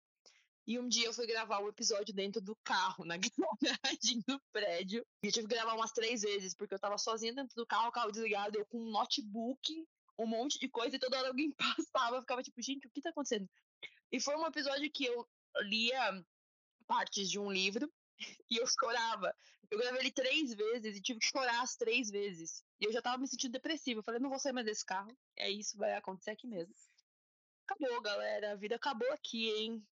[0.69, 5.03] E um dia eu fui gravar o episódio dentro do carro, na garagem do prédio.
[5.23, 7.87] E eu tive que gravar umas três vezes, porque eu tava sozinha dentro do carro,
[7.87, 9.87] o carro desligado, eu com um notebook,
[10.17, 11.51] um monte de coisa, e toda hora alguém
[11.97, 13.49] passava, eu ficava tipo, gente, o que tá acontecendo?
[14.11, 15.27] E foi um episódio que eu
[15.61, 16.23] lia
[16.85, 17.91] partes de um livro
[18.49, 19.35] e eu chorava.
[19.71, 22.63] Eu gravei ele três vezes e tive que chorar as três vezes.
[22.79, 23.99] E eu já tava me sentindo depressiva.
[23.99, 25.15] Eu falei, não vou sair mais desse carro.
[25.35, 26.73] É isso, vai acontecer aqui mesmo.
[27.69, 28.51] Acabou, galera.
[28.51, 29.87] A vida acabou aqui, hein?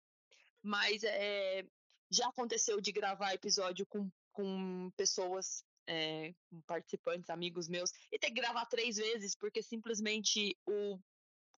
[0.61, 1.65] Mas é,
[2.09, 8.27] já aconteceu de gravar episódio com, com pessoas, é, com participantes, amigos meus, e ter
[8.27, 10.99] que gravar três vezes, porque simplesmente o,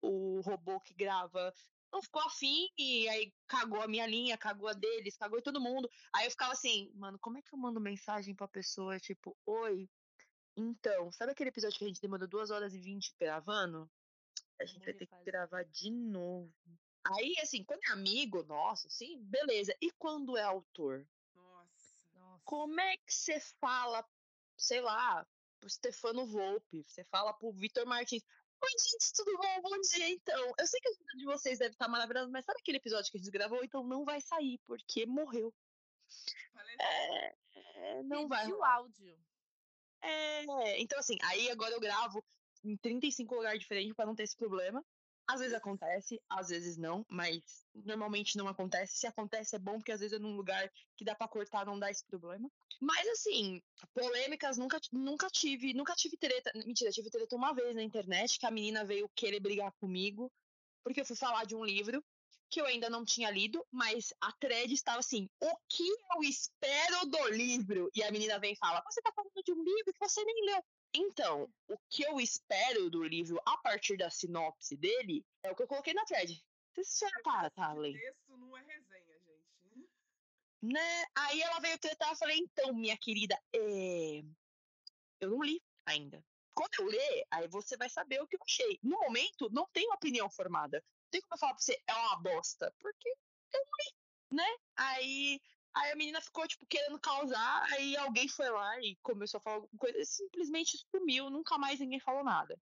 [0.03, 1.51] o robô que grava
[1.91, 5.89] não ficou afim, e aí cagou a minha linha, cagou a deles, cagou todo mundo.
[6.15, 9.89] Aí eu ficava assim, mano, como é que eu mando mensagem pra pessoa, tipo, oi,
[10.55, 13.89] então, sabe aquele episódio que a gente demorou duas horas e vinte gravando?
[14.63, 16.51] A gente vai ter que gravar de novo.
[17.03, 19.75] Aí, assim, quando é amigo nosso, sim, beleza.
[19.81, 21.05] E quando é autor?
[21.35, 22.07] Nossa.
[22.15, 22.41] Nossa.
[22.45, 24.07] Como é que você fala,
[24.57, 25.27] sei lá,
[25.59, 28.23] pro Stefano Volpe, você fala pro Vitor Martins,
[28.63, 29.61] Oi, gente, tudo bom?
[29.61, 30.53] Bom dia, então.
[30.57, 33.17] Eu sei que a vida de vocês deve estar maravilhosa, mas sabe aquele episódio que
[33.17, 33.61] a gente gravou?
[33.61, 35.53] Então não vai sair, porque morreu.
[36.79, 38.43] É, é, não vai.
[38.43, 38.75] Pediu rolar.
[38.75, 39.19] áudio.
[40.01, 42.23] É, então assim, aí agora eu gravo
[42.63, 44.83] em 35 lugares diferentes pra não ter esse problema.
[45.25, 48.97] Às vezes acontece, às vezes não, mas normalmente não acontece.
[48.97, 51.79] Se acontece é bom, porque às vezes é num lugar que dá pra cortar, não
[51.79, 52.49] dá esse problema.
[52.81, 53.61] Mas assim,
[53.93, 56.51] polêmicas nunca, nunca tive, nunca tive treta.
[56.65, 60.29] Mentira, tive treta uma vez na internet, que a menina veio querer brigar comigo,
[60.83, 62.03] porque eu fui falar de um livro
[62.49, 67.05] que eu ainda não tinha lido, mas a thread estava assim: o que eu espero
[67.07, 67.89] do livro?
[67.95, 70.45] E a menina vem e fala: você tá falando de um livro que você nem
[70.45, 70.63] leu.
[70.95, 75.63] Então, o que eu espero do livro a partir da sinopse dele é o que
[75.63, 76.43] eu coloquei na thread.
[76.77, 77.97] Já tá, tá, lendo?
[77.97, 79.89] Texto não é resenha, gente.
[80.61, 81.05] Né?
[81.15, 84.23] Aí ela veio tretar, eu falei, então, minha querida, é...
[85.19, 86.23] eu não li ainda.
[86.55, 88.79] Quando eu ler, aí você vai saber o que eu achei.
[88.83, 90.77] No momento, não tenho opinião formada.
[90.77, 93.95] Não tem como eu falar pra você, é uma bosta, porque eu não li.
[94.37, 94.57] né?
[94.75, 95.41] Aí,
[95.75, 99.55] aí a menina ficou, tipo, querendo causar, aí alguém foi lá e começou a falar
[99.57, 102.59] alguma coisa, e simplesmente sumiu, nunca mais ninguém falou nada.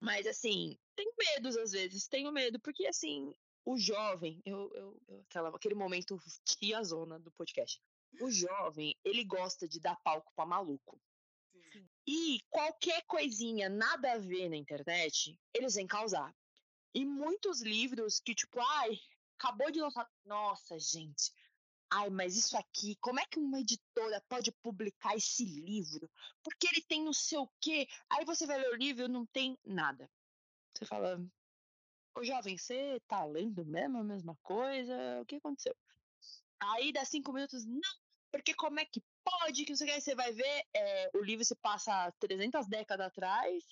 [0.00, 3.32] Mas, assim, tenho medos às vezes, tenho medo, porque, assim,
[3.64, 7.80] o jovem, eu, eu, eu- aquela, aquele momento tia zona do podcast.
[8.20, 11.00] O jovem, ele gosta de dar palco pra maluco.
[11.72, 11.88] Sim.
[12.06, 16.34] E qualquer coisinha nada a ver na internet, eles vêm causar.
[16.94, 18.98] E muitos livros que, tipo, ai,
[19.38, 20.10] acabou de lançar.
[20.24, 21.32] Nossa, gente.
[21.94, 26.10] Ai, mas isso aqui, como é que uma editora pode publicar esse livro?
[26.42, 27.86] Porque ele tem não sei o quê.
[28.08, 30.10] Aí você vai ler o livro e não tem nada.
[30.74, 31.20] Você fala,
[32.16, 35.20] ô jovem, você tá lendo mesmo a mesma coisa?
[35.20, 35.76] O que aconteceu?
[36.60, 37.80] Aí dá cinco minutos, não,
[38.30, 39.66] porque como é que pode?
[39.66, 43.64] Que você vai ver, é, o livro se passa 300 décadas atrás,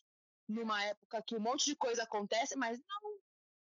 [0.46, 3.09] numa época que um monte de coisa acontece, mas não,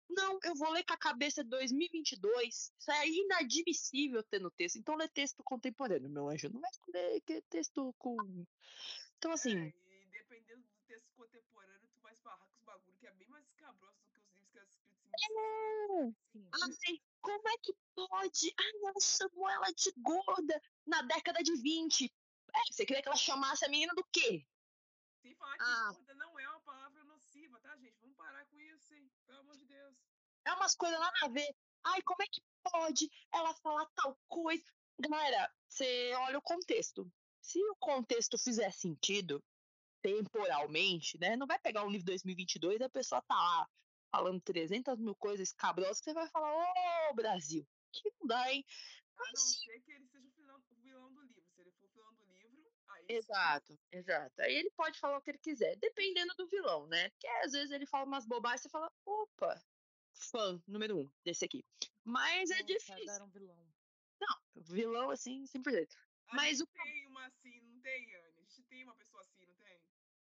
[0.10, 2.74] não, eu vou ler com a cabeça de 2022.
[2.78, 4.78] Isso é inadmissível ter no texto.
[4.78, 6.50] Então lê texto contemporâneo, meu anjo.
[6.50, 8.18] Não vai ler que texto com.
[9.18, 13.08] Então, assim, É, e dependendo do texto contemporâneo, tu vai esbarrar com os bagulho que
[13.08, 16.16] é bem mais escabroso do que os livros que eram escritos em 1600.
[16.32, 16.50] Sim.
[16.54, 18.54] Ai, como é que pode?
[18.58, 22.06] Ai, ela chamou ela de gorda na década de 20.
[22.56, 24.46] É, você queria que ela chamasse a menina do quê?
[25.38, 25.92] Falar que Ah.
[25.94, 27.98] gorda não é uma palavra nociva, tá, gente?
[28.02, 29.10] Vamos parar com isso, hein?
[29.30, 29.96] Pelo amor de Deus.
[30.44, 31.56] É umas coisas nada a ver.
[31.86, 34.66] Ai, como é que pode ela falar tal coisa?
[35.00, 37.08] Galera, você olha o contexto.
[37.40, 39.40] Se o contexto fizer sentido,
[40.02, 41.36] temporalmente, né?
[41.36, 43.70] Não vai pegar um livro 2022 e a pessoa tá lá
[44.12, 46.52] falando 300 mil coisas escabrosas que você vai falar,
[47.12, 48.66] ô Brasil, que não dá, hein?
[49.16, 51.44] A não Mas ser que ele seja o vilão, o vilão do livro.
[51.54, 52.99] Se ele for o vilão do livro, aí sim.
[53.10, 54.40] Exato, exato.
[54.40, 57.10] Aí ele pode falar o que ele quiser, dependendo do vilão, né?
[57.10, 59.60] Porque às vezes ele fala umas bobagens e você fala, opa,
[60.14, 61.66] fã número um desse aqui.
[62.04, 63.06] Mas é difícil.
[63.06, 63.74] Dar um vilão.
[64.56, 65.96] Vilão, assim, 100%.
[66.28, 68.42] A Mas o- tem uma assim, não tem, Anne?
[68.42, 69.82] A gente tem uma pessoa assim, não tem?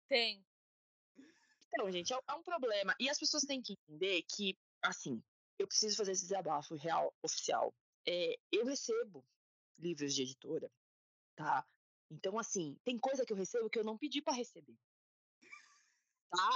[0.09, 0.45] Tem.
[1.67, 2.95] Então, gente, é, é um problema.
[2.99, 5.23] E as pessoas têm que entender que, assim,
[5.57, 7.73] eu preciso fazer esse desabafo real, oficial.
[8.07, 9.25] É, eu recebo
[9.77, 10.71] livros de editora,
[11.35, 11.65] tá?
[12.09, 14.75] Então, assim, tem coisa que eu recebo que eu não pedi pra receber.
[16.29, 16.49] Tá?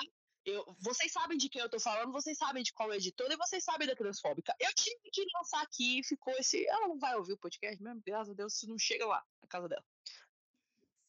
[0.46, 3.64] Eu, vocês sabem de quem eu tô falando, vocês sabem de qual editora e vocês
[3.64, 4.56] sabem da transfóbica.
[4.60, 6.66] Eu tive que lançar aqui, ficou esse.
[6.68, 9.48] Ela não vai ouvir o podcast mesmo, graças a Deus, isso não chega lá, na
[9.48, 9.86] casa dela.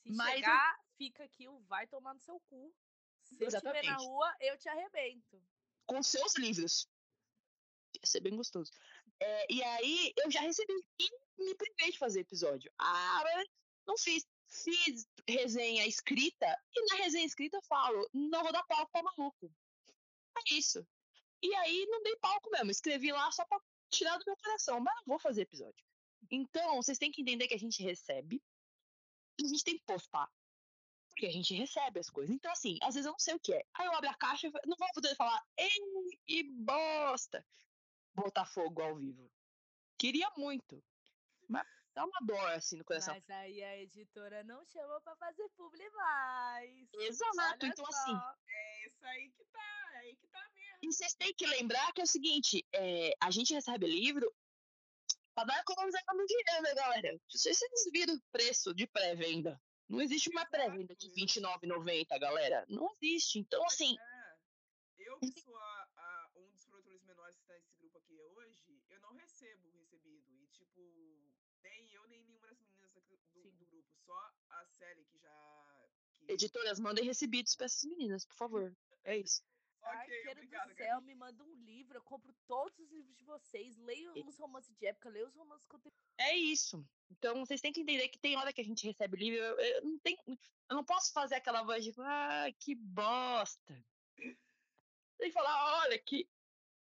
[0.02, 2.74] Se Mas eu- chegar, fica aqui, o vai tomar no seu cu.
[3.22, 4.04] Se eu estiver na Exatamente.
[4.06, 5.42] rua, eu te arrebento.
[5.86, 6.88] com seus livros.
[7.94, 8.70] Ia ser bem gostoso.
[9.18, 12.72] É, e aí, eu já recebi e me privei de fazer episódio.
[12.78, 13.48] Ah, mas
[13.90, 14.26] não fiz.
[14.52, 19.52] Fiz resenha escrita e na resenha escrita eu falo, não vou dar palco pra maluco.
[20.38, 20.84] É isso.
[21.40, 22.70] E aí, não dei palco mesmo.
[22.70, 23.60] Escrevi lá só pra
[23.90, 25.84] tirar do meu coração, mas não vou fazer episódio.
[26.30, 28.42] Então, vocês têm que entender que a gente recebe
[29.38, 30.28] e a gente tem que postar.
[31.08, 32.34] Porque a gente recebe as coisas.
[32.34, 33.64] Então, assim, às vezes eu não sei o que é.
[33.74, 35.70] Aí eu abro a caixa e não vou poder falar, ei,
[36.26, 37.46] que bosta!
[38.14, 39.30] Botar fogo ao vivo.
[39.96, 40.82] Queria muito.
[41.94, 43.14] Dá uma dor, assim, no coração.
[43.14, 46.88] Mas aí a editora não chamou pra fazer publi mais.
[46.94, 48.34] Exato, Olha então assim, só.
[48.48, 50.78] É isso aí que tá, é aí que tá mesmo.
[50.82, 54.32] E vocês têm que lembrar que é o seguinte: é, a gente recebe livro
[55.34, 57.20] pra dar economizar no dinheiro, né, galera?
[57.28, 59.60] Vocês, vocês viram o preço de pré-venda.
[59.88, 61.58] Não existe uma pré-venda de exato.
[61.66, 62.64] R$29,90, galera.
[62.68, 63.40] Não existe.
[63.40, 64.30] Então, assim, É.
[64.98, 68.80] Eu que sou a- a- um dos produtores menores que está nesse grupo aqui hoje,
[68.90, 70.30] eu não recebo o recebido.
[70.30, 73.56] E, tipo, nem eu, nem nenhuma das meninas aqui do, Sim.
[73.56, 73.88] do grupo.
[74.10, 75.88] Só a Sally que já.
[76.14, 76.32] Que...
[76.32, 78.76] editoras, mandem recebidos pra essas meninas, por favor.
[79.04, 79.42] É isso.
[79.82, 81.06] Ok, Arqueiro obrigado, do céu, Gabi.
[81.06, 84.84] me manda um livro, eu compro todos os livros de vocês, leio os romances de
[84.84, 86.18] época, leio os romances contemporâneos.
[86.18, 86.86] É isso.
[87.10, 89.38] Então, vocês têm que entender que tem hora que a gente recebe livro.
[89.38, 93.82] Eu, eu não, tenho, eu não posso fazer aquela voz de, ah, que bosta.
[94.16, 94.36] Tem
[95.28, 96.28] que falar, olha, que,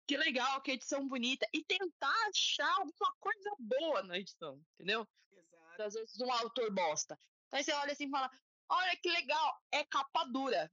[0.05, 1.47] que legal, que edição bonita.
[1.53, 5.07] E tentar achar alguma coisa boa na edição, entendeu?
[5.31, 5.48] Exato.
[5.79, 7.19] Às vezes um autor bosta.
[7.47, 8.29] Então, aí você olha assim e fala,
[8.69, 10.71] olha que legal, é capa dura.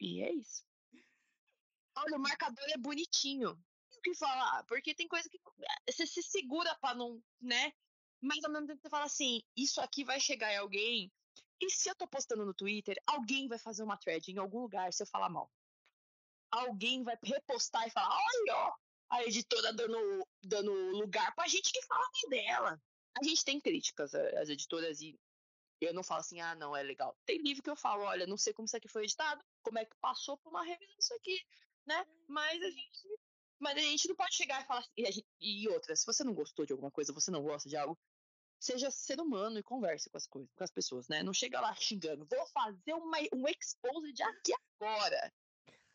[0.00, 0.64] E é isso.
[1.96, 3.50] Olha, o marcador é bonitinho.
[3.50, 7.72] O que falar, porque tem coisa que eh, você se segura pra não, né?
[8.20, 11.12] Mas ao mesmo tempo você fala assim, isso aqui vai chegar em alguém.
[11.60, 14.92] E se eu tô postando no Twitter, alguém vai fazer uma thread em algum lugar
[14.92, 15.52] se eu falar mal.
[16.50, 18.74] Alguém vai repostar e falar, olha,
[19.10, 22.82] a editora dando, dando lugar pra gente que fala mal dela.
[23.18, 25.18] A gente tem críticas eh, às editoras e
[25.80, 27.16] eu não falo assim, ah, não, é legal.
[27.24, 29.84] Tem livro que eu falo, olha, não sei como isso aqui foi editado, como é
[29.84, 31.40] que passou por uma revisão isso aqui,
[31.86, 32.04] né?
[32.28, 33.08] Mas a gente
[33.58, 34.90] Mas a gente não pode chegar e falar assim.
[34.96, 37.68] E, a gente- e outra, se você não gostou de alguma coisa, você não gosta
[37.68, 37.98] de algo,
[38.60, 41.22] seja ser humano e converse com as coisas, com as pessoas, né?
[41.22, 45.32] Não chega lá xingando, vou fazer uma, um expose de aqui agora.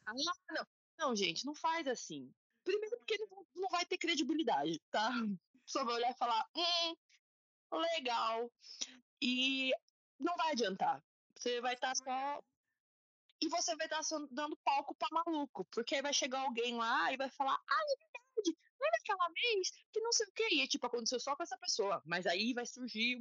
[0.05, 0.13] Ah,
[0.51, 0.68] não.
[0.97, 2.34] Não, gente, não faz assim.
[2.63, 5.11] Primeiro porque não, não vai ter credibilidade, tá?
[5.66, 6.95] Só vai olhar e falar, hum,
[7.72, 8.51] legal.
[9.22, 9.72] E
[10.20, 11.03] não vai adiantar.
[11.36, 12.43] Você vai estar só.
[13.41, 15.66] E você vai estar só dando palco pra maluco.
[15.66, 19.72] Porque aí vai chegar alguém lá e vai falar, ah, é verdade, lembra aquela vez
[19.91, 20.47] que não sei o quê.
[20.51, 22.01] E é, tipo, aconteceu só com essa pessoa.
[22.05, 23.20] Mas aí vai surgir,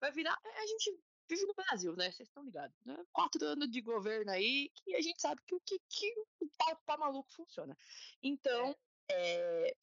[0.00, 0.38] vai virar.
[0.44, 2.10] A gente vive no Brasil, né?
[2.10, 2.96] Vocês estão ligados, né?
[3.12, 6.82] Quatro anos de governo aí, que a gente sabe que o que, que o palco
[6.84, 7.76] pra maluco funciona.
[8.22, 8.76] Então,
[9.10, 9.74] é,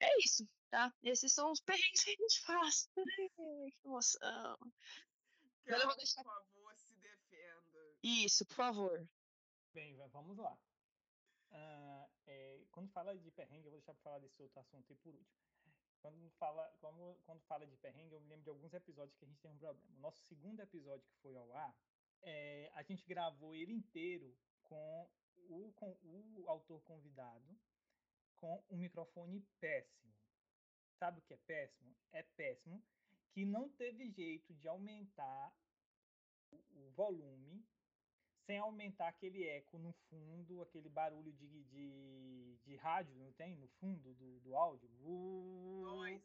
[0.00, 0.92] é isso, tá?
[1.02, 2.88] Esses são os perrengues que a gente faz.
[2.96, 4.56] Ai, Que emoção.
[5.66, 7.96] Eu vou deixar- por favor, se defenda.
[8.02, 9.08] Isso, por favor.
[9.72, 10.56] Bem, va- vamos lá.
[11.50, 14.96] Ah, é, quando fala de perrengue, eu vou deixar para falar desse outro assunto aí
[14.98, 15.40] por último.
[16.00, 19.28] Quando fala, como, quando fala de perrengue, eu me lembro de alguns episódios que a
[19.28, 19.96] gente tem um problema.
[19.96, 21.76] O nosso segundo episódio que foi ao ar,
[22.22, 25.10] é, a gente gravou ele inteiro com
[25.48, 27.58] o, com o autor convidado
[28.36, 30.14] com um microfone péssimo.
[30.98, 31.94] Sabe o que é péssimo?
[32.12, 32.82] É péssimo
[33.32, 35.54] que não teve jeito de aumentar
[36.50, 37.62] o, volume
[38.46, 43.56] sem aumentar aquele eco no fundo, aquele barulho de, de, de rádio, não tem?
[43.56, 44.88] No fundo do, do áudio.
[45.00, 46.20] Uh,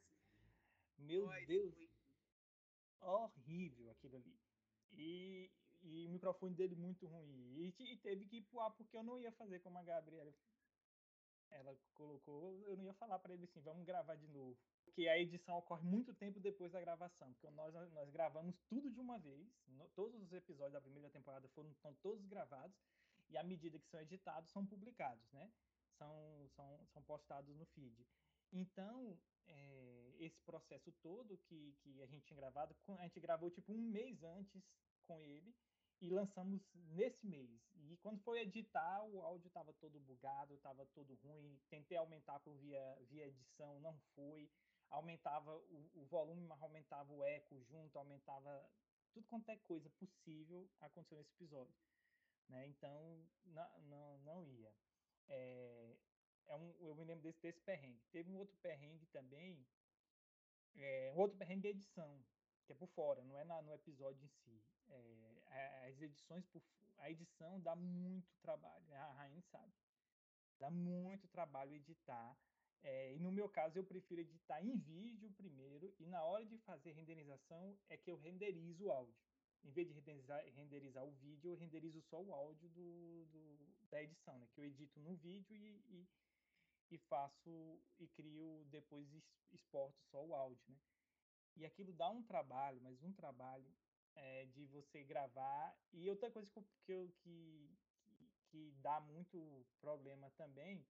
[1.00, 1.76] meu Deus,
[3.02, 4.40] horrível aquilo ali.
[4.94, 5.52] E,
[5.82, 7.56] e o microfone dele muito ruim.
[7.58, 10.34] E, e teve que ir pro ar porque eu não ia fazer como a Gabriela
[11.52, 14.58] ela colocou, eu não ia falar para ele assim, vamos gravar de novo.
[14.84, 19.00] Porque a edição ocorre muito tempo depois da gravação, porque nós, nós gravamos tudo de
[19.00, 22.76] uma vez, no- todos os episódios da primeira temporada foram estão todos gravados,
[23.30, 25.52] e à medida que são editados, são publicados, né?
[25.98, 28.06] São, são, são postados no feed.
[28.52, 33.72] Então, é, esse processo todo que, que a gente tinha gravado, a gente gravou tipo
[33.72, 34.64] um mês antes
[35.06, 35.56] com ele,
[36.02, 37.62] e lançamos nesse mês.
[37.76, 41.60] E quando foi editar, o áudio estava todo bugado, estava todo ruim.
[41.70, 44.50] Tentei aumentar por via, via edição, não foi.
[44.90, 48.70] Aumentava o, o volume, mas aumentava o eco junto, aumentava
[49.14, 51.74] tudo quanto é coisa possível aconteceu nesse episódio.
[52.50, 52.68] Né?
[52.68, 54.74] Então, não, não, não ia.
[55.30, 55.98] É,
[56.48, 58.02] é um, eu me lembro desse, desse perrengue.
[58.12, 59.66] Teve um outro perrengue também,
[60.76, 62.24] é, um outro perrengue de edição,
[62.66, 64.64] que é por fora, não é na, no episódio em si.
[64.90, 65.41] É,
[65.88, 66.62] as edições, por,
[67.00, 68.98] a edição dá muito trabalho, né?
[68.98, 69.74] a Rainha sabe.
[70.60, 72.38] Dá muito trabalho editar.
[72.84, 76.58] é, e no meu caso, eu prefiro editar em vídeo primeiro, e na hora de
[76.60, 79.16] fazer renderização é que eu renderizo o áudio.
[79.64, 84.02] Em vez de renderizar, renderizar o vídeo, eu renderizo só o áudio do, do- da
[84.02, 84.48] edição, né?
[84.54, 86.10] que eu edito no vídeo e, e,
[86.92, 89.08] e faço e crio depois
[89.52, 90.78] exporto só o áudio, né?
[91.56, 93.70] E aquilo dá um trabalho, mas um trabalho
[94.16, 95.76] é, de você gravar.
[95.94, 97.70] E outra coisa que, eu- que, que,
[98.50, 100.86] que, dá muito problema também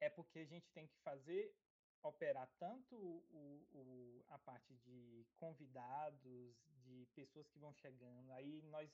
[0.00, 1.54] é porque a gente tem que fazer,
[2.02, 8.32] operar tanto o, o, a parte de convidados, de pessoas que vão chegando.
[8.32, 8.90] Aí nós,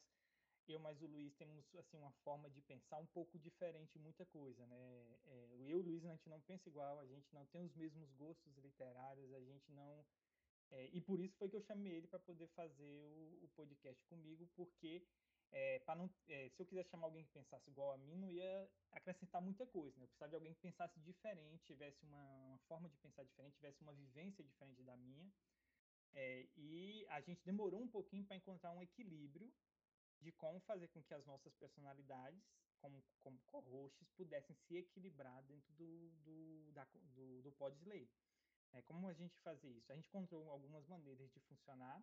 [0.67, 4.67] eu mais o Luiz, temos assim uma forma de pensar um pouco diferente muita coisa,
[4.67, 5.17] né?
[5.27, 7.75] É, eu e o Luiz, a gente não pensa igual, a gente não tem os
[7.77, 10.05] mesmos gostos literários, a gente não
[10.71, 14.03] é, e por isso foi que eu chamei ele para poder fazer o, o podcast
[14.07, 15.03] comigo, porque
[15.53, 18.71] é, não, é, se eu quisesse chamar alguém que pensasse igual a mim, não ia
[18.93, 19.97] acrescentar muita coisa.
[19.97, 20.05] Né?
[20.05, 23.81] Eu precisava de alguém que pensasse diferente, tivesse uma, uma forma de pensar diferente, tivesse
[23.83, 25.33] uma vivência diferente da minha.
[26.13, 29.53] É, e a gente demorou um pouquinho para encontrar um equilíbrio
[30.21, 32.43] de como fazer com que as nossas personalidades,
[32.81, 38.09] como, como co-hosts, pudessem se equilibrar dentro do, do, da, do, do Podslay.
[38.73, 39.91] É, como a gente fazer isso?
[39.91, 42.03] A gente encontrou algumas maneiras de funcionar,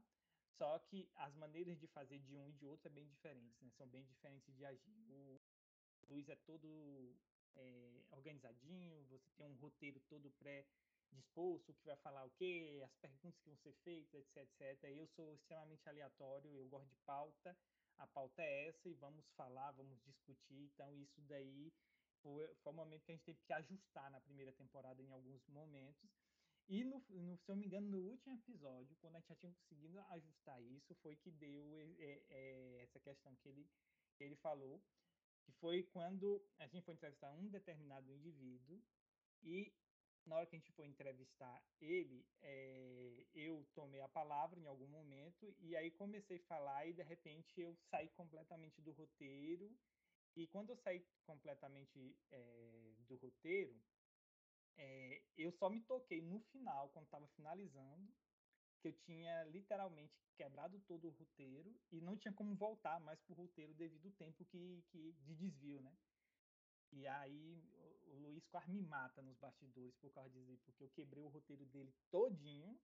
[0.58, 3.70] só que as maneiras de fazer de um e de outro é bem diferentes, né?
[3.72, 5.12] São bem diferentes de agir.
[5.12, 5.42] O
[6.10, 7.16] Luiz é todo
[7.56, 12.96] é, organizadinho, você tem um roteiro todo pré-disposto, o que vai falar o quê, as
[12.98, 14.84] perguntas que vão ser feitas, etc, etc.
[14.92, 17.58] Eu sou extremamente aleatório, eu gosto de pauta,
[17.98, 20.64] a pauta é essa e vamos falar, vamos discutir.
[20.74, 21.72] Então, isso daí
[22.22, 25.46] foi, foi um momento que a gente teve que ajustar na primeira temporada em alguns
[25.48, 26.23] momentos.
[26.70, 29.52] E, no, no, se eu me engano, no último episódio, quando a gente já tinha
[29.52, 33.68] conseguido ajustar isso, foi que deu é, é, essa questão que ele,
[34.20, 34.82] ele falou,
[35.44, 38.82] que foi quando a gente foi entrevistar um determinado indivíduo
[39.44, 39.74] e
[40.26, 44.88] na hora que a gente foi entrevistar ele, é, eu tomei a palavra em algum
[44.88, 49.70] momento e aí comecei a falar e de repente eu saí completamente do roteiro.
[50.36, 53.80] E quando eu saí completamente é, do roteiro,
[54.78, 58.14] é, eu só me toquei no final, quando estava finalizando,
[58.82, 63.36] que eu tinha literalmente quebrado todo o roteiro e não tinha como voltar mais pro
[63.36, 65.96] roteiro devido ao tempo que, que de desvio, né?
[66.92, 70.90] E aí o, o Luiz quase me mata nos bastidores por causa disso, porque eu
[70.90, 72.78] quebrei o roteiro dele todinho,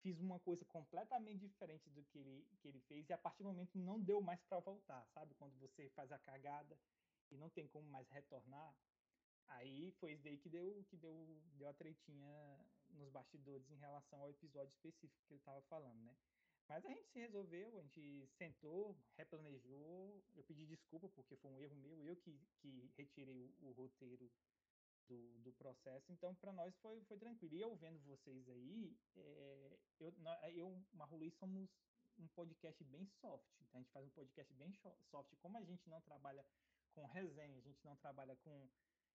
[0.00, 3.48] fiz uma coisa completamente diferente do que ele, que ele fez e a partir do
[3.48, 5.34] momento não deu mais para voltar, sabe?
[5.34, 6.78] Quando você faz a cagada
[7.30, 8.74] e não tem como mais retornar,
[9.48, 12.58] Aí foi isso daí que deu, que deu, deu a tretinha
[12.90, 16.14] nos bastidores em relação ao episódio específico que ele estava falando, né?
[16.68, 20.22] Mas a gente se resolveu, a gente sentou, replanejou.
[20.34, 24.30] Eu pedi desculpa porque foi um erro meu, eu que, que retirei o, o roteiro
[25.08, 26.10] do, do processo.
[26.12, 27.54] Então, para nós foi, foi tranquilo.
[27.54, 30.14] E eu vendo vocês aí, é, eu,
[30.54, 31.68] eu Marrului, somos
[32.18, 33.50] um podcast bem soft.
[33.60, 34.72] Então, a gente faz um podcast bem
[35.10, 35.36] soft.
[35.40, 36.44] Como a gente não trabalha
[36.94, 38.68] com resenha, a gente não trabalha com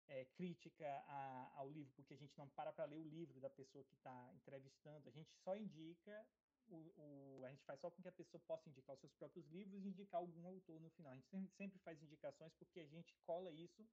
[0.08, 3.50] é, crítica a, ao livro, porque a gente não para para ler o livro da
[3.50, 6.26] pessoa que está entrevistando, a gente só indica,
[6.70, 9.46] o, o, a gente faz só com que a pessoa possa indicar os seus próprios
[9.48, 11.12] livros e indicar algum autor no final.
[11.12, 13.86] A gente sempre faz indicações porque a gente cola isso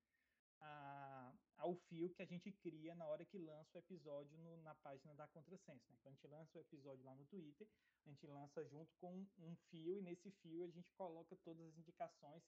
[0.60, 4.74] a, ao fio que a gente cria na hora que lança o episódio no, na
[4.76, 5.92] página da Contrasenso.
[5.92, 5.98] Né?
[6.02, 7.68] Quando a gente lança o episódio lá no Twitter,
[8.06, 11.78] a gente lança junto com um fio e nesse fio a gente coloca todas as
[11.78, 12.42] indicações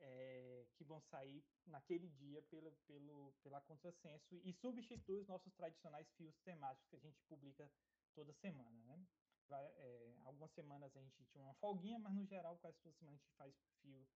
[0.00, 6.10] é, que vão sair naquele dia pela, pelo, pela Contrassenso e substitui os nossos tradicionais
[6.16, 7.70] fios temáticos que a gente publica
[8.14, 8.82] toda semana.
[8.84, 9.06] Né?
[9.50, 13.18] É, algumas semanas a gente tinha uma folguinha, mas no geral, quase toda semana a
[13.18, 14.06] gente faz fio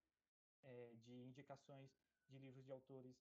[0.63, 1.91] é, de indicações
[2.29, 3.17] de livros de autores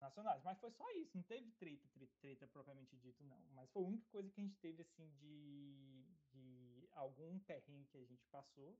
[0.00, 0.42] nacionais.
[0.42, 3.40] Mas foi só isso, não teve treta, treta, treta, propriamente dito, não.
[3.54, 7.98] Mas foi a única coisa que a gente teve, assim, de, de algum perrengue que
[7.98, 8.78] a gente passou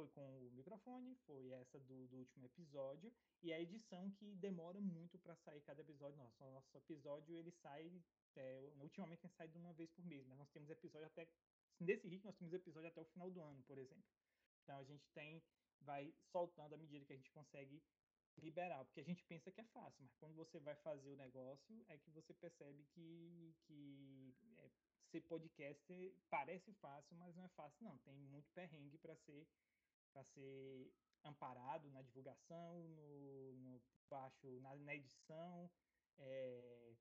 [0.00, 4.80] foi com o microfone, foi essa do, do último episódio, e a edição que demora
[4.80, 6.42] muito para sair cada episódio nosso.
[6.42, 8.02] O nosso episódio ele sai,
[8.34, 11.28] é, ultimamente tem saído uma vez por mês, mas nós temos episódio até,
[11.78, 14.04] nesse ritmo nós temos episódio até o final do ano, por exemplo.
[14.62, 15.42] Então a gente tem,
[15.82, 17.82] vai soltando à medida que a gente consegue
[18.38, 21.84] liberar, porque a gente pensa que é fácil, mas quando você vai fazer o negócio
[21.88, 24.70] é que você percebe que, que é,
[25.10, 29.46] ser podcast parece fácil, mas não é fácil não, tem muito perrengue para ser
[30.12, 30.92] para ser
[31.24, 35.70] amparado na divulgação, no, no baixo, na, na edição,
[36.18, 36.94] é,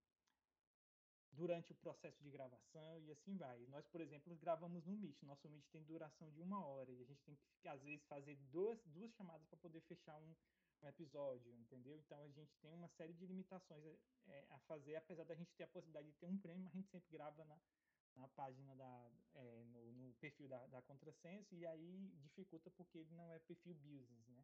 [1.31, 3.65] durante o processo de gravação e assim vai.
[3.67, 5.21] Nós, por exemplo, gravamos no Meet.
[5.23, 8.35] Nosso Meet tem duração de uma hora e a gente tem que, às vezes, fazer
[8.51, 10.35] duas, duas chamadas para poder fechar um,
[10.83, 11.97] um, episódio, entendeu?
[11.99, 13.83] Então a gente tem uma série de limitações
[14.27, 16.89] é, a fazer, apesar da gente ter a possibilidade de ter um prêmio, a gente
[16.89, 17.59] sempre grava na,
[18.15, 23.13] na página da é, no, no, perfil da, da Contrasenso e aí dificulta porque ele
[23.13, 24.43] não é perfil business, né?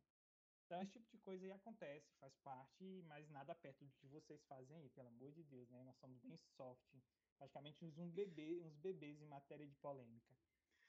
[0.66, 4.43] Então esse tipo de coisa aí acontece, faz parte, mas nada perto do que vocês
[4.45, 5.84] fazem aí, pelo amor de Deus, né?
[5.84, 6.95] Nós somos bem soft,
[7.38, 10.36] praticamente uns um bebê, uns bebês em matéria de polêmica.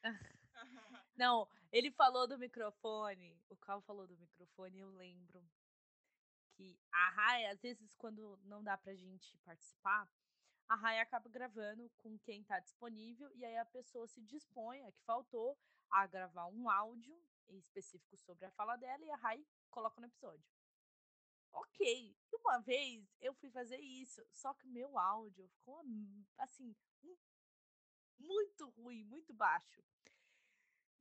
[1.17, 5.43] Não, ele falou do microfone, o Cal falou do microfone, eu lembro
[6.57, 10.09] que a Rai, às vezes, quando não dá pra gente participar,
[10.69, 14.93] a Rai acaba gravando com quem está disponível e aí a pessoa se dispõe, a
[14.93, 15.59] que faltou,
[15.91, 17.17] a gravar um áudio
[17.49, 20.45] específico sobre a fala dela e a Rai coloca no episódio.
[21.53, 25.83] Ok, uma vez eu fui fazer isso, só que meu áudio ficou
[26.39, 26.75] assim
[28.19, 29.83] muito ruim, muito baixo.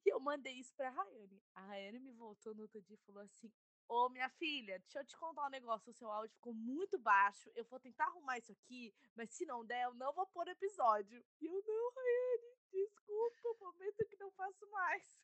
[0.06, 1.42] E eu mandei isso pra Rayane.
[1.56, 3.52] A Rayane me voltou no outro dia e falou assim:
[3.88, 5.92] Ô, minha filha, deixa eu te contar um negócio.
[5.92, 7.52] O seu áudio ficou muito baixo.
[7.56, 11.24] Eu vou tentar arrumar isso aqui, mas se não der, eu não vou pôr episódio.
[11.40, 15.22] E eu, não, Rayane, desculpa, prometo que não faço mais.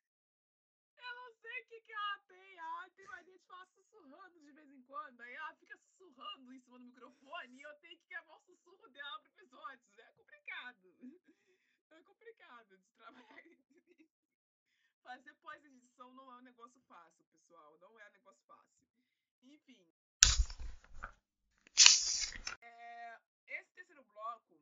[0.95, 2.57] Eu não sei o que, que ela tem.
[2.57, 5.21] Ela tem mania de falar sussurrando de vez em quando.
[5.21, 8.89] Aí ela fica sussurrando em cima do microfone e eu tenho que gravar o sussurro
[8.89, 9.85] dela pro episódio.
[9.97, 10.95] É complicado.
[11.91, 13.43] É complicado de trabalhar
[15.03, 17.77] Fazer pós-edição não é um negócio fácil, pessoal.
[17.79, 18.87] Não é um negócio fácil.
[19.41, 19.85] Enfim.
[22.61, 24.61] É, esse terceiro bloco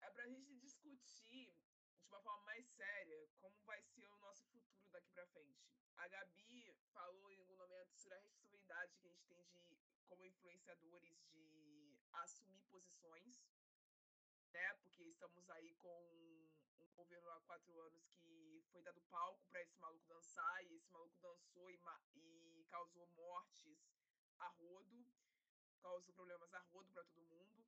[0.00, 1.54] é pra gente discutir
[2.00, 5.62] de uma forma mais séria como vai ser o nosso futuro daqui pra frente.
[5.96, 9.78] A Gabi falou em algum momento sobre a responsabilidade que a gente tem de,
[10.08, 13.42] como influenciadores, de assumir posições
[14.52, 14.74] né?
[14.82, 16.41] Porque estamos aí com
[16.94, 21.16] governo há quatro anos que foi dado palco para esse maluco dançar e esse maluco
[21.20, 21.78] dançou e,
[22.14, 23.78] e causou mortes
[24.38, 25.06] a rodo,
[25.80, 27.64] causou problemas a rodo para todo mundo.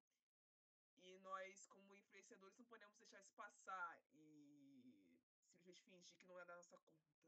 [0.98, 6.44] E nós, como influenciadores, não podemos deixar isso passar e simplesmente fingir que não é
[6.44, 7.22] da nossa conta,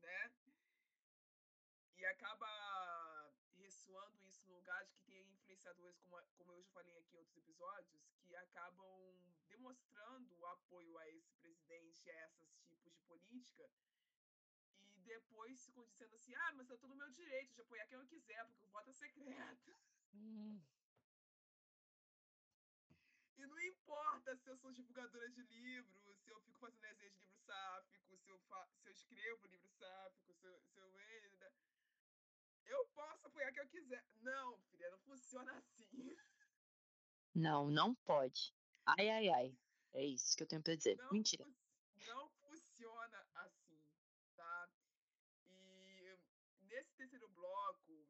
[0.00, 0.32] né?
[1.96, 2.48] E acaba
[3.68, 7.18] aperfeiçoando isso no lugar de que tem influenciadores, como, como eu já falei aqui em
[7.18, 9.14] outros episódios, que acabam
[9.46, 13.70] demonstrando o apoio a esse presidente, a esses tipos de política,
[14.96, 17.98] e depois ficam dizendo assim, ah, mas eu tô no meu direito de apoiar quem
[17.98, 19.76] eu quiser, porque o voto é secreto.
[20.14, 20.60] Hum,
[23.36, 27.18] E não importa se eu sou divulgadora de livro, se eu fico fazendo resenha de
[27.18, 31.52] livro sáfico, se eu, fa se eu escrevo livro sáfico, se eu, se eu ainda.
[32.68, 34.04] Eu posso apoiar quem eu quiser.
[34.20, 36.16] Não, filha, não funciona assim.
[37.34, 38.52] Não, não pode.
[38.84, 39.58] Ai, ai, ai.
[39.92, 40.96] É isso que eu tenho pra dizer.
[40.96, 41.44] Não, Mentira.
[41.44, 41.54] fun-
[42.06, 43.80] não funciona assim,
[44.34, 44.68] tá?
[45.46, 46.18] E
[46.62, 48.08] nesse terceiro bloco,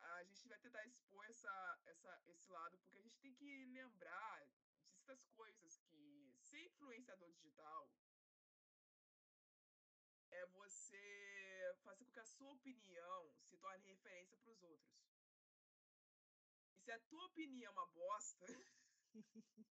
[0.00, 4.44] a gente vai tentar expor essa, essa, esse lado, porque a gente tem que lembrar
[4.46, 7.90] de certas coisas que ser influenciador digital
[10.30, 11.37] é você
[11.82, 14.88] fazer com que a sua opinião se torne referência para os outros.
[16.76, 18.46] E se a tua opinião é uma bosta,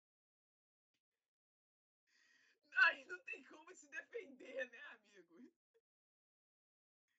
[2.71, 5.51] aí não tem como se defender, né, amigo?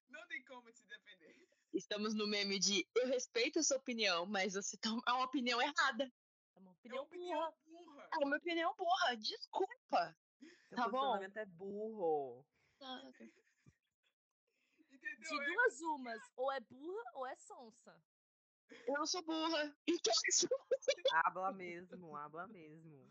[0.09, 1.49] Não tem como se defender.
[1.73, 4.89] Estamos no meme de eu respeito a sua opinião, mas você tá...
[5.07, 6.05] é uma opinião errada.
[6.55, 7.85] é uma É opinião uma opinião burra.
[7.85, 8.09] burra.
[8.13, 9.17] É uma opinião burra.
[9.17, 10.17] Desculpa.
[10.69, 11.17] Seu Tá bom.
[11.23, 12.47] é burro.
[12.81, 13.48] Entendeu?
[15.19, 18.03] De duas umas, ou é burra ou é sonsa.
[18.87, 19.77] Eu não sou burra.
[19.89, 20.49] Então isso.
[21.25, 23.09] Habla mesmo, habla mesmo.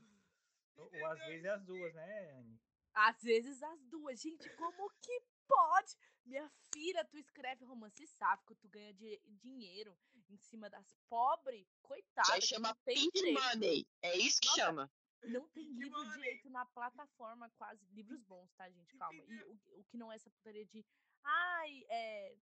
[0.76, 2.60] Ou, ou às vezes é as duas, né, Anne?
[2.94, 4.20] Às vezes as duas.
[4.22, 5.96] Gente, como que pode?
[6.26, 9.98] Minha filha, tu escreve romance sáfico, tu ganha di- dinheiro
[10.30, 11.68] em cima das pobres.
[11.82, 13.88] Coitada, Isso aí chama pink money.
[14.02, 14.92] É isso que Nossa, chama.
[15.24, 16.14] Não tem Pink livro money.
[16.16, 17.84] direito na plataforma, quase.
[17.88, 18.96] Livros bons, tá, gente?
[18.98, 19.24] Calma.
[19.28, 20.86] E o, o que não é essa putaria de.
[21.28, 22.36] Ai, é.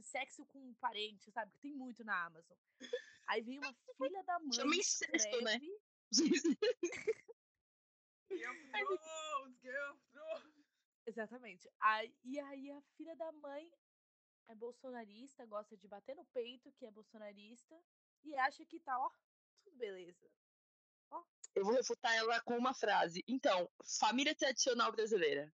[0.00, 1.50] Sexo com um parente, sabe?
[1.52, 2.56] Que tem muito na Amazon.
[3.26, 4.52] Aí vem uma filha da mãe.
[4.54, 5.58] Chama incesto, né?
[5.58, 5.74] Game
[8.84, 10.66] of Thrones, Game of Thrones.
[11.06, 11.70] Exatamente.
[11.80, 13.70] Aí, e aí a filha da mãe
[14.48, 17.76] é bolsonarista, gosta de bater no peito, que é bolsonarista,
[18.24, 19.10] e acha que tá, ó,
[19.64, 20.30] tudo beleza.
[21.54, 23.24] Eu vou refutar ela com uma frase.
[23.26, 25.52] Então, família tradicional brasileira.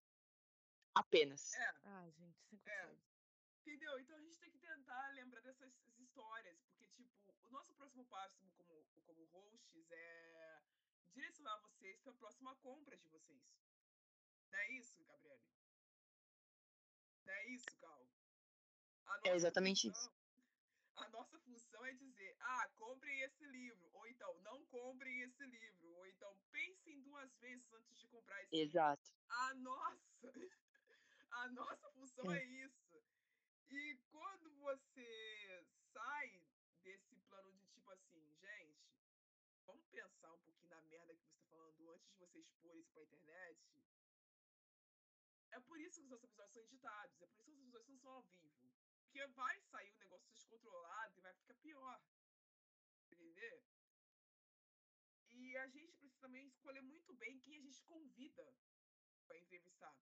[0.96, 1.54] Apenas.
[1.54, 2.88] É, Ah, gente, sem É.
[2.88, 3.10] condições.
[3.62, 4.00] entendeu?
[4.00, 8.50] Então a gente tem que tentar lembrar dessas histórias, porque, tipo, o nosso próximo passo
[8.56, 10.62] como, como hosts é
[11.14, 13.42] direcionar vocês para a próxima compra de vocês.
[14.52, 15.44] Não é isso, Gabriele?
[17.26, 18.08] Não é isso, Cal?
[19.06, 20.10] Nossa exatamente isso.
[20.10, 20.20] função-
[20.96, 25.88] A nossa função é dizer, ah, comprem esse livro, ou então, não comprem esse livro,
[25.94, 28.70] ou então, pensem duas vezes antes de comprar esse livro.
[28.70, 29.14] Exato.
[29.30, 30.32] A nossa,
[31.32, 32.38] a nossa função É.
[32.40, 33.04] é isso.
[33.70, 36.44] E quando você sai
[36.82, 38.90] desse plano de tipo assim, gente,
[39.66, 42.92] vamos pensar um pouquinho na merda que você tá falando antes de você expor isso
[42.92, 43.60] pra internet.
[45.52, 47.90] É por isso que os nossos episódios são editados, é por isso que os episódios
[47.90, 48.72] não são ao vivo.
[49.04, 52.02] Porque vai sair um negócio descontrolado e vai ficar pior.
[53.12, 53.64] Entender?
[55.30, 58.56] E a gente precisa também escolher muito bem quem a gente convida
[59.26, 59.96] pra entrevistar.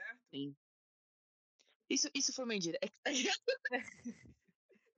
[0.00, 0.20] Certo?
[0.30, 0.56] Sim.
[1.90, 2.78] Isso, isso foi mentira.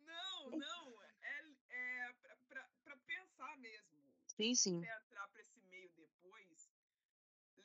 [0.06, 1.02] Não, não.
[1.22, 3.98] É, é pra, pra, pra pensar mesmo.
[4.36, 4.80] Sim, sim.
[4.80, 6.70] você entrar para esse meio depois,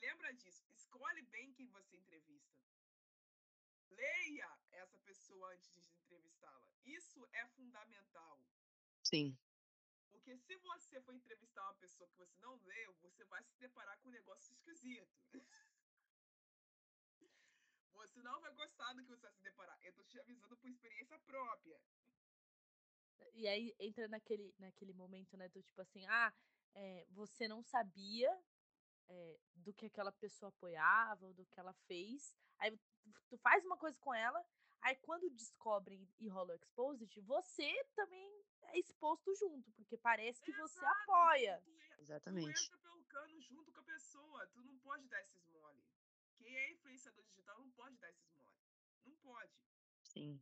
[0.00, 0.66] lembra disso.
[0.72, 2.58] Escolhe bem quem você entrevista.
[3.90, 6.62] Leia essa pessoa antes de entrevistá-la.
[6.84, 8.40] Isso é fundamental.
[9.04, 9.36] Sim.
[10.10, 13.96] Porque se você for entrevistar uma pessoa que você não leu, você vai se deparar
[13.98, 15.08] com um negócio esquisito.
[18.18, 19.78] Você não vai gostar do que você vai se deparar.
[19.84, 21.80] Eu tô te avisando por experiência própria.
[23.32, 26.34] E aí entra naquele, naquele momento, né, do tipo assim, ah,
[26.74, 28.28] é, você não sabia
[29.08, 32.34] é, do que aquela pessoa apoiava, ou do que ela fez.
[32.58, 34.44] Aí tu- tu faz uma coisa com ela,
[34.80, 40.52] aí quando descobrem e rola o exposit, você também é exposto junto, porque parece que
[40.54, 41.62] você Exato, apoia.
[41.64, 42.64] Tu, tu Exatamente.
[42.64, 44.46] entra pelo cano junto com a pessoa.
[44.48, 45.38] Tu não pode dar esses.
[46.38, 48.56] Quem é influenciador digital não pode dar esses mole.
[49.04, 49.52] Não pode.
[50.02, 50.40] Sim.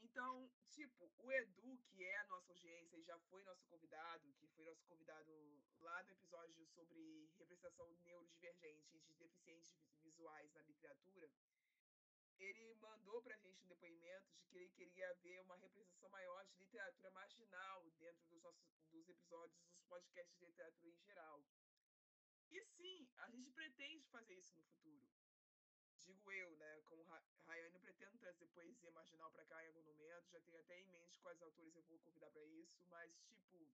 [0.00, 4.46] Então, tipo, o Edu, que é a nossa audiência e já foi nosso convidado, que
[4.48, 5.32] foi nosso convidado
[5.80, 11.30] lá no episódio sobre representação neurodivergente de deficientes vi- visuais na literatura,
[12.38, 16.56] ele mandou pra gente um depoimento de que ele queria ver uma representação maior de
[16.58, 21.44] literatura marginal dentro dos nossos dos episódios dos podcasts de literatura em geral.
[22.56, 25.04] E sim, a gente pretende fazer isso no futuro.
[25.98, 30.30] digo eu, né, como Ra- Rayane, pretendo trazer poesia marginal pra cá em algum momento,
[30.30, 33.68] já tenho até em mente quais autores eu vou convidar pra isso, mas, tipo,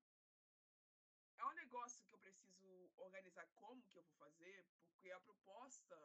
[1.38, 5.96] é um negócio que eu preciso organizar como que eu vou fazer, porque a proposta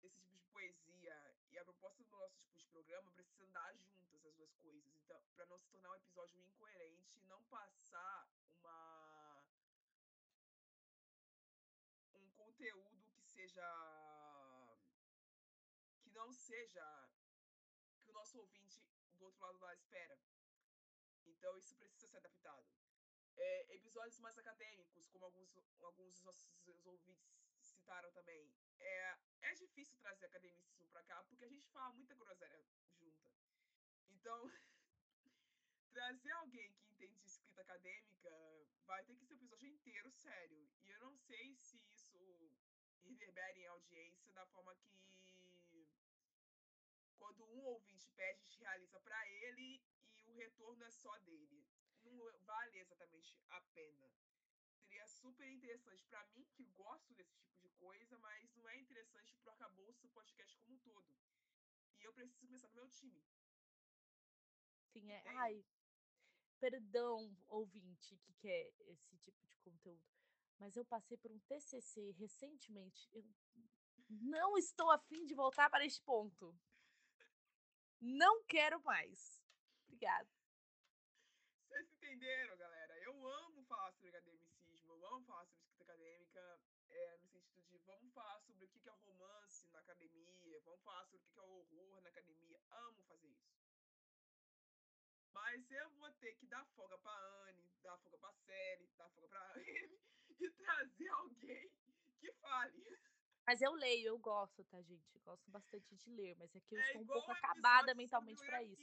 [0.00, 1.16] desse tipo de poesia
[1.50, 4.94] e a proposta do nosso tipo de programa precisa andar juntas as duas coisas.
[4.98, 8.28] Então, para não se tornar um episódio incoerente e não passar
[8.58, 9.44] uma
[12.14, 13.66] um conteúdo que seja
[16.02, 16.84] que não seja
[18.02, 18.82] que o nosso ouvinte
[19.18, 20.18] do outro lado da espera.
[21.24, 22.66] Então isso precisa ser adaptado.
[23.36, 26.50] É, episódios mais acadêmicos, como alguns, alguns dos nossos
[26.84, 32.16] ouvintes citaram também, é, é difícil trazer academicismo pra cá, porque a gente fala muita
[32.16, 32.60] groselha
[32.98, 33.30] junta.
[34.10, 34.50] Então,
[35.94, 38.34] trazer alguém que entende de escrita acadêmica
[38.86, 40.68] vai ter que ser um episódio inteiro sério.
[40.82, 42.50] E eu não sei se isso
[43.04, 44.90] reverbera em audiência da forma que
[47.20, 49.80] quando um ouvinte pede, a gente realiza para ele
[50.16, 51.64] e o retorno é só dele.
[52.02, 52.16] Não
[52.46, 54.10] vale exatamente a pena.
[54.88, 59.36] Seria super interessante para mim, que gosto desse tipo de coisa, mas não é interessante
[59.36, 61.14] pro arcabouço do podcast como um todo.
[61.98, 63.22] E eu preciso pensar no meu time.
[64.92, 65.20] Sim, é.
[65.20, 65.36] Entende?
[65.36, 65.64] Ai,
[66.58, 70.02] perdão, ouvinte, que quer esse tipo de conteúdo.
[70.58, 73.08] Mas eu passei por um TCC recentemente.
[73.12, 73.24] Eu
[74.08, 76.58] não estou afim de voltar para este ponto.
[78.00, 79.42] Não quero mais.
[79.84, 80.28] Obrigada.
[81.68, 82.98] Vocês entenderam, galera?
[83.00, 87.78] Eu amo falar sobre academicismo, eu amo falar sobre escrita acadêmica, é, no sentido de
[87.78, 91.42] vamos falar sobre o que é romance na academia, vamos falar sobre o que é
[91.42, 92.60] horror na academia.
[92.70, 93.60] Amo fazer isso.
[95.32, 99.28] Mas eu vou ter que dar folga pra Anne, dar folga pra Sally, dar folga
[99.28, 100.00] pra Anne
[100.40, 101.70] e trazer alguém
[102.18, 102.98] que fale.
[103.50, 105.18] Mas eu leio, eu gosto, tá, gente?
[105.24, 108.62] Gosto bastante de ler, mas é que eu É estou um pouco acabada mentalmente para
[108.62, 108.80] isso.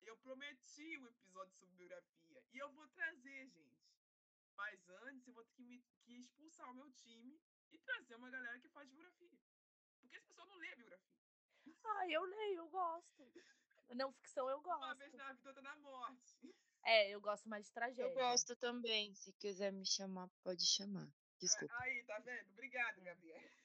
[0.00, 2.42] Eu prometi o episódio sobre biografia.
[2.50, 3.76] E eu vou trazer, gente.
[4.56, 7.38] Mas antes eu vou ter que, me- que expulsar o meu time
[7.70, 9.38] e trazer uma galera que faz biografia.
[10.00, 11.06] Porque as pessoas não lêem biografia.
[11.84, 13.30] Ah, eu leio, eu gosto.
[13.94, 14.98] Não ficção eu Uma gosto.
[15.00, 16.54] vez na vida, outra na morte.
[16.82, 18.04] É, eu gosto mais de tragédia.
[18.04, 19.14] Eu gosto também.
[19.14, 21.06] Se quiser me chamar, pode chamar.
[21.38, 21.76] Desculpa.
[21.82, 22.50] Aí, tá vendo?
[22.52, 23.58] Obrigado, Gabriel.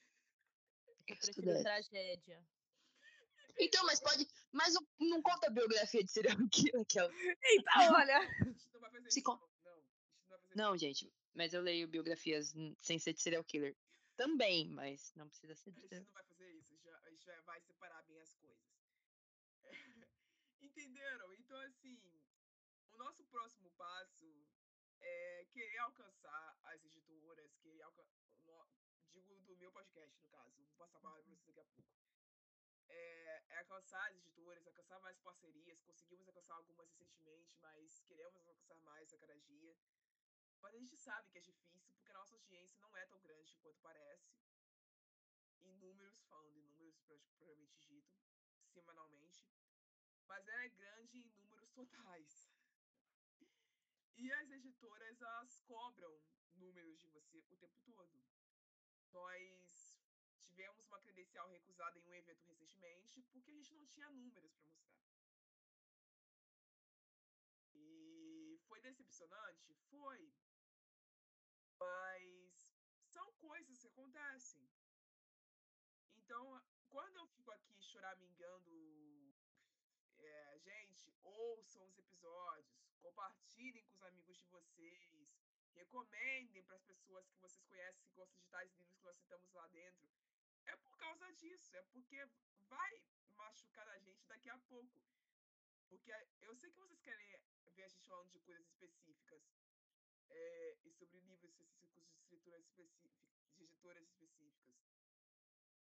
[1.08, 2.46] Eu prefiro tragédia.
[3.60, 4.28] Então, mas pode.
[4.52, 7.14] Mas não- não conta a biografia de serial killer, aquela.
[7.44, 8.18] Eita, olha!
[8.20, 9.50] A gente não vai fazer Se isso, con- não.
[9.66, 10.86] Não, a gente não vai fazer Não, isso.
[10.86, 13.76] gente, mas eu leio biografias sem ser de serial killer.
[14.16, 17.26] Também, mas não precisa ser A de gente não vai fazer isso, já, a gente
[17.26, 18.64] já vai separar bem as coisas.
[20.62, 21.34] Entenderam?
[21.34, 22.00] Então, assim,
[22.92, 24.48] o nosso próximo passo
[25.02, 28.06] é querer alcançar as editoras, querer alca-
[29.14, 31.94] digo do meu podcast, no caso, vou passar a palavra para vocês daqui a pouco.
[32.88, 38.76] É, é alcançar as editoras, alcançar mais parcerias, conseguimos alcançar algumas recentemente, mas queremos alcançar
[38.82, 39.76] mais a cada dia.
[40.62, 43.56] Mas a gente sabe que é difícil, porque a nossa audiência não é tão grande
[43.58, 44.34] quanto parece
[45.62, 48.14] em números, falando em números pro- propriamente dito,
[48.74, 49.46] semanalmente,
[50.26, 52.50] mas ela é grande em números totais.
[54.16, 56.22] E as editoras, elas cobram
[56.54, 58.24] números de você o tempo todo.
[59.14, 59.96] Nós
[60.42, 64.72] tivemos uma credencial recusada em um evento recentemente porque a gente não tinha números para
[64.72, 65.14] mostrar.
[67.76, 69.74] E foi decepcionante?
[69.92, 70.34] Foi.
[71.80, 72.74] Mas
[73.16, 74.68] são coisas que acontecem.
[76.16, 78.72] Então, quando eu fico aqui choramingando,
[80.18, 85.23] é, gente, ouçam os episódios, compartilhem com os amigos de vocês,
[85.76, 89.52] recomendem para as pessoas que vocês conhecem que gostam de tais livros que nós citamos
[89.54, 90.10] lá dentro.
[90.66, 92.26] É por causa disso, é porque
[92.68, 93.04] vai
[93.36, 95.02] machucar a gente daqui a pouco.
[95.90, 97.28] Porque eu sei que vocês querem
[97.76, 99.42] ver a gente falando de coisas específicas
[100.30, 104.74] é, e sobre livros específicos de escrituras específicas, de editoras específicas.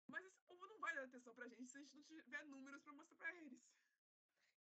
[0.07, 2.81] Mas esse povo não vai dar atenção pra gente se a gente não tiver números
[2.83, 3.61] pra mostrar pra eles.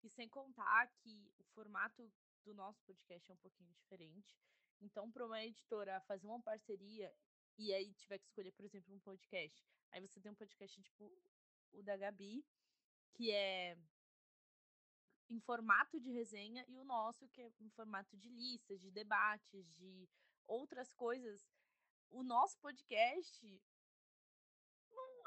[0.03, 2.11] E sem contar que o formato
[2.43, 4.37] do nosso podcast é um pouquinho diferente.
[4.81, 7.13] Então, para uma editora fazer uma parceria
[7.57, 9.63] e aí tiver que escolher, por exemplo, um podcast.
[9.91, 11.11] Aí você tem um podcast tipo
[11.71, 12.45] o da Gabi,
[13.13, 13.77] que é
[15.29, 19.71] em formato de resenha, e o nosso, que é em formato de listas, de debates,
[19.71, 20.07] de
[20.45, 21.47] outras coisas.
[22.09, 23.61] O nosso podcast,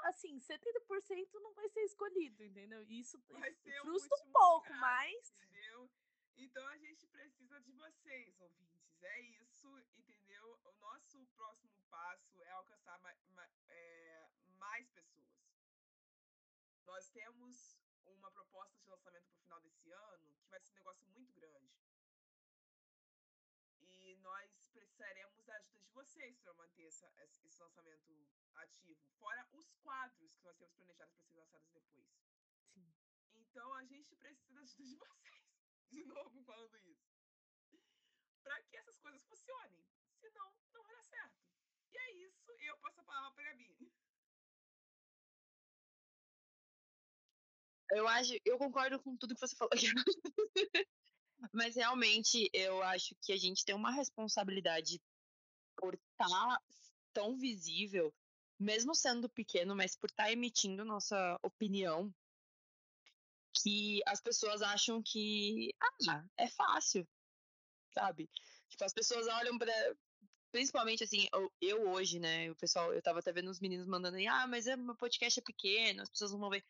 [0.04, 2.82] assim, 70% não vai ser escolhido, entendeu?
[2.84, 5.90] Isso, Vai isso ser um frustra um pouco, caso, mas Entendeu?
[6.36, 8.85] Então a gente precisa de vocês, ouvintes.
[9.02, 10.60] É isso, entendeu?
[10.64, 15.26] O nosso próximo passo é alcançar ma- ma- é, mais pessoas.
[16.84, 20.76] nós temos uma proposta de lançamento para o final desse ano que vai ser um
[20.76, 21.74] negócio muito grande.
[23.80, 29.72] E nós precisaremos da ajuda de vocês para manter essa, esse lançamento ativo, fora os
[29.82, 32.06] quadros que nós temos planejados para serem lançados depois.
[32.72, 32.94] Sim.
[33.34, 35.44] Então a gente precisa da ajuda de vocês.
[35.90, 37.05] De novo falando isso.
[38.46, 39.76] Para que essas coisas funcionem.
[40.20, 41.34] Senão, não vai dar certo.
[41.92, 42.52] E é isso.
[42.60, 43.92] Eu passo a palavra para a Gabi.
[47.90, 49.72] Eu acho, eu concordo com tudo que você falou.
[51.52, 55.02] Mas realmente eu acho que a gente tem uma responsabilidade
[55.76, 56.60] por estar tá
[57.12, 58.14] tão visível,
[58.58, 62.14] mesmo sendo pequeno, mas por estar tá emitindo nossa opinião,
[63.62, 65.74] que as pessoas acham que
[66.08, 67.06] ah, é fácil,
[67.96, 68.28] sabe?
[68.68, 69.72] Tipo, as pessoas olham para
[70.52, 74.16] principalmente assim, eu, eu, hoje, né, o pessoal, eu tava até vendo os meninos mandando
[74.16, 76.64] aí, ah, mas é, meu podcast é pequeno, as pessoas não vão ver.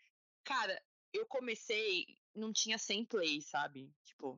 [0.45, 0.83] Cara,
[1.13, 2.05] eu comecei,
[2.35, 3.93] não tinha 100 plays, sabe?
[4.05, 4.37] Tipo,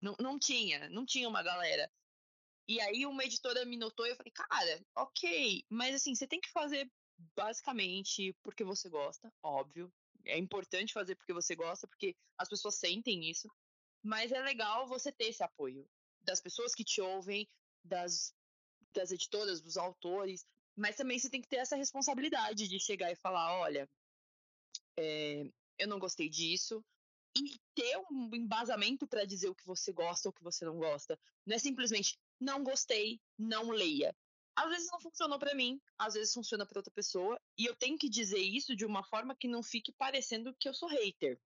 [0.00, 1.90] não, não tinha, não tinha uma galera.
[2.68, 6.40] E aí uma editora me notou e eu falei, cara, ok, mas assim, você tem
[6.40, 6.90] que fazer
[7.34, 9.92] basicamente porque você gosta, óbvio.
[10.24, 13.48] É importante fazer porque você gosta, porque as pessoas sentem isso.
[14.02, 15.88] Mas é legal você ter esse apoio
[16.26, 17.48] das pessoas que te ouvem,
[17.84, 18.34] das,
[18.92, 20.44] das editoras, dos autores.
[20.76, 23.88] Mas também você tem que ter essa responsabilidade de chegar e falar: olha,
[24.98, 25.44] é,
[25.78, 26.84] eu não gostei disso,
[27.36, 30.78] e ter um embasamento para dizer o que você gosta ou o que você não
[30.78, 31.18] gosta.
[31.44, 34.14] Não é simplesmente não gostei, não leia.
[34.54, 37.98] Às vezes não funcionou para mim, às vezes funciona para outra pessoa, e eu tenho
[37.98, 41.38] que dizer isso de uma forma que não fique parecendo que eu sou hater.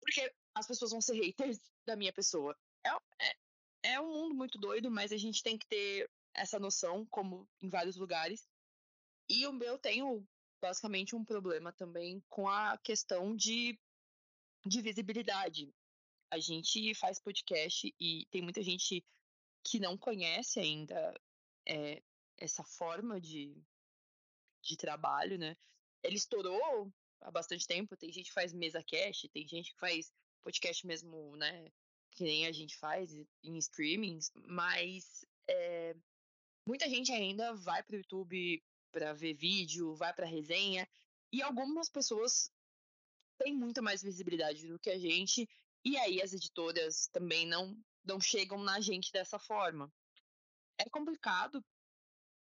[0.00, 2.56] Porque as pessoas vão ser haters da minha pessoa.
[2.84, 3.36] É, é,
[3.82, 7.68] é um mundo muito doido, mas a gente tem que ter essa noção, como em
[7.68, 8.48] vários lugares.
[9.28, 10.26] E o meu tenho
[10.60, 13.78] basicamente um problema também com a questão de,
[14.64, 15.72] de visibilidade.
[16.30, 19.04] A gente faz podcast e tem muita gente
[19.64, 21.20] que não conhece ainda
[21.66, 22.02] é,
[22.38, 23.56] essa forma de,
[24.62, 25.56] de trabalho, né?
[26.02, 30.12] Ele estourou há bastante tempo, tem gente que faz mesa cast, tem gente que faz
[30.42, 31.70] podcast mesmo, né?
[32.10, 33.12] Que nem a gente faz
[33.42, 35.96] em streamings, mas é,
[36.66, 38.62] muita gente ainda vai para o YouTube
[38.92, 40.88] para ver vídeo, vai para resenha,
[41.32, 42.50] e algumas pessoas
[43.38, 45.48] têm muito mais visibilidade do que a gente,
[45.84, 49.92] e aí as editoras também não, não chegam na gente dessa forma.
[50.78, 51.64] É complicado,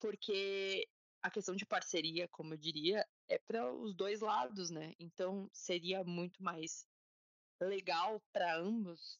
[0.00, 0.88] porque
[1.22, 4.94] a questão de parceria, como eu diria, é para os dois lados, né?
[4.98, 6.86] Então seria muito mais
[7.60, 9.18] legal para ambos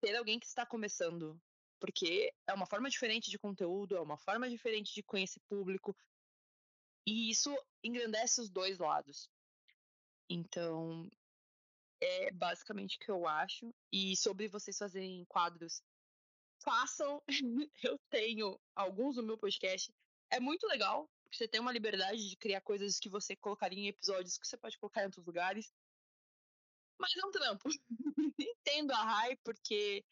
[0.00, 1.40] ter alguém que está começando,
[1.78, 5.96] porque é uma forma diferente de conteúdo, é uma forma diferente de conhecer público,
[7.06, 9.28] e isso engrandece os dois lados.
[10.28, 11.10] Então,
[12.00, 13.74] é basicamente o que eu acho.
[13.92, 15.82] E sobre vocês fazerem quadros,
[16.62, 17.22] façam.
[17.82, 19.92] eu tenho alguns no meu podcast.
[20.30, 23.88] É muito legal, porque você tem uma liberdade de criar coisas que você colocaria em
[23.88, 25.72] episódios que você pode colocar em outros lugares.
[27.00, 27.68] Mas é um trampo.
[28.38, 30.04] Entendo a Rai, porque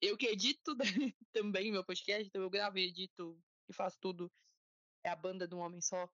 [0.00, 0.76] eu que edito
[1.32, 4.30] também meu podcast, então eu gravo e edito e faço tudo.
[5.04, 6.08] É a banda de um homem só.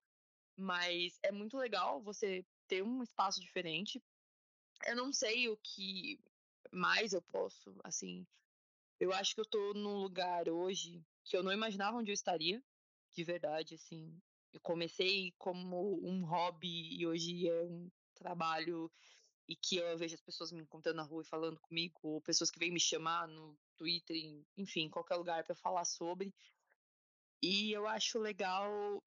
[0.55, 4.03] Mas é muito legal você ter um espaço diferente.
[4.87, 6.21] Eu não sei o que
[6.71, 8.27] mais eu posso, assim.
[9.01, 12.63] Eu acho que eu tô num lugar hoje que eu não imaginava onde eu estaria,
[13.13, 14.21] de verdade, assim.
[14.53, 18.91] Eu comecei como um hobby e hoje é um trabalho
[19.49, 22.51] e que eu vejo as pessoas me encontrando na rua e falando comigo, ou pessoas
[22.51, 24.15] que vêm me chamar no Twitter,
[24.57, 26.35] enfim, em qualquer lugar para falar sobre.
[27.43, 29.03] E eu acho legal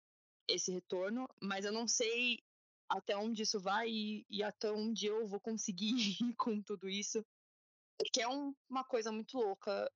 [0.46, 2.44] esse retorno, mas eu não sei
[2.88, 7.24] até onde isso vai e, e até onde eu vou conseguir ir com tudo isso.
[7.98, 9.90] Porque é um, uma coisa muito louca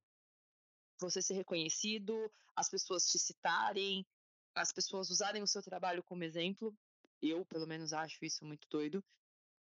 [0.98, 4.06] você ser reconhecido, as pessoas te citarem,
[4.54, 6.74] as pessoas usarem o seu trabalho como exemplo.
[7.20, 9.04] Eu, pelo menos, acho isso muito doido.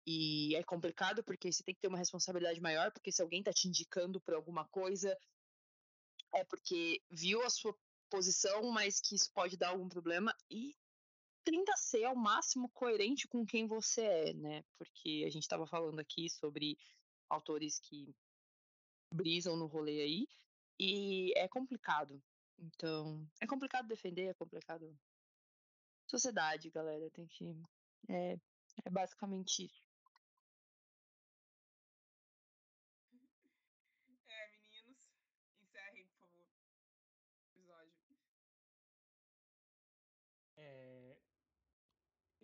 [0.07, 3.53] E é complicado porque você tem que ter uma responsabilidade maior, porque se alguém está
[3.53, 5.19] te indicando por alguma coisa,
[6.33, 7.77] é porque viu a sua
[8.09, 10.77] posição, mas que isso pode dar algum problema e
[11.45, 14.65] tenta ser ao máximo coerente com quem você é, né?
[14.79, 16.79] Porque a gente estava falando aqui sobre
[17.29, 18.15] autores que
[19.13, 20.29] brisam no rolê aí
[20.79, 22.23] e é complicado.
[22.59, 24.97] Então, é complicado defender, é complicado.
[26.09, 27.57] Sociedade, galera, tem que.
[28.09, 28.39] É,
[28.85, 29.86] é basicamente isso.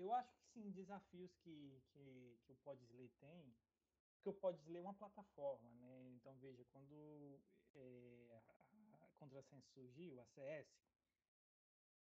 [0.02, 3.54] Eu acho que sim desafios que, que, que o Podsley tem,
[4.16, 6.10] porque o Podsley é uma plataforma, né?
[6.16, 7.40] Então veja, quando
[7.74, 8.42] é,
[9.00, 10.68] a Contrasenso surgiu, a CS,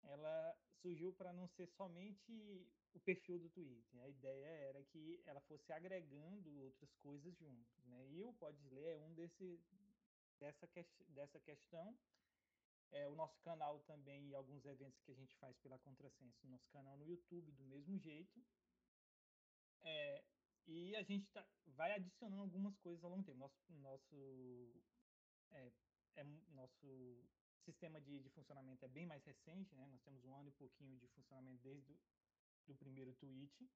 [0.02, 4.00] ela surgiu para não ser somente o perfil do Twitter.
[4.02, 8.08] A ideia era que ela fosse agregando outras coisas junto, né?
[8.10, 9.60] E o Podsley é um desse
[10.38, 10.68] dessa,
[11.08, 11.96] dessa questão.
[12.92, 16.68] É, o nosso canal também e alguns eventos que a gente faz pela Contrasenso, nosso
[16.70, 18.44] canal no YouTube do mesmo jeito.
[19.82, 20.24] É,
[20.66, 23.38] e a gente tá, vai adicionando algumas coisas ao longo do tempo.
[23.38, 24.84] Nosso, nosso,
[25.50, 25.72] é,
[26.16, 27.24] é, nosso
[27.64, 29.86] sistema de, de, funcionamento é bem mais recente, né?
[29.86, 31.98] Nós temos um ano e pouquinho de funcionamento desde
[32.68, 33.70] o primeiro tweet.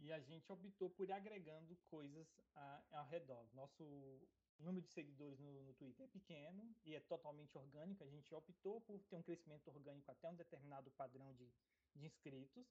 [0.00, 3.48] E a gente optou por ir agregando coisas a, ao redor.
[3.54, 4.26] Nosso
[4.58, 8.04] número de seguidores no, no, Twitter é pequeno e é totalmente orgânico.
[8.04, 11.50] A gente optou por ter um crescimento orgânico até um determinado padrão de,
[11.94, 12.66] de inscritos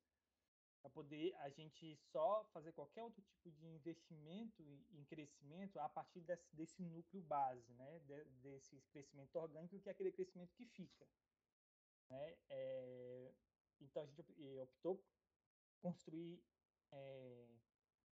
[0.82, 4.62] para poder a gente só fazer qualquer outro tipo de investimento
[4.92, 8.00] em crescimento a partir desse, desse núcleo base, né?
[8.00, 11.08] De, desse crescimento orgânico, que é aquele crescimento que fica.
[12.10, 12.38] Né?
[12.50, 13.34] É,
[13.80, 14.22] então a gente
[14.62, 15.06] optou por
[15.82, 16.44] construir
[16.92, 17.48] é,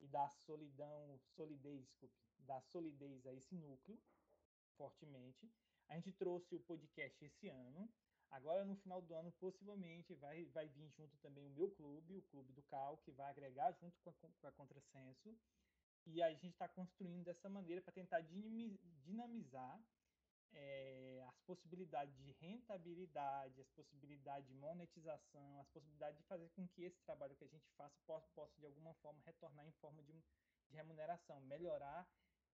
[0.02, 1.88] e dar solidão, solidez,
[2.40, 4.00] dar solidez a esse núcleo
[4.78, 5.52] fortemente.
[5.88, 7.90] A gente trouxe o podcast esse ano,
[8.32, 12.22] Agora, no final do ano, possivelmente vai, vai vir junto também o meu clube, o
[12.24, 15.36] Clube do Cal, que vai agregar junto com a, com a Contrasenso.
[16.06, 19.82] E a gente está construindo dessa maneira para tentar dinamizar
[20.54, 26.84] é, as possibilidades de rentabilidade, as possibilidades de monetização, as possibilidades de fazer com que
[26.84, 30.14] esse trabalho que a gente faça possa, possa de alguma forma retornar em forma de,
[30.14, 32.08] de remuneração, melhorar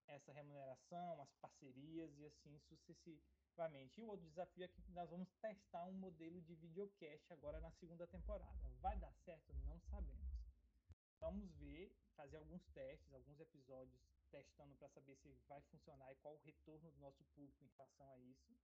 [0.07, 3.25] essa remuneração, as parcerias e assim sucessivamente
[3.97, 7.71] e o outro desafio é que nós vamos testar um modelo de videocast agora na
[7.71, 8.69] segunda temporada.
[8.81, 9.53] Vai dar certo?
[9.65, 10.29] Não sabemos.
[11.21, 16.35] Vamos ver, fazer alguns testes, alguns episódios testando para saber se vai funcionar e qual
[16.35, 18.57] o retorno do nosso público em relação a isso,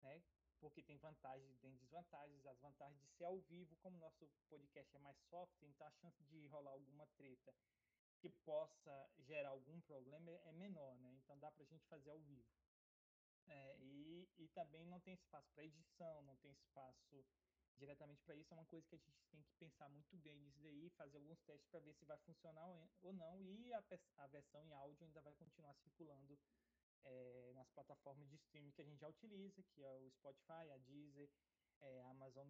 [0.00, 0.22] né?
[0.60, 2.44] Porque tem vantagens tem desvantagens.
[2.46, 6.22] As vantagens de ser ao vivo, como nosso podcast é mais soft, então a chance
[6.24, 7.54] de rolar alguma treta
[8.18, 11.12] que possa gerar algum problema é menor, né?
[11.14, 12.48] Então dá para a gente fazer ao vivo.
[13.46, 17.24] É, e, e também não tem espaço para edição, não tem espaço
[17.78, 18.52] diretamente para isso.
[18.52, 21.40] É uma coisa que a gente tem que pensar muito bem nisso daí, fazer alguns
[21.42, 22.66] testes para ver se vai funcionar
[23.02, 23.40] ou não.
[23.40, 23.82] E a,
[24.18, 26.38] a versão em áudio ainda vai continuar circulando
[27.04, 30.78] é, nas plataformas de streaming que a gente já utiliza, que é o Spotify, a
[30.78, 31.30] Deezer,
[31.80, 32.48] é, a Amazon,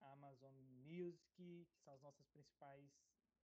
[0.00, 0.54] a Amazon
[0.84, 2.90] Music, que são as nossas principais,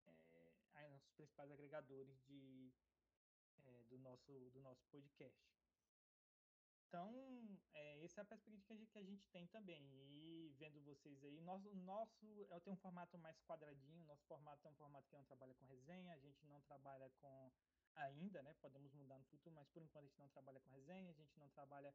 [0.06, 2.72] é, nossos principais agregadores de,
[3.64, 5.57] é, do, nosso, do nosso podcast.
[6.88, 7.12] Então,
[7.74, 9.84] é, essa é a perspectiva que a, gente, tem também.
[9.92, 14.72] E vendo vocês aí, nosso, nosso eu tenho um formato mais quadradinho, nosso formato é
[14.72, 17.52] um formato que não trabalha com resenha, a gente não trabalha com
[17.96, 18.54] ainda, né?
[18.62, 21.38] Podemos mudar no futuro, mas por enquanto a gente não trabalha com resenha, a gente
[21.38, 21.94] não trabalha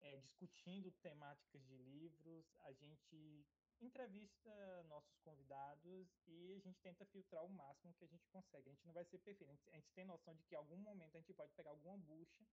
[0.00, 3.46] é, discutindo temáticas de livros, a gente
[3.80, 8.68] entrevista nossos convidados e a gente tenta filtrar o máximo que a gente consegue.
[8.68, 10.58] A gente não vai ser perfeito, a gente, a gente tem noção de que em
[10.58, 12.44] algum momento a gente pode pegar alguma bucha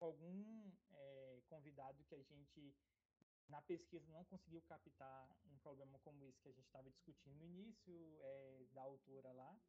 [0.00, 2.74] algum é, convidado que a gente
[3.48, 7.44] na pesquisa não conseguiu captar um problema como esse que a gente estava discutindo no
[7.44, 9.60] início é, da autora lá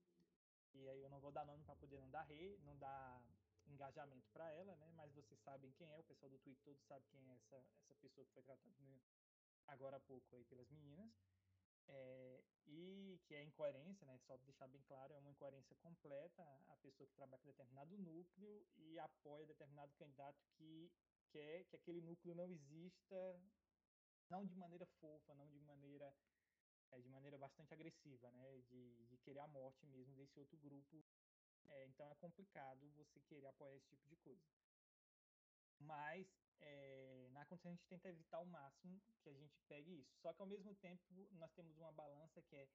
[0.74, 3.22] e aí eu não vou dar nome para poder não dar re, não dar
[3.68, 4.92] engajamento para ela, né?
[4.94, 7.96] Mas vocês sabem quem é, o pessoal do Twitter todo sabe quem é essa essa
[7.96, 8.72] pessoa que foi tratada
[9.68, 11.12] agora há pouco aí pelas meninas.
[11.88, 14.18] É, e que é incoerência, né?
[14.20, 18.66] Só deixar bem claro, é uma incoerência completa a pessoa que trabalha com determinado núcleo
[18.76, 20.92] e apoia determinado candidato que
[21.32, 23.42] quer que aquele núcleo não exista,
[24.30, 26.14] não de maneira fofa, não de maneira
[26.92, 28.62] é, de maneira bastante agressiva, né?
[28.70, 31.04] De, de querer a morte mesmo desse outro grupo.
[31.68, 34.46] É, então é complicado você querer apoiar esse tipo de coisa.
[35.80, 36.28] Mas
[36.60, 37.05] é,
[37.36, 40.16] na condição a gente tenta evitar ao máximo que a gente pegue isso.
[40.22, 41.04] Só que ao mesmo tempo
[41.34, 42.68] nós temos uma balança que é,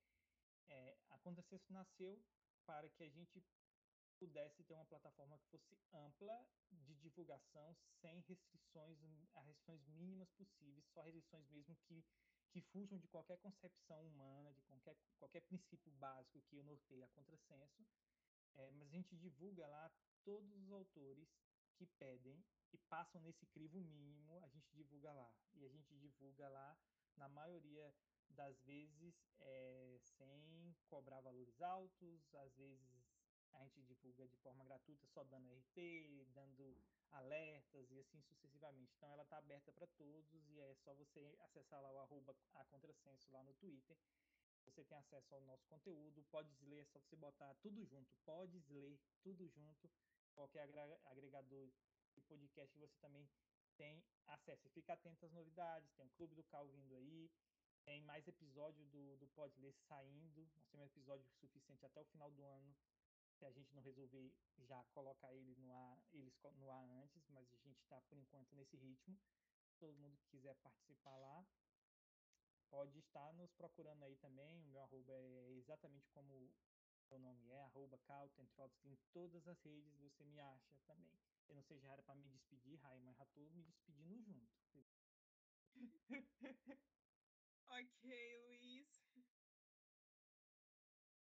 [0.69, 2.23] é a Contrassenso nasceu
[2.67, 3.43] para que a gente
[4.19, 8.99] pudesse ter uma plataforma que fosse ampla de divulgação, sem restrições,
[9.35, 12.05] as restrições mínimas possíveis, só restrições mesmo que,
[12.51, 17.09] que fujam de qualquer concepção humana, de qualquer, qualquer princípio básico que eu norteie a
[17.09, 17.87] contrassenso.
[18.57, 19.91] É, mas a gente divulga lá
[20.23, 21.29] todos os autores
[21.77, 25.33] que pedem e passam nesse crivo mínimo, a gente divulga lá.
[25.55, 26.77] E a gente divulga lá,
[27.17, 27.93] na maioria
[28.31, 33.01] das vezes, é, sem cobrar valores altos, às vezes
[33.53, 36.77] a gente divulga de forma gratuita, só dando RT, dando
[37.11, 38.95] alertas e assim sucessivamente.
[38.97, 42.65] Então ela está aberta para todos e é só você acessar lá o arroba a
[42.65, 43.97] contrassenso lá no Twitter.
[44.65, 46.23] você tem acesso ao nosso conteúdo.
[46.31, 48.15] Podes ler, é só você botar tudo junto.
[48.25, 49.91] Podes ler tudo junto.
[50.35, 50.63] Qualquer
[51.07, 51.69] agregador
[52.23, 53.29] podcast você também
[53.77, 54.67] tem acesso.
[54.67, 55.93] E fica atento às novidades.
[55.93, 57.31] Tem o Clube do Cal vindo aí.
[57.85, 59.55] Tem mais episódio do, do Pode
[59.89, 60.49] saindo.
[60.55, 62.75] Nós temos episódio suficiente até o final do ano.
[63.39, 67.51] Se a gente não resolver já colocar ele no ar, eles no ar antes, mas
[67.55, 69.19] a gente está por enquanto nesse ritmo.
[69.79, 71.47] Todo mundo que quiser participar lá,
[72.69, 74.61] pode estar nos procurando aí também.
[74.61, 76.53] O meu arroba é exatamente como o
[77.11, 77.99] meu nome é, arroba
[78.85, 81.19] em todas as redes você me acha também.
[81.51, 84.49] Eu não sei já era para me despedir, Rai, mas já tô me despedindo junto.
[87.69, 88.87] ok, Luiz.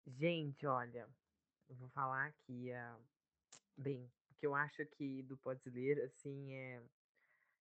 [0.05, 1.09] Gente, olha,
[1.67, 3.03] eu vou falar aqui, uh,
[3.75, 6.83] bem, o que eu acho que do Pode Ler, assim, é.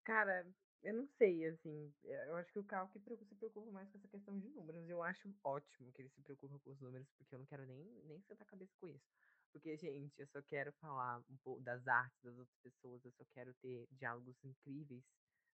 [0.03, 0.45] Cara,
[0.84, 3.98] eu não sei, assim, eh, eu acho que o Cal que se preocupa mais com
[3.98, 4.89] essa questão de números.
[4.89, 7.85] Eu acho ótimo que ele se preocupa com os números, porque eu não quero nem,
[8.03, 9.10] nem sentar a cabeça com isso.
[9.58, 13.26] Porque, gente, eu só quero falar um pouco das artes das outras pessoas, eu só
[13.34, 15.04] quero ter diálogos incríveis,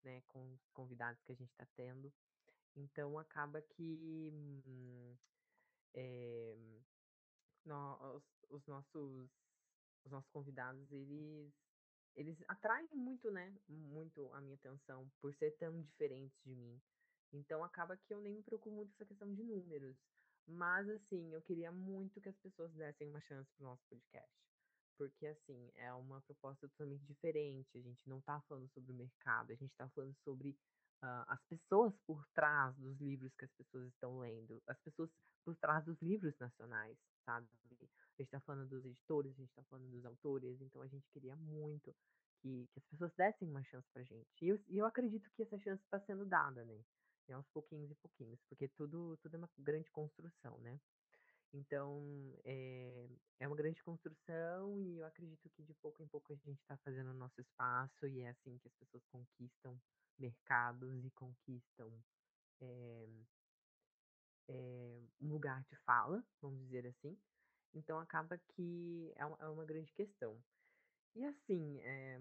[0.06, 2.10] né, com os convidados que a gente tá tendo.
[2.78, 5.18] Então, acaba que hum,
[5.94, 6.58] é,
[7.66, 9.30] nós, os nossos
[10.06, 11.54] os nossos convidados, eles
[12.16, 16.82] eles atraem muito, né, muito a minha atenção por ser tão diferentes de mim.
[17.34, 19.98] Então acaba que eu nem me preocupo muito com essa questão de números.
[20.50, 24.34] Mas assim, eu queria muito que as pessoas dessem uma chance pro nosso podcast.
[24.98, 27.78] Porque assim, é uma proposta totalmente diferente.
[27.78, 30.58] A gente não tá falando sobre o mercado, a gente tá falando sobre
[31.04, 35.10] uh, as pessoas por trás dos livros que as pessoas estão lendo, as pessoas
[35.46, 37.48] por trás dos livros nacionais, sabe?
[37.72, 37.76] A
[38.22, 41.36] gente está falando dos editores, a gente está falando dos autores, então a gente queria
[41.36, 41.96] muito
[42.42, 44.28] que, que as pessoas dessem uma chance pra gente.
[44.42, 46.84] E eu, eu acredito que essa chance está sendo dada, né?
[47.30, 50.80] E aos pouquinhos e pouquinhos, porque tudo, tudo é uma grande construção, né?
[51.54, 53.08] Então, é,
[53.40, 56.76] é uma grande construção e eu acredito que de pouco em pouco a gente está
[56.78, 59.80] fazendo o nosso espaço e é assim que as pessoas conquistam
[60.18, 61.92] mercados e conquistam
[62.62, 63.08] é,
[64.48, 67.18] é, um lugar de fala, vamos dizer assim.
[67.74, 70.36] Então acaba que é uma, é uma grande questão.
[71.16, 72.20] E assim, é,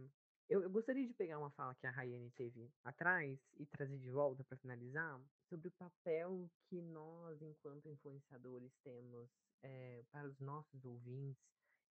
[0.48, 4.10] eu, eu, gostaria de pegar uma fala que a Rayane teve atrás e trazer de
[4.10, 9.28] volta para finalizar sobre o papel que nós, enquanto influenciadores, temos
[9.62, 11.42] é, para os nossos ouvintes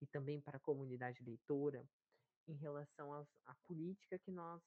[0.01, 1.87] e também para a comunidade leitora
[2.47, 3.13] em relação
[3.45, 4.61] à política que nós,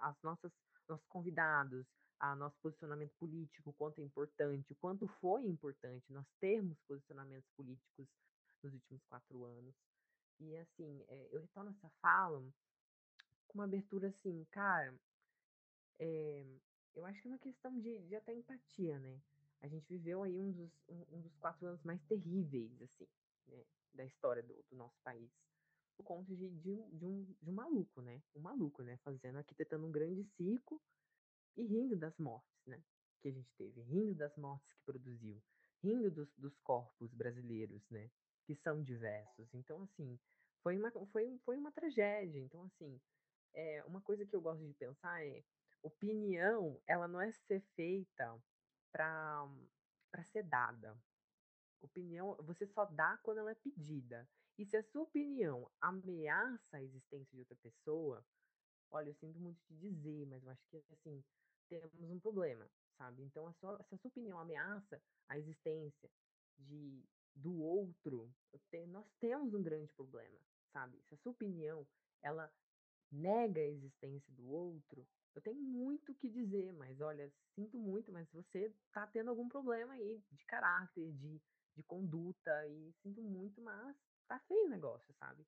[0.00, 0.52] as nossas
[0.88, 1.86] nossos convidados,
[2.18, 7.48] a nosso posicionamento político, o quanto é importante, o quanto foi importante nós termos posicionamentos
[7.56, 8.08] políticos
[8.62, 9.74] nos últimos quatro anos.
[10.38, 12.42] E assim, é, eu retorno essa fala
[13.56, 14.94] uma abertura assim, cara,
[15.98, 16.44] é,
[16.94, 19.20] eu acho que é uma questão de, de até empatia, né?
[19.62, 23.06] A gente viveu aí um dos, um, um dos quatro anos mais terríveis, assim,
[23.48, 23.64] né,
[23.94, 25.30] da história do, do nosso país.
[25.96, 28.22] Por conta de, de, de, um, de um maluco, né?
[28.34, 28.98] Um maluco, né?
[28.98, 30.80] Fazendo, arquitetando um grande circo
[31.56, 32.82] e rindo das mortes, né?
[33.22, 35.42] Que a gente teve, rindo das mortes que produziu,
[35.82, 38.10] rindo dos, dos corpos brasileiros, né?
[38.44, 39.52] Que são diversos.
[39.54, 40.18] Então, assim,
[40.62, 42.38] foi uma, foi, foi uma tragédia.
[42.40, 43.00] Então, assim,
[43.54, 45.42] é, uma coisa que eu gosto de pensar é
[45.82, 48.38] opinião, ela não é ser feita
[48.92, 49.48] para
[50.24, 50.96] ser dada.
[51.80, 54.28] Opinião, você só dá quando ela é pedida.
[54.58, 58.24] E se a sua opinião ameaça a existência de outra pessoa,
[58.90, 61.22] olha, eu sinto muito te dizer, mas eu acho que assim,
[61.68, 62.66] temos um problema,
[62.96, 63.22] sabe?
[63.22, 66.10] Então, a sua, se a sua opinião ameaça a existência
[66.58, 67.04] de
[67.34, 68.32] do outro,
[68.70, 70.38] te, nós temos um grande problema,
[70.72, 70.98] sabe?
[71.02, 71.86] Se a sua opinião
[72.22, 72.50] ela
[73.10, 78.10] nega a existência do outro, eu tenho muito o que dizer, mas olha, sinto muito,
[78.10, 81.40] mas você tá tendo algum problema aí de caráter, de,
[81.76, 83.94] de conduta, e sinto muito, mas
[84.26, 85.46] tá feio o negócio, sabe?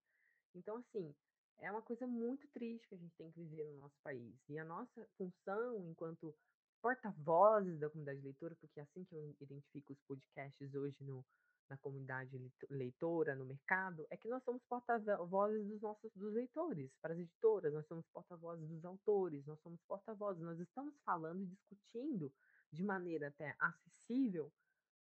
[0.55, 1.15] Então, assim,
[1.59, 4.35] é uma coisa muito triste que a gente tem que viver no nosso país.
[4.49, 6.35] E a nossa função enquanto
[6.81, 11.25] porta-vozes da comunidade leitora, porque é assim que eu identifico os podcasts hoje no,
[11.69, 12.41] na comunidade
[12.71, 17.73] leitora, no mercado, é que nós somos porta-vozes dos nossos dos leitores, para as editoras,
[17.73, 22.33] nós somos porta-vozes dos autores, nós somos porta-vozes, nós estamos falando e discutindo
[22.73, 24.53] de maneira até acessível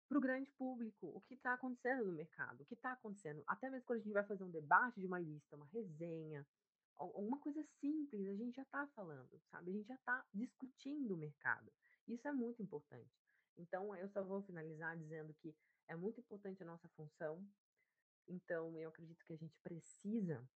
[0.08, 3.42] para o grande público o que está acontecendo no mercado, o que está acontecendo.
[3.46, 6.46] Até mesmo quando a gente vai fazer um debate de uma lista, uma resenha,
[6.96, 9.70] alguma coisa simples, a gente já está falando, sabe?
[9.70, 11.70] A gente já está discutindo o mercado.
[12.06, 13.10] Isso é muito importante.
[13.56, 15.54] Então, eu só vou finalizar dizendo que
[15.88, 17.44] é muito importante a nossa função.
[18.28, 20.46] Então, eu acredito que a gente precisa,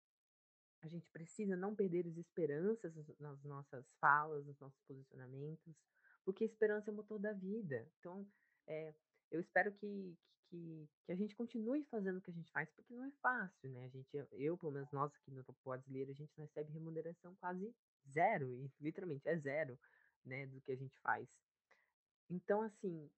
[0.83, 5.75] a gente precisa não perder as esperanças nas nossas falas, nos nossos posicionamentos,
[6.25, 7.89] porque a esperança é o motor da vida.
[7.99, 8.27] Então,
[8.67, 8.95] é,
[9.31, 10.17] eu espero que,
[10.49, 13.71] que, que a gente continue fazendo o que a gente faz, porque não é fácil,
[13.71, 13.87] né?
[13.87, 17.75] A gente, eu, pelo menos nós aqui no Podes Ler, a gente recebe remuneração quase
[18.11, 19.79] zero, e literalmente é zero,
[20.25, 21.27] né, do que a gente faz.
[22.29, 23.11] Então, assim,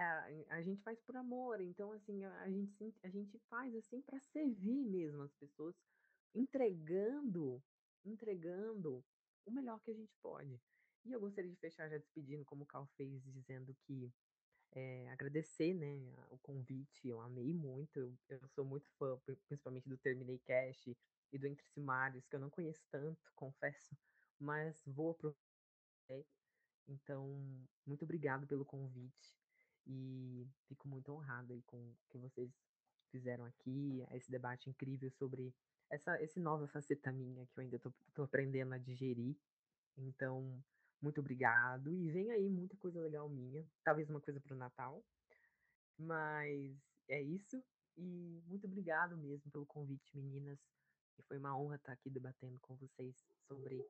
[0.00, 4.00] a, a gente faz por amor, então, assim, a, a gente, a gente faz, assim,
[4.02, 5.74] para servir mesmo as pessoas,
[6.34, 7.62] entregando,
[8.04, 9.04] entregando
[9.46, 10.60] o melhor que a gente pode.
[11.04, 14.12] E eu gostaria de fechar já despedindo, como o Cal fez, dizendo que
[14.72, 15.96] é, agradecer né,
[16.30, 19.16] o convite, eu amei muito, eu, eu, sou muito fã,
[19.46, 20.88] principalmente do Terminei Cash
[21.32, 23.96] e do Entre Cimários, que eu não conheço tanto, confesso,
[24.40, 25.38] mas vou aproveitar.
[26.88, 29.43] Então, muito obrigado pelo convite
[29.86, 32.50] e fico muito honrada aí com o que vocês
[33.10, 35.54] fizeram aqui, esse debate incrível sobre
[35.90, 39.36] essa esse nova faceta minha que eu ainda estou aprendendo a digerir.
[39.96, 40.62] Então,
[41.00, 41.92] muito obrigado.
[41.92, 43.64] E vem aí muita coisa legal minha.
[43.84, 45.04] Talvez uma coisa para o Natal.
[45.98, 46.76] Mas
[47.08, 47.62] é isso.
[47.96, 50.58] E muito obrigado mesmo pelo convite, meninas.
[51.18, 53.16] E foi uma honra estar aqui debatendo com vocês
[53.46, 53.86] sobre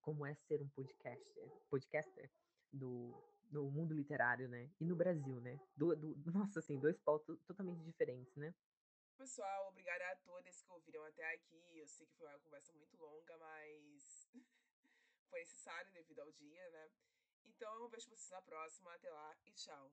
[0.00, 2.30] como é ser um podcaster, podcaster
[2.72, 3.12] do,
[3.50, 4.70] do mundo literário, né?
[4.80, 5.58] E no Brasil, né?
[5.76, 8.54] Do, do, nossa, assim, dois pontos totalmente diferentes, né?
[9.16, 11.78] Pessoal, obrigada a todos que ouviram até aqui.
[11.78, 14.30] Eu sei que foi uma conversa muito longa, mas
[15.28, 16.90] foi necessário devido ao dia, né?
[17.46, 18.94] Então eu vejo vocês na próxima.
[18.94, 19.92] Até lá e tchau.